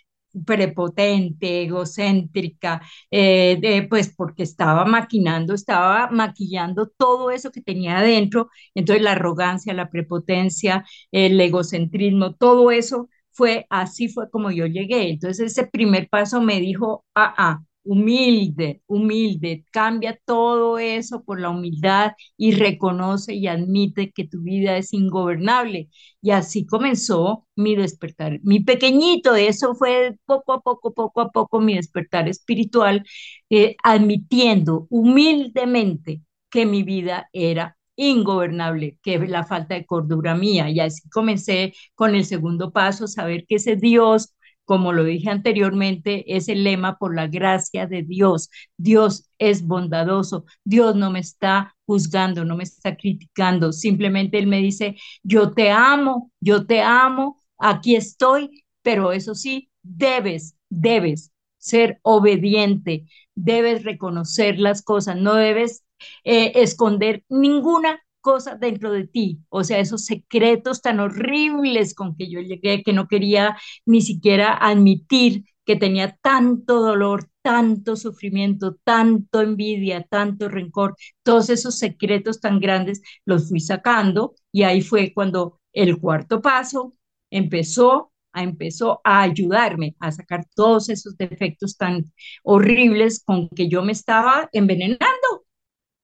prepotente, 0.44 1.62
egocéntrica, 1.62 2.82
eh, 3.10 3.86
pues 3.88 4.14
porque 4.14 4.42
estaba 4.42 4.84
maquinando, 4.84 5.54
estaba 5.54 6.08
maquillando 6.10 6.88
todo 6.96 7.30
eso 7.30 7.50
que 7.50 7.62
tenía 7.62 7.98
adentro, 7.98 8.50
entonces 8.74 9.02
la 9.02 9.12
arrogancia, 9.12 9.74
la 9.74 9.90
prepotencia, 9.90 10.84
el 11.12 11.40
egocentrismo, 11.40 12.34
todo 12.34 12.70
eso 12.70 13.08
fue, 13.30 13.66
así 13.70 14.08
fue 14.08 14.30
como 14.30 14.50
yo 14.50 14.66
llegué. 14.66 15.10
Entonces 15.10 15.52
ese 15.52 15.66
primer 15.66 16.08
paso 16.08 16.40
me 16.40 16.60
dijo, 16.60 17.04
ah, 17.14 17.34
ah, 17.36 17.60
humilde, 17.86 18.82
humilde, 18.86 19.64
cambia 19.72 20.18
todo 20.24 20.78
eso 20.78 21.22
por 21.24 21.40
la 21.40 21.50
humildad 21.50 22.12
y 22.36 22.52
reconoce 22.52 23.34
y 23.34 23.46
admite 23.46 24.12
que 24.12 24.26
tu 24.26 24.40
vida 24.42 24.76
es 24.76 24.92
ingobernable. 24.92 25.88
Y 26.22 26.30
así 26.32 26.66
comenzó 26.66 27.46
mi 27.56 27.76
despertar, 27.76 28.40
mi 28.42 28.60
pequeñito, 28.60 29.34
eso 29.36 29.74
fue 29.74 30.16
poco 30.26 30.52
a 30.54 30.60
poco, 30.60 30.92
poco 30.94 31.20
a 31.20 31.30
poco 31.30 31.60
mi 31.60 31.74
despertar 31.76 32.28
espiritual, 32.28 33.04
eh, 33.50 33.76
admitiendo 33.82 34.86
humildemente 34.90 36.22
que 36.50 36.66
mi 36.66 36.82
vida 36.82 37.28
era 37.32 37.76
ingobernable, 37.96 38.98
que 39.02 39.18
la 39.18 39.44
falta 39.44 39.74
de 39.74 39.86
cordura 39.86 40.34
mía. 40.34 40.70
Y 40.70 40.80
así 40.80 41.08
comencé 41.10 41.72
con 41.94 42.14
el 42.14 42.24
segundo 42.24 42.72
paso, 42.72 43.06
saber 43.08 43.46
que 43.46 43.56
ese 43.56 43.76
Dios 43.76 44.34
como 44.66 44.92
lo 44.92 45.04
dije 45.04 45.30
anteriormente, 45.30 46.36
es 46.36 46.48
el 46.48 46.64
lema 46.64 46.98
por 46.98 47.14
la 47.16 47.28
gracia 47.28 47.86
de 47.86 48.02
Dios. 48.02 48.50
Dios 48.76 49.30
es 49.38 49.66
bondadoso, 49.66 50.44
Dios 50.64 50.94
no 50.96 51.10
me 51.10 51.20
está 51.20 51.74
juzgando, 51.86 52.44
no 52.44 52.56
me 52.56 52.64
está 52.64 52.96
criticando, 52.96 53.72
simplemente 53.72 54.38
Él 54.38 54.46
me 54.48 54.58
dice, 54.58 54.96
yo 55.22 55.52
te 55.52 55.70
amo, 55.70 56.30
yo 56.40 56.66
te 56.66 56.82
amo, 56.82 57.40
aquí 57.58 57.96
estoy, 57.96 58.64
pero 58.82 59.12
eso 59.12 59.34
sí, 59.34 59.70
debes, 59.82 60.56
debes 60.68 61.32
ser 61.58 61.98
obediente, 62.02 63.06
debes 63.34 63.84
reconocer 63.84 64.58
las 64.58 64.82
cosas, 64.82 65.16
no 65.16 65.34
debes 65.34 65.84
eh, 66.24 66.52
esconder 66.56 67.24
ninguna 67.28 68.00
cosas 68.26 68.58
dentro 68.58 68.90
de 68.92 69.06
ti, 69.06 69.38
o 69.50 69.62
sea, 69.62 69.78
esos 69.78 70.04
secretos 70.04 70.82
tan 70.82 70.98
horribles 70.98 71.94
con 71.94 72.16
que 72.16 72.28
yo 72.28 72.40
llegué, 72.40 72.82
que 72.82 72.92
no 72.92 73.06
quería 73.06 73.56
ni 73.86 74.00
siquiera 74.02 74.52
admitir 74.60 75.44
que 75.64 75.76
tenía 75.76 76.16
tanto 76.22 76.80
dolor, 76.80 77.28
tanto 77.42 77.94
sufrimiento, 77.94 78.76
tanto 78.84 79.40
envidia, 79.42 80.02
tanto 80.02 80.48
rencor, 80.48 80.96
todos 81.22 81.50
esos 81.50 81.78
secretos 81.78 82.40
tan 82.40 82.58
grandes 82.58 83.00
los 83.24 83.48
fui 83.48 83.60
sacando 83.60 84.34
y 84.52 84.64
ahí 84.64 84.82
fue 84.82 85.12
cuando 85.14 85.60
el 85.72 85.98
cuarto 86.00 86.40
paso 86.40 86.94
empezó 87.30 88.12
a, 88.32 88.42
empezó 88.42 89.00
a 89.04 89.22
ayudarme 89.22 89.94
a 90.00 90.10
sacar 90.10 90.46
todos 90.56 90.88
esos 90.88 91.16
defectos 91.16 91.76
tan 91.76 92.04
horribles 92.42 93.22
con 93.24 93.48
que 93.48 93.68
yo 93.68 93.82
me 93.82 93.92
estaba 93.92 94.48
envenenando 94.52 95.15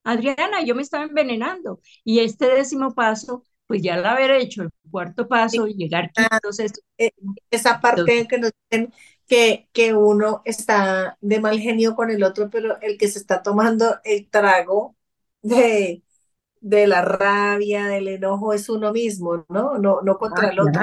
Adriana, 0.05 0.63
yo 0.65 0.75
me 0.75 0.83
estaba 0.83 1.05
envenenando. 1.05 1.81
Y 2.05 2.21
este 2.21 2.47
décimo 2.47 2.95
paso, 2.95 3.45
pues 3.67 3.83
ya 3.83 3.97
lo 3.97 4.09
haber 4.09 4.33
hecho, 4.33 4.63
el 4.63 4.71
cuarto 4.91 5.29
paso, 5.29 5.67
llegar 5.67 6.11
ah, 6.17 6.29
entonces 6.33 6.73
eh, 6.99 7.13
Esa 7.51 7.81
parte 7.81 8.27
que 8.29 8.39
nos 8.39 8.53
dicen 8.71 8.93
que, 9.27 9.69
que 9.73 9.95
uno 9.95 10.43
está 10.45 11.17
de 11.21 11.41
mal 11.41 11.59
genio 11.59 11.95
con 11.95 12.11
el 12.11 12.23
otro, 12.23 12.51
pero 12.51 12.81
el 12.81 12.99
que 12.99 13.09
se 13.09 13.19
está 13.19 13.43
tomando 13.43 13.99
el 14.05 14.29
trago 14.29 14.97
de, 15.43 16.03
de 16.61 16.87
la 16.87 17.03
rabia, 17.03 17.87
del 17.87 18.09
enojo, 18.09 18.53
es 18.53 18.69
uno 18.69 18.93
mismo, 18.93 19.45
¿no? 19.49 19.79
No, 19.79 20.03
no 20.03 20.19
contra 20.19 20.49
ah, 20.49 20.51
el 20.51 20.61
otro. 20.61 20.83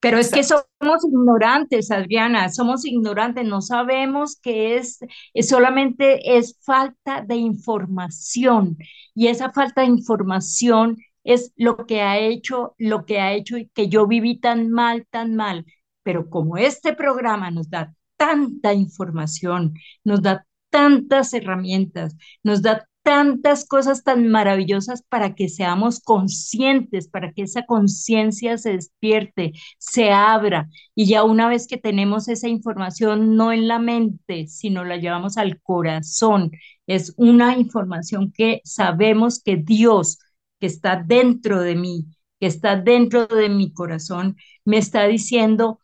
Pero 0.00 0.18
es 0.18 0.30
que 0.30 0.44
somos 0.44 1.04
ignorantes, 1.04 1.90
Adriana, 1.90 2.48
somos 2.50 2.84
ignorantes, 2.84 3.44
no 3.46 3.62
sabemos 3.62 4.38
que 4.40 4.76
es, 4.76 4.98
es, 5.34 5.48
solamente 5.48 6.36
es 6.36 6.58
falta 6.62 7.22
de 7.22 7.36
información 7.36 8.76
y 9.14 9.28
esa 9.28 9.52
falta 9.52 9.80
de 9.80 9.88
información 9.88 10.98
es 11.24 11.52
lo 11.56 11.86
que 11.86 12.02
ha 12.02 12.18
hecho, 12.18 12.74
lo 12.78 13.04
que 13.04 13.20
ha 13.20 13.32
hecho 13.32 13.56
que 13.74 13.88
yo 13.88 14.06
viví 14.06 14.38
tan 14.38 14.70
mal, 14.70 15.06
tan 15.10 15.34
mal. 15.34 15.64
Pero 16.02 16.30
como 16.30 16.56
este 16.56 16.94
programa 16.94 17.50
nos 17.50 17.68
da 17.68 17.92
tanta 18.16 18.72
información, 18.74 19.74
nos 20.04 20.22
da 20.22 20.46
tantas 20.70 21.32
herramientas, 21.34 22.16
nos 22.44 22.62
da 22.62 22.86
tantas 23.06 23.64
cosas 23.64 24.02
tan 24.02 24.26
maravillosas 24.26 25.04
para 25.08 25.36
que 25.36 25.48
seamos 25.48 26.00
conscientes, 26.00 27.06
para 27.08 27.32
que 27.32 27.42
esa 27.42 27.64
conciencia 27.64 28.58
se 28.58 28.72
despierte, 28.72 29.52
se 29.78 30.10
abra. 30.10 30.68
Y 30.96 31.06
ya 31.06 31.22
una 31.22 31.48
vez 31.48 31.68
que 31.68 31.76
tenemos 31.76 32.26
esa 32.26 32.48
información 32.48 33.36
no 33.36 33.52
en 33.52 33.68
la 33.68 33.78
mente, 33.78 34.48
sino 34.48 34.84
la 34.84 34.96
llevamos 34.96 35.36
al 35.36 35.60
corazón, 35.62 36.50
es 36.88 37.14
una 37.16 37.56
información 37.56 38.32
que 38.32 38.60
sabemos 38.64 39.40
que 39.40 39.56
Dios, 39.56 40.18
que 40.58 40.66
está 40.66 40.96
dentro 41.00 41.60
de 41.60 41.76
mí, 41.76 42.06
que 42.40 42.48
está 42.48 42.74
dentro 42.74 43.28
de 43.28 43.48
mi 43.48 43.72
corazón, 43.72 44.36
me 44.64 44.78
está 44.78 45.04
diciendo, 45.06 45.78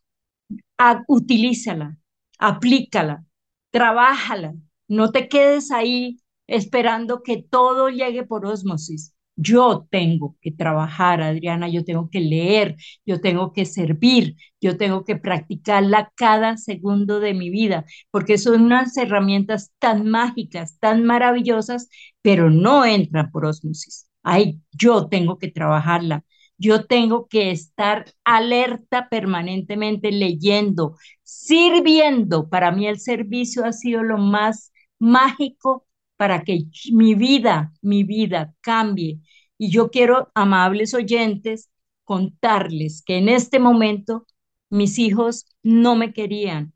utilízala, 1.07 1.97
aplícala, 2.39 3.25
trabájala, 3.71 4.55
no 4.89 5.11
te 5.13 5.29
quedes 5.29 5.71
ahí 5.71 6.19
esperando 6.47 7.23
que 7.23 7.43
todo 7.43 7.89
llegue 7.89 8.25
por 8.25 8.47
osmosis. 8.47 9.15
Yo 9.35 9.87
tengo 9.91 10.37
que 10.43 10.53
trabajar, 10.53 11.23
Adriana, 11.23 11.69
yo 11.69 11.85
tengo 11.85 12.11
que 12.11 12.21
leer, 12.21 12.77
yo 13.07 13.21
tengo 13.21 13.53
que 13.55 13.65
servir, 13.65 14.37
yo 14.61 14.77
tengo 14.77 15.05
que 15.05 15.17
practicarla 15.17 16.13
cada 16.17 16.59
segundo 16.59 17.19
de 17.19 17.33
mi 17.33 17.49
vida, 17.49 17.87
porque 18.11 18.37
son 18.37 18.63
unas 18.63 18.95
herramientas 18.99 19.73
tan 19.79 20.07
mágicas, 20.09 20.79
tan 20.81 21.05
maravillosas, 21.05 21.89
pero 22.21 22.51
no 22.51 22.85
entran 22.85 23.31
por 23.31 23.47
osmosis. 23.47 24.07
Ay, 24.23 24.61
yo 24.73 25.09
tengo 25.09 25.39
que 25.39 25.49
trabajarla, 25.51 26.25
yo 26.59 26.85
tengo 26.87 27.27
que 27.27 27.51
estar 27.51 28.05
alerta 28.25 29.09
permanentemente 29.09 30.13
leyendo, 30.13 30.97
sirviendo. 31.23 32.49
Para 32.49 32.71
mí 32.73 32.87
el 32.87 33.01
servicio 33.01 33.65
ha 33.65 33.73
sido 33.73 34.03
lo 34.03 34.19
más 34.19 34.73
mágico 34.99 35.87
para 36.23 36.45
que 36.45 36.67
mi 36.93 37.17
vida, 37.17 37.73
mi 37.83 38.05
vida 38.05 38.55
cambie. 38.61 39.19
Y 39.59 39.71
yo 39.73 39.91
quiero, 39.91 40.31
amables 40.37 40.95
oyentes, 40.95 41.69
contarles 42.05 43.03
que 43.05 43.17
en 43.17 43.29
este 43.29 43.59
momento 43.59 44.25
mis 44.71 45.01
hijos 45.01 45.47
no 45.65 45.97
me 45.97 46.13
querían, 46.13 46.75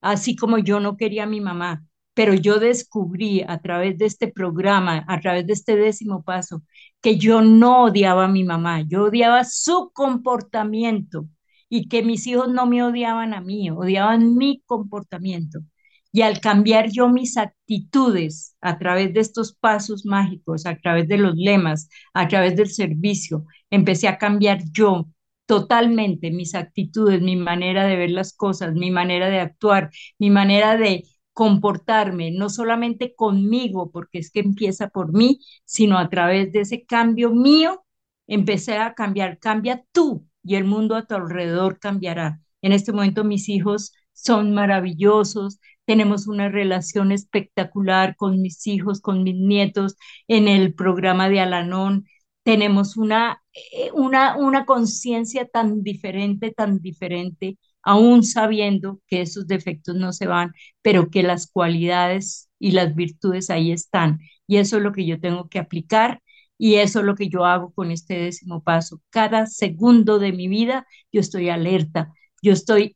así 0.00 0.34
como 0.34 0.58
yo 0.58 0.80
no 0.80 0.96
quería 0.96 1.22
a 1.22 1.26
mi 1.26 1.40
mamá, 1.40 1.86
pero 2.12 2.34
yo 2.34 2.58
descubrí 2.58 3.42
a 3.46 3.60
través 3.60 3.96
de 3.98 4.06
este 4.06 4.26
programa, 4.32 5.04
a 5.06 5.20
través 5.20 5.46
de 5.46 5.52
este 5.52 5.76
décimo 5.76 6.24
paso, 6.24 6.64
que 7.00 7.18
yo 7.18 7.40
no 7.40 7.84
odiaba 7.84 8.24
a 8.24 8.28
mi 8.28 8.42
mamá, 8.42 8.80
yo 8.82 9.04
odiaba 9.04 9.44
su 9.44 9.92
comportamiento 9.94 11.28
y 11.68 11.86
que 11.88 12.02
mis 12.02 12.26
hijos 12.26 12.48
no 12.48 12.66
me 12.66 12.82
odiaban 12.82 13.32
a 13.32 13.40
mí, 13.40 13.70
odiaban 13.70 14.34
mi 14.34 14.60
comportamiento. 14.66 15.60
Y 16.12 16.22
al 16.22 16.40
cambiar 16.40 16.90
yo 16.90 17.08
mis 17.08 17.36
actitudes 17.36 18.56
a 18.60 18.78
través 18.78 19.12
de 19.12 19.20
estos 19.20 19.54
pasos 19.54 20.06
mágicos, 20.06 20.64
a 20.66 20.76
través 20.76 21.06
de 21.08 21.18
los 21.18 21.34
lemas, 21.36 21.88
a 22.14 22.28
través 22.28 22.56
del 22.56 22.70
servicio, 22.70 23.44
empecé 23.70 24.08
a 24.08 24.18
cambiar 24.18 24.60
yo 24.72 25.08
totalmente 25.46 26.30
mis 26.30 26.54
actitudes, 26.54 27.20
mi 27.22 27.36
manera 27.36 27.84
de 27.86 27.96
ver 27.96 28.10
las 28.10 28.32
cosas, 28.34 28.74
mi 28.74 28.90
manera 28.90 29.28
de 29.30 29.40
actuar, 29.40 29.90
mi 30.18 30.30
manera 30.30 30.76
de 30.76 31.04
comportarme, 31.32 32.30
no 32.32 32.50
solamente 32.50 33.14
conmigo, 33.14 33.90
porque 33.90 34.18
es 34.18 34.30
que 34.30 34.40
empieza 34.40 34.88
por 34.88 35.12
mí, 35.12 35.40
sino 35.64 35.98
a 35.98 36.08
través 36.10 36.52
de 36.52 36.60
ese 36.60 36.84
cambio 36.84 37.30
mío, 37.30 37.84
empecé 38.26 38.76
a 38.78 38.94
cambiar. 38.94 39.38
Cambia 39.38 39.84
tú 39.92 40.26
y 40.42 40.56
el 40.56 40.64
mundo 40.64 40.96
a 40.96 41.06
tu 41.06 41.14
alrededor 41.14 41.78
cambiará. 41.78 42.40
En 42.62 42.72
este 42.72 42.92
momento 42.92 43.24
mis 43.24 43.48
hijos 43.48 43.92
son 44.12 44.52
maravillosos, 44.52 45.60
tenemos 45.88 46.26
una 46.26 46.50
relación 46.50 47.12
espectacular 47.12 48.14
con 48.14 48.42
mis 48.42 48.66
hijos, 48.66 49.00
con 49.00 49.22
mis 49.22 49.36
nietos 49.36 49.96
en 50.28 50.46
el 50.46 50.74
programa 50.74 51.30
de 51.30 51.40
Alanón, 51.40 52.04
tenemos 52.42 52.98
una, 52.98 53.42
eh, 53.54 53.90
una, 53.94 54.36
una 54.36 54.66
conciencia 54.66 55.46
tan 55.48 55.82
diferente, 55.82 56.52
tan 56.52 56.80
diferente, 56.80 57.56
aún 57.82 58.22
sabiendo 58.22 59.00
que 59.06 59.22
esos 59.22 59.46
defectos 59.46 59.94
no 59.96 60.12
se 60.12 60.26
van, 60.26 60.52
pero 60.82 61.08
que 61.08 61.22
las 61.22 61.50
cualidades 61.50 62.50
y 62.58 62.72
las 62.72 62.94
virtudes 62.94 63.48
ahí 63.48 63.72
están. 63.72 64.18
Y 64.46 64.58
eso 64.58 64.76
es 64.76 64.82
lo 64.82 64.92
que 64.92 65.06
yo 65.06 65.18
tengo 65.20 65.48
que 65.48 65.58
aplicar 65.58 66.22
y 66.58 66.74
eso 66.74 66.98
es 67.00 67.06
lo 67.06 67.14
que 67.14 67.30
yo 67.30 67.46
hago 67.46 67.72
con 67.72 67.90
este 67.92 68.14
décimo 68.18 68.62
paso. 68.62 69.00
Cada 69.08 69.46
segundo 69.46 70.18
de 70.18 70.32
mi 70.32 70.48
vida 70.48 70.86
yo 71.12 71.20
estoy 71.22 71.48
alerta, 71.48 72.12
yo 72.42 72.52
estoy 72.52 72.94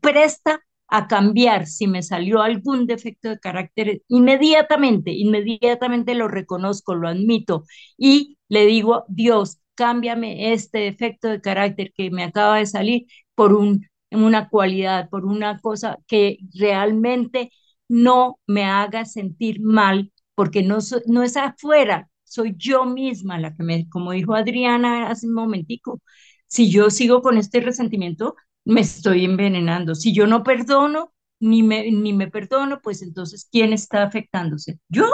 presta 0.00 0.60
a 0.96 1.08
cambiar 1.08 1.66
si 1.66 1.86
me 1.88 2.02
salió 2.02 2.42
algún 2.42 2.86
defecto 2.86 3.28
de 3.30 3.38
carácter, 3.40 4.02
inmediatamente, 4.08 5.10
inmediatamente 5.12 6.14
lo 6.14 6.28
reconozco, 6.28 6.94
lo 6.94 7.08
admito 7.08 7.64
y 7.96 8.38
le 8.48 8.66
digo, 8.66 9.04
Dios, 9.08 9.58
cámbiame 9.74 10.52
este 10.52 10.78
defecto 10.78 11.28
de 11.28 11.40
carácter 11.40 11.92
que 11.96 12.10
me 12.10 12.22
acaba 12.24 12.58
de 12.58 12.66
salir 12.66 13.06
por 13.34 13.54
un, 13.54 13.86
una 14.10 14.48
cualidad, 14.48 15.08
por 15.10 15.24
una 15.26 15.58
cosa 15.60 15.98
que 16.06 16.38
realmente 16.54 17.50
no 17.88 18.38
me 18.46 18.64
haga 18.64 19.04
sentir 19.04 19.60
mal, 19.60 20.12
porque 20.34 20.62
no, 20.62 20.78
no 21.06 21.22
es 21.22 21.36
afuera, 21.36 22.08
soy 22.24 22.54
yo 22.56 22.84
misma 22.84 23.38
la 23.38 23.54
que 23.54 23.62
me, 23.62 23.88
como 23.88 24.12
dijo 24.12 24.34
Adriana 24.34 25.08
hace 25.10 25.26
un 25.26 25.34
momentico, 25.34 26.00
si 26.46 26.70
yo 26.70 26.90
sigo 26.90 27.22
con 27.22 27.36
este 27.38 27.60
resentimiento, 27.60 28.36
me 28.64 28.80
estoy 28.80 29.24
envenenando. 29.24 29.94
Si 29.94 30.14
yo 30.14 30.26
no 30.26 30.42
perdono, 30.42 31.12
ni 31.40 31.62
me, 31.62 31.90
ni 31.90 32.12
me 32.12 32.30
perdono, 32.30 32.80
pues 32.82 33.02
entonces, 33.02 33.48
¿quién 33.50 33.72
está 33.72 34.02
afectándose? 34.02 34.78
Yo. 34.88 35.06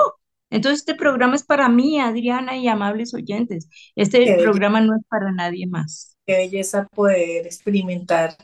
Entonces, 0.53 0.81
este 0.81 0.97
programa 0.97 1.37
es 1.37 1.45
para 1.45 1.69
mí, 1.69 2.01
Adriana 2.01 2.57
y 2.57 2.67
amables 2.67 3.15
oyentes. 3.15 3.69
Este 3.95 4.37
programa 4.37 4.81
no 4.81 4.97
es 4.97 5.03
para 5.09 5.31
nadie 5.31 5.67
más. 5.69 6.17
Qué 6.27 6.37
belleza 6.37 6.89
poder 6.89 7.47
experimentar 7.47 8.37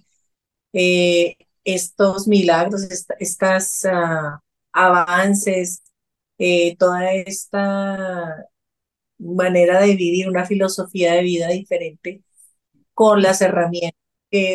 eh, 0.73 1.37
estos 1.65 2.29
milagros, 2.29 2.87
estas 3.19 3.85
uh, 3.85 4.39
avances, 4.73 5.83
eh, 6.39 6.77
toda 6.77 7.13
esta 7.13 8.47
manera 9.19 9.81
de 9.81 9.97
vivir, 9.97 10.29
una 10.29 10.45
filosofía 10.45 11.15
de 11.15 11.23
vida 11.23 11.49
diferente 11.49 12.23
con 12.95 13.23
las 13.23 13.41
herramientas 13.43 14.06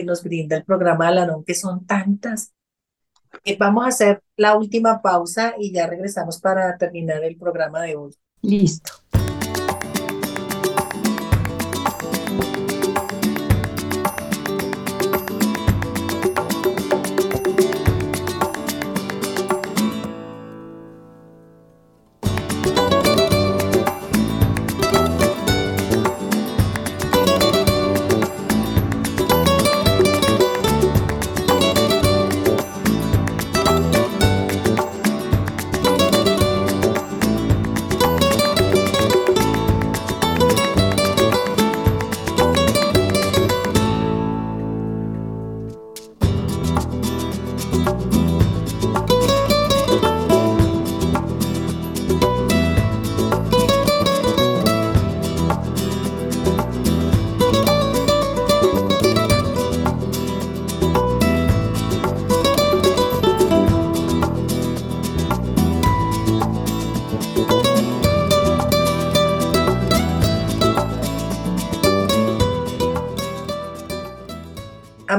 nos 0.05 0.23
brinda 0.23 0.57
el 0.57 0.63
programa 0.63 1.05
de 1.05 1.11
Alanón, 1.11 1.43
que 1.43 1.55
son 1.55 1.86
tantas. 1.86 2.53
Eh, 3.45 3.57
vamos 3.57 3.86
a 3.86 3.89
hacer 3.89 4.21
la 4.36 4.57
última 4.57 5.01
pausa 5.01 5.55
y 5.57 5.71
ya 5.71 5.88
regresamos 5.88 6.39
para 6.39 6.77
terminar 6.77 7.23
el 7.23 7.38
programa 7.38 7.82
de 7.82 7.95
hoy. 7.95 8.15
Listo. 8.41 8.91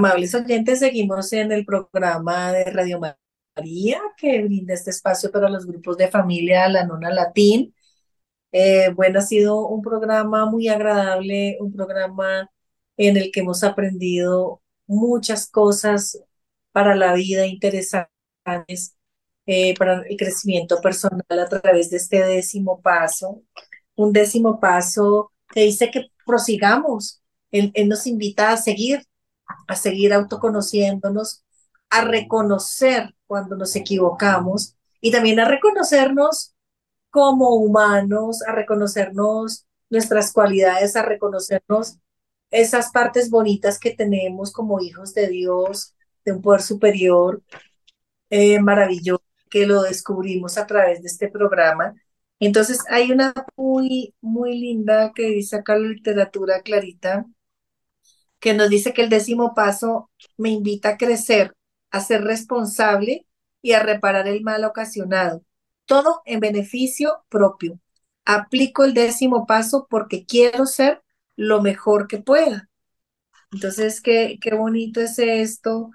Amables 0.05 0.35
oyentes, 0.35 0.81
seguimos 0.81 1.33
en 1.33 1.53
el 1.53 1.65
programa 1.65 2.51
de 2.51 2.65
Radio 2.65 2.99
María 2.99 4.01
que 4.17 4.43
brinda 4.43 4.75
este 4.75 4.91
espacio 4.91 5.31
para 5.31 5.49
los 5.49 5.65
grupos 5.65 5.97
de 5.97 6.09
familia 6.09 6.69
La 6.69 6.85
Nona 6.85 7.11
Latín. 7.11 7.73
Eh, 8.51 8.91
bueno, 8.97 9.21
ha 9.21 9.23
sido 9.23 9.69
un 9.69 9.81
programa 9.81 10.45
muy 10.47 10.67
agradable, 10.67 11.57
un 11.61 11.73
programa 11.73 12.51
en 12.97 13.17
el 13.17 13.31
que 13.31 13.41
hemos 13.41 13.63
aprendido 13.63 14.61
muchas 14.89 15.49
cosas 15.49 16.21
para 16.73 16.97
la 16.97 17.15
vida 17.15 17.47
interesantes, 17.47 18.97
eh, 19.47 19.75
para 19.79 20.03
el 20.03 20.17
crecimiento 20.17 20.81
personal 20.81 21.25
a 21.31 21.49
través 21.49 21.91
de 21.91 21.99
este 21.99 22.25
décimo 22.25 22.83
paso. 22.83 23.43
Un 23.95 24.13
décimo 24.13 24.59
paso 24.59 25.33
que 25.55 25.61
dice 25.63 25.93
que 25.93 26.07
prosigamos. 26.27 27.23
él 27.53 27.89
nos 27.89 28.07
invita 28.09 28.51
a 28.53 28.57
seguir 28.57 29.07
a 29.67 29.77
seguir 29.77 30.13
autoconociéndonos, 30.13 31.45
a 31.91 32.05
reconocer 32.05 33.15
cuando 33.27 33.57
nos 33.57 33.77
equivocamos 33.77 34.77
y 35.01 35.11
también 35.11 35.41
a 35.41 35.49
reconocernos 35.49 36.55
como 37.11 37.57
humanos, 37.57 38.43
a 38.43 38.53
reconocernos 38.53 39.67
nuestras 39.91 40.33
cualidades, 40.33 40.97
a 40.97 41.03
reconocernos 41.03 41.99
esas 42.51 42.91
partes 42.91 43.31
bonitas 43.31 43.79
que 43.79 43.91
tenemos 43.95 44.53
como 44.53 44.81
hijos 44.81 45.13
de 45.15 45.29
Dios, 45.29 45.95
de 46.25 46.33
un 46.33 46.43
poder 46.43 46.63
superior 46.63 47.43
eh, 48.31 48.61
maravilloso, 48.61 49.23
que 49.51 49.67
lo 49.67 49.83
descubrimos 49.83 50.57
a 50.57 50.67
través 50.67 51.03
de 51.03 51.09
este 51.09 51.29
programa. 51.29 51.95
Entonces 52.41 52.81
hay 52.89 53.13
una 53.13 53.35
muy, 53.57 54.15
muy 54.21 54.59
linda 54.59 55.13
que 55.15 55.27
dice 55.29 55.57
acá 55.57 55.77
la 55.77 55.89
literatura 55.89 56.63
clarita, 56.63 57.27
que 58.43 58.55
nos 58.55 58.69
dice 58.69 58.93
que 58.93 59.03
el 59.03 59.09
décimo 59.09 59.55
paso 59.55 60.11
me 60.37 60.51
invita 60.51 60.91
a 60.91 60.97
crecer, 60.99 61.55
a 61.93 62.01
ser 62.01 62.25
responsable 62.25 63.25
y 63.63 63.73
a 63.73 63.83
reparar 63.85 64.27
el 64.27 64.43
mal 64.43 64.65
ocasionado, 64.65 65.45
todo 65.87 66.23
en 66.27 66.41
beneficio 66.41 67.25
propio. 67.29 67.79
Aplico 68.25 68.83
el 68.83 68.95
décimo 68.95 69.47
paso 69.47 69.87
porque 69.89 70.27
quiero 70.27 70.67
ser 70.67 71.03
lo 71.37 71.63
mejor 71.63 72.09
que 72.09 72.19
pueda. 72.19 72.69
Entonces, 73.53 74.01
qué, 74.01 74.39
qué 74.41 74.55
bonito 74.55 75.01
es 75.01 75.21
esto. 75.21 75.93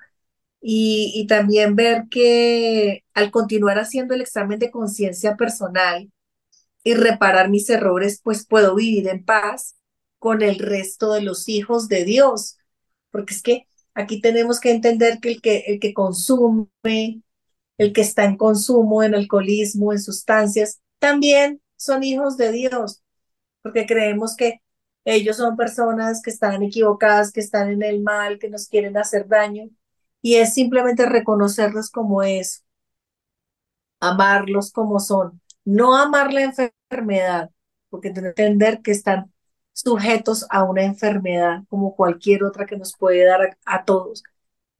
Y, 0.61 1.11
y 1.15 1.27
también 1.27 1.75
ver 1.75 2.05
que 2.09 3.03
al 3.13 3.29
continuar 3.31 3.77
haciendo 3.77 4.13
el 4.15 4.21
examen 4.21 4.59
de 4.59 4.71
conciencia 4.71 5.35
personal 5.35 6.11
y 6.83 6.93
reparar 6.95 7.49
mis 7.49 7.69
errores, 7.69 8.21
pues 8.23 8.47
puedo 8.47 8.75
vivir 8.75 9.09
en 9.09 9.25
paz 9.25 9.77
con 10.27 10.41
el 10.41 10.59
resto 10.59 11.13
de 11.13 11.21
los 11.21 11.47
hijos 11.47 11.87
de 11.87 12.03
Dios. 12.03 12.57
Porque 13.11 13.33
es 13.33 13.41
que 13.41 13.69
aquí 13.93 14.19
tenemos 14.19 14.59
que 14.59 14.71
entender 14.71 15.21
que 15.21 15.29
el 15.31 15.41
que, 15.41 15.59
el 15.67 15.79
que 15.79 15.93
consume, 15.93 16.67
el 17.77 17.93
que 17.93 18.01
está 18.01 18.25
en 18.25 18.35
consumo, 18.35 19.03
en 19.03 19.15
alcoholismo, 19.15 19.93
en 19.93 20.01
sustancias, 20.01 20.81
también 20.99 21.61
son 21.77 22.03
hijos 22.03 22.35
de 22.35 22.51
Dios, 22.51 23.01
porque 23.61 23.85
creemos 23.85 24.35
que 24.35 24.61
ellos 25.05 25.37
son 25.37 25.55
personas 25.55 26.21
que 26.21 26.29
están 26.29 26.61
equivocadas, 26.61 27.31
que 27.31 27.39
están 27.39 27.69
en 27.71 27.81
el 27.81 28.01
mal, 28.01 28.37
que 28.37 28.49
nos 28.49 28.67
quieren 28.67 28.97
hacer 28.97 29.29
daño, 29.29 29.69
y 30.21 30.35
es 30.35 30.53
simplemente 30.53 31.05
reconocerlos 31.05 31.89
como 31.89 32.21
es, 32.21 32.65
amarlos 34.01 34.73
como 34.73 34.99
son, 34.99 35.41
no 35.63 35.95
amar 35.95 36.33
la 36.33 36.41
enfermedad, 36.41 37.49
porque 37.89 38.09
entender 38.09 38.81
que 38.81 38.91
están 38.91 39.31
sujetos 39.77 40.45
a 40.49 40.63
una 40.63 40.83
enfermedad 40.83 41.63
como 41.69 41.95
cualquier 41.95 42.43
otra 42.43 42.65
que 42.65 42.77
nos 42.77 42.95
puede 42.97 43.25
dar 43.25 43.57
a, 43.65 43.85
todos. 43.85 44.23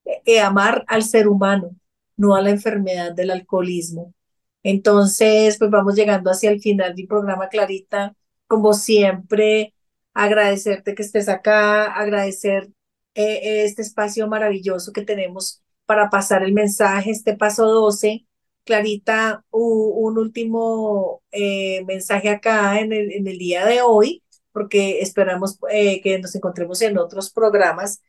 E, 0.04 0.22
e 0.26 0.40
amar 0.40 0.84
al 0.88 1.04
ser 1.04 1.28
humano, 1.28 1.76
no 2.16 2.34
a 2.34 2.42
la 2.42 2.50
enfermedad 2.50 3.12
del 3.12 3.30
alcoholismo. 3.30 4.14
Entonces, 4.62 5.58
pues 5.58 5.70
vamos 5.70 5.94
llegando 5.94 6.30
hacia 6.30 6.50
el 6.50 6.60
final 6.60 6.94
del 6.96 7.06
programa, 7.06 7.48
Clarita. 7.48 8.16
Como 8.46 8.74
siempre, 8.74 9.74
agradecerte 10.14 10.94
que 10.94 11.02
estés 11.02 11.28
acá, 11.28 11.84
agradecer 11.94 12.68
eh, 13.14 13.64
este 13.64 13.82
espacio 13.82 14.28
maravilloso 14.28 14.92
que 14.92 15.02
tenemos 15.02 15.62
para 15.86 16.10
pasar 16.10 16.42
el 16.42 16.52
mensaje, 16.52 17.10
este 17.10 17.36
paso 17.36 17.66
12. 17.66 18.26
Clarita, 18.64 19.44
un 19.50 20.18
último 20.18 21.22
eh, 21.32 21.84
mensaje 21.86 22.28
acá 22.30 22.80
en 22.80 22.92
el, 22.92 23.12
en 23.12 23.26
el 23.28 23.38
día 23.38 23.64
de 23.64 23.80
hoy 23.82 24.22
porque 24.58 25.00
esperamos 25.02 25.56
eh, 25.70 26.00
que 26.02 26.18
nos 26.18 26.34
encontremos 26.34 26.82
en 26.82 26.98
otros 26.98 27.30
programas. 27.30 28.02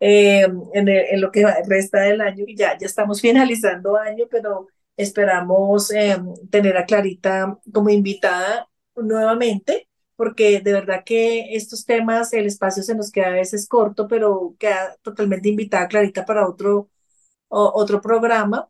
eh, 0.00 0.42
en, 0.74 1.20
lo 1.20 1.30
que 1.30 1.46
resta 1.68 2.00
del 2.02 2.20
año. 2.20 2.44
Y 2.48 2.56
ya, 2.56 2.76
ya 2.78 2.86
estamos 2.86 3.20
finalizando 3.22 3.96
año, 3.96 4.26
pero 4.30 4.66
esperamos 4.96 5.92
eh, 5.92 6.18
tener 6.50 6.76
a 6.76 6.86
Clarita 6.86 7.58
como 7.72 7.88
invitada 7.90 8.68
nuevamente, 8.96 9.88
porque 10.16 10.60
de 10.60 10.72
verdad 10.72 11.04
que 11.06 11.54
estos 11.56 11.84
temas, 11.86 12.32
el 12.32 12.46
espacio 12.46 12.82
se 12.82 12.96
nos 12.96 13.12
queda 13.12 13.28
a 13.28 13.30
veces 13.30 13.68
corto, 13.68 14.08
pero 14.08 14.56
queda 14.58 14.96
totalmente 15.02 15.48
invitada 15.48 15.88
Clarita 15.88 16.24
para 16.26 16.48
otro, 16.48 16.90
otro 17.48 18.00
programa. 18.00 18.68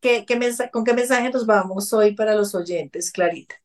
¿Qué, 0.00 0.26
¿Con 0.72 0.84
qué 0.84 0.94
mensaje 0.94 1.30
nos 1.30 1.46
vamos 1.46 1.92
hoy 1.92 2.14
para 2.14 2.34
los 2.34 2.54
oyentes, 2.54 3.12
Clarita? 3.12 3.61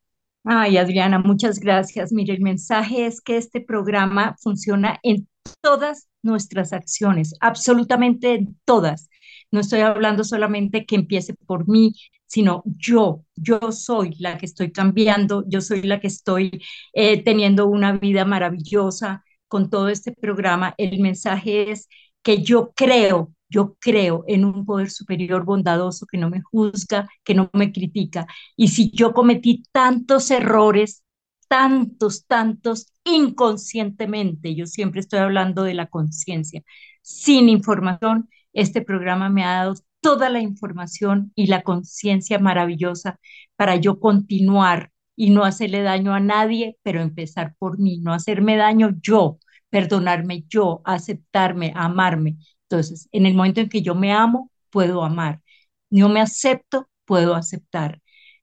Ay, 0.49 0.77
Adriana, 0.77 1.19
muchas 1.19 1.59
gracias. 1.59 2.11
Mire, 2.13 2.33
el 2.33 2.41
mensaje 2.41 3.05
es 3.05 3.19
que 3.21 3.35
este 3.37 3.59
programa 3.59 4.35
funciona 4.41 4.97
en 5.03 5.27
todas 5.61 6.07
nuestras 6.23 6.71
acciones, 6.71 7.33
absolutamente 7.41 8.33
en 8.35 8.57
todas. 8.63 9.09
No 9.51 9.59
estoy 9.59 9.81
hablando 9.81 10.23
solamente 10.23 10.85
que 10.85 10.95
empiece 10.95 11.33
por 11.33 11.67
mí, 11.67 11.93
sino 12.27 12.63
yo, 12.65 13.25
yo 13.35 13.59
soy 13.73 14.15
la 14.19 14.37
que 14.37 14.45
estoy 14.45 14.71
cambiando, 14.71 15.43
yo 15.47 15.59
soy 15.61 15.81
la 15.81 15.99
que 15.99 16.07
estoy 16.07 16.61
eh, 16.93 17.21
teniendo 17.23 17.67
una 17.67 17.93
vida 17.93 18.23
maravillosa 18.25 19.23
con 19.49 19.69
todo 19.69 19.89
este 19.89 20.13
programa. 20.13 20.75
El 20.77 20.99
mensaje 21.01 21.71
es 21.71 21.89
que 22.23 22.41
yo 22.41 22.71
creo, 22.73 23.33
yo 23.49 23.75
creo 23.79 24.23
en 24.27 24.45
un 24.45 24.65
poder 24.65 24.89
superior 24.89 25.45
bondadoso 25.45 26.05
que 26.05 26.17
no 26.17 26.29
me 26.29 26.41
juzga, 26.41 27.07
que 27.23 27.33
no 27.33 27.49
me 27.53 27.71
critica 27.71 28.27
y 28.55 28.69
si 28.69 28.91
yo 28.91 29.13
cometí 29.13 29.63
tantos 29.71 30.31
errores, 30.31 31.03
tantos, 31.47 32.25
tantos, 32.27 32.91
inconscientemente, 33.03 34.53
yo 34.55 34.65
siempre 34.65 34.99
estoy 34.99 35.19
hablando 35.19 35.63
de 35.63 35.73
la 35.73 35.87
conciencia, 35.87 36.61
sin 37.01 37.49
información, 37.49 38.29
este 38.53 38.81
programa 38.81 39.29
me 39.29 39.43
ha 39.43 39.57
dado 39.63 39.75
toda 40.01 40.29
la 40.29 40.39
información 40.41 41.31
y 41.35 41.47
la 41.47 41.63
conciencia 41.63 42.39
maravillosa 42.39 43.19
para 43.55 43.75
yo 43.77 43.99
continuar 43.99 44.91
y 45.15 45.31
no 45.31 45.43
hacerle 45.45 45.81
daño 45.81 46.13
a 46.13 46.19
nadie, 46.19 46.77
pero 46.83 47.01
empezar 47.01 47.55
por 47.57 47.79
mí, 47.79 47.99
no 47.99 48.13
hacerme 48.13 48.55
daño 48.57 48.91
yo, 49.01 49.39
perdonarme 49.69 50.45
yo, 50.47 50.81
aceptarme, 50.85 51.73
amarme. 51.75 52.37
Entonces, 52.69 53.07
en 53.11 53.25
el 53.25 53.33
momento 53.35 53.61
en 53.61 53.69
que 53.69 53.81
yo 53.81 53.95
me 53.95 54.11
amo, 54.13 54.51
puedo 54.69 55.03
amar. 55.03 55.41
No 55.89 56.09
me 56.09 56.21
acepto, 56.21 56.89
puedo 57.05 57.35
aceptar 57.35 58.01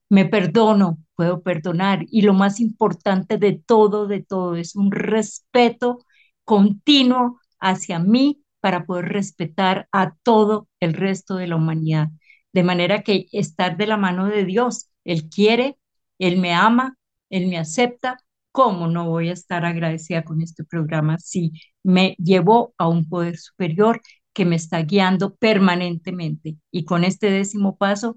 me 0.09 0.25
perdono, 0.25 0.99
puedo 1.15 1.41
perdonar. 1.41 2.05
Y 2.09 2.21
lo 2.21 2.33
más 2.33 2.59
importante 2.59 3.37
de 3.37 3.53
todo, 3.53 4.07
de 4.07 4.21
todo, 4.23 4.55
es 4.55 4.75
un 4.75 4.91
respeto 4.91 5.99
continuo 6.43 7.39
hacia 7.59 7.99
mí 7.99 8.43
para 8.59 8.85
poder 8.85 9.05
respetar 9.09 9.87
a 9.91 10.15
todo 10.23 10.67
el 10.79 10.93
resto 10.93 11.35
de 11.35 11.47
la 11.47 11.55
humanidad. 11.55 12.09
De 12.53 12.63
manera 12.63 13.01
que 13.03 13.27
estar 13.31 13.77
de 13.77 13.87
la 13.87 13.97
mano 13.97 14.27
de 14.27 14.45
Dios, 14.45 14.89
Él 15.03 15.29
quiere, 15.29 15.77
Él 16.19 16.37
me 16.39 16.53
ama, 16.53 16.97
Él 17.29 17.47
me 17.47 17.57
acepta. 17.57 18.17
¿Cómo 18.51 18.87
no 18.87 19.09
voy 19.09 19.29
a 19.29 19.33
estar 19.33 19.65
agradecida 19.65 20.23
con 20.23 20.41
este 20.41 20.63
programa 20.63 21.17
si 21.19 21.51
me 21.85 22.15
llevó 22.17 22.73
a 22.77 22.87
un 22.89 23.07
poder 23.07 23.37
superior 23.37 24.01
que 24.33 24.45
me 24.45 24.55
está 24.55 24.81
guiando 24.81 25.35
permanentemente? 25.35 26.57
Y 26.71 26.85
con 26.85 27.03
este 27.03 27.29
décimo 27.31 27.77
paso 27.77 28.15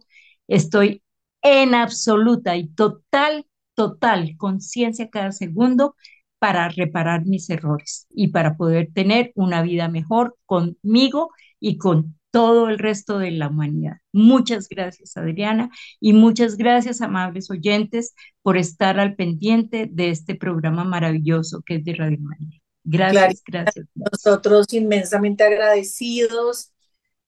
estoy 0.48 1.02
en 1.42 1.74
absoluta 1.74 2.56
y 2.56 2.68
total, 2.68 3.46
total 3.74 4.36
conciencia 4.38 5.10
cada 5.10 5.32
segundo 5.32 5.94
para 6.38 6.68
reparar 6.68 7.26
mis 7.26 7.50
errores 7.50 8.06
y 8.10 8.28
para 8.28 8.56
poder 8.56 8.90
tener 8.92 9.32
una 9.34 9.62
vida 9.62 9.88
mejor 9.88 10.36
conmigo 10.46 11.30
y 11.60 11.78
con 11.78 12.18
todo 12.30 12.68
el 12.68 12.78
resto 12.78 13.18
de 13.18 13.30
la 13.32 13.48
humanidad. 13.48 13.98
Muchas 14.12 14.68
gracias, 14.68 15.16
Adriana, 15.16 15.70
y 16.00 16.12
muchas 16.12 16.56
gracias, 16.56 17.00
amables 17.00 17.50
oyentes, 17.50 18.14
por 18.42 18.56
estar 18.56 19.00
al 19.00 19.14
pendiente 19.16 19.88
de 19.90 20.10
este 20.10 20.34
programa 20.34 20.84
maravilloso 20.84 21.62
que 21.62 21.76
es 21.76 21.84
de 21.84 21.94
Radio 21.94 22.18
María. 22.20 22.60
Gracias, 22.90 23.42
Clarita, 23.42 23.42
gracias. 23.46 23.86
gracias. 23.94 24.12
nosotros 24.12 24.66
inmensamente 24.72 25.44
agradecidos 25.44 26.72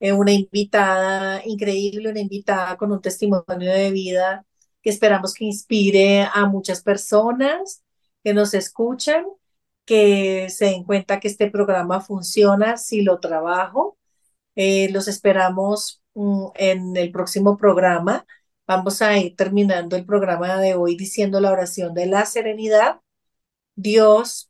eh, 0.01 0.13
una 0.13 0.33
invitada 0.33 1.43
increíble, 1.45 2.11
una 2.11 2.21
invitada 2.21 2.77
con 2.77 2.93
un 2.93 3.03
testimonio 3.03 3.71
de 3.73 3.91
vida 3.91 4.47
que 4.83 4.91
esperamos 4.91 5.35
que 5.35 5.45
inspire 5.45 6.23
a 6.33 6.47
muchas 6.47 6.83
personas 6.83 7.85
que 8.25 8.35
nos 8.35 8.55
escuchan, 8.55 9.27
que 9.85 10.49
se 10.51 10.67
den 10.67 10.85
cuenta 10.85 11.21
que 11.21 11.29
este 11.29 11.51
programa 11.51 12.01
funciona 12.01 12.77
si 12.79 13.03
lo 13.03 13.21
trabajo. 13.21 13.99
Eh, 14.57 14.91
los 14.93 15.09
esperamos 15.09 16.03
mm, 16.15 16.47
en 16.57 16.97
el 16.97 17.13
próximo 17.13 17.57
programa. 17.57 18.27
Vamos 18.67 19.03
a 19.03 19.19
ir 19.19 19.37
terminando 19.37 19.97
el 19.97 20.07
programa 20.07 20.59
de 20.61 20.75
hoy 20.75 20.97
diciendo 20.97 21.41
la 21.41 21.53
oración 21.53 21.95
de 21.95 22.07
la 22.07 22.25
serenidad. 22.27 23.01
Dios, 23.77 24.50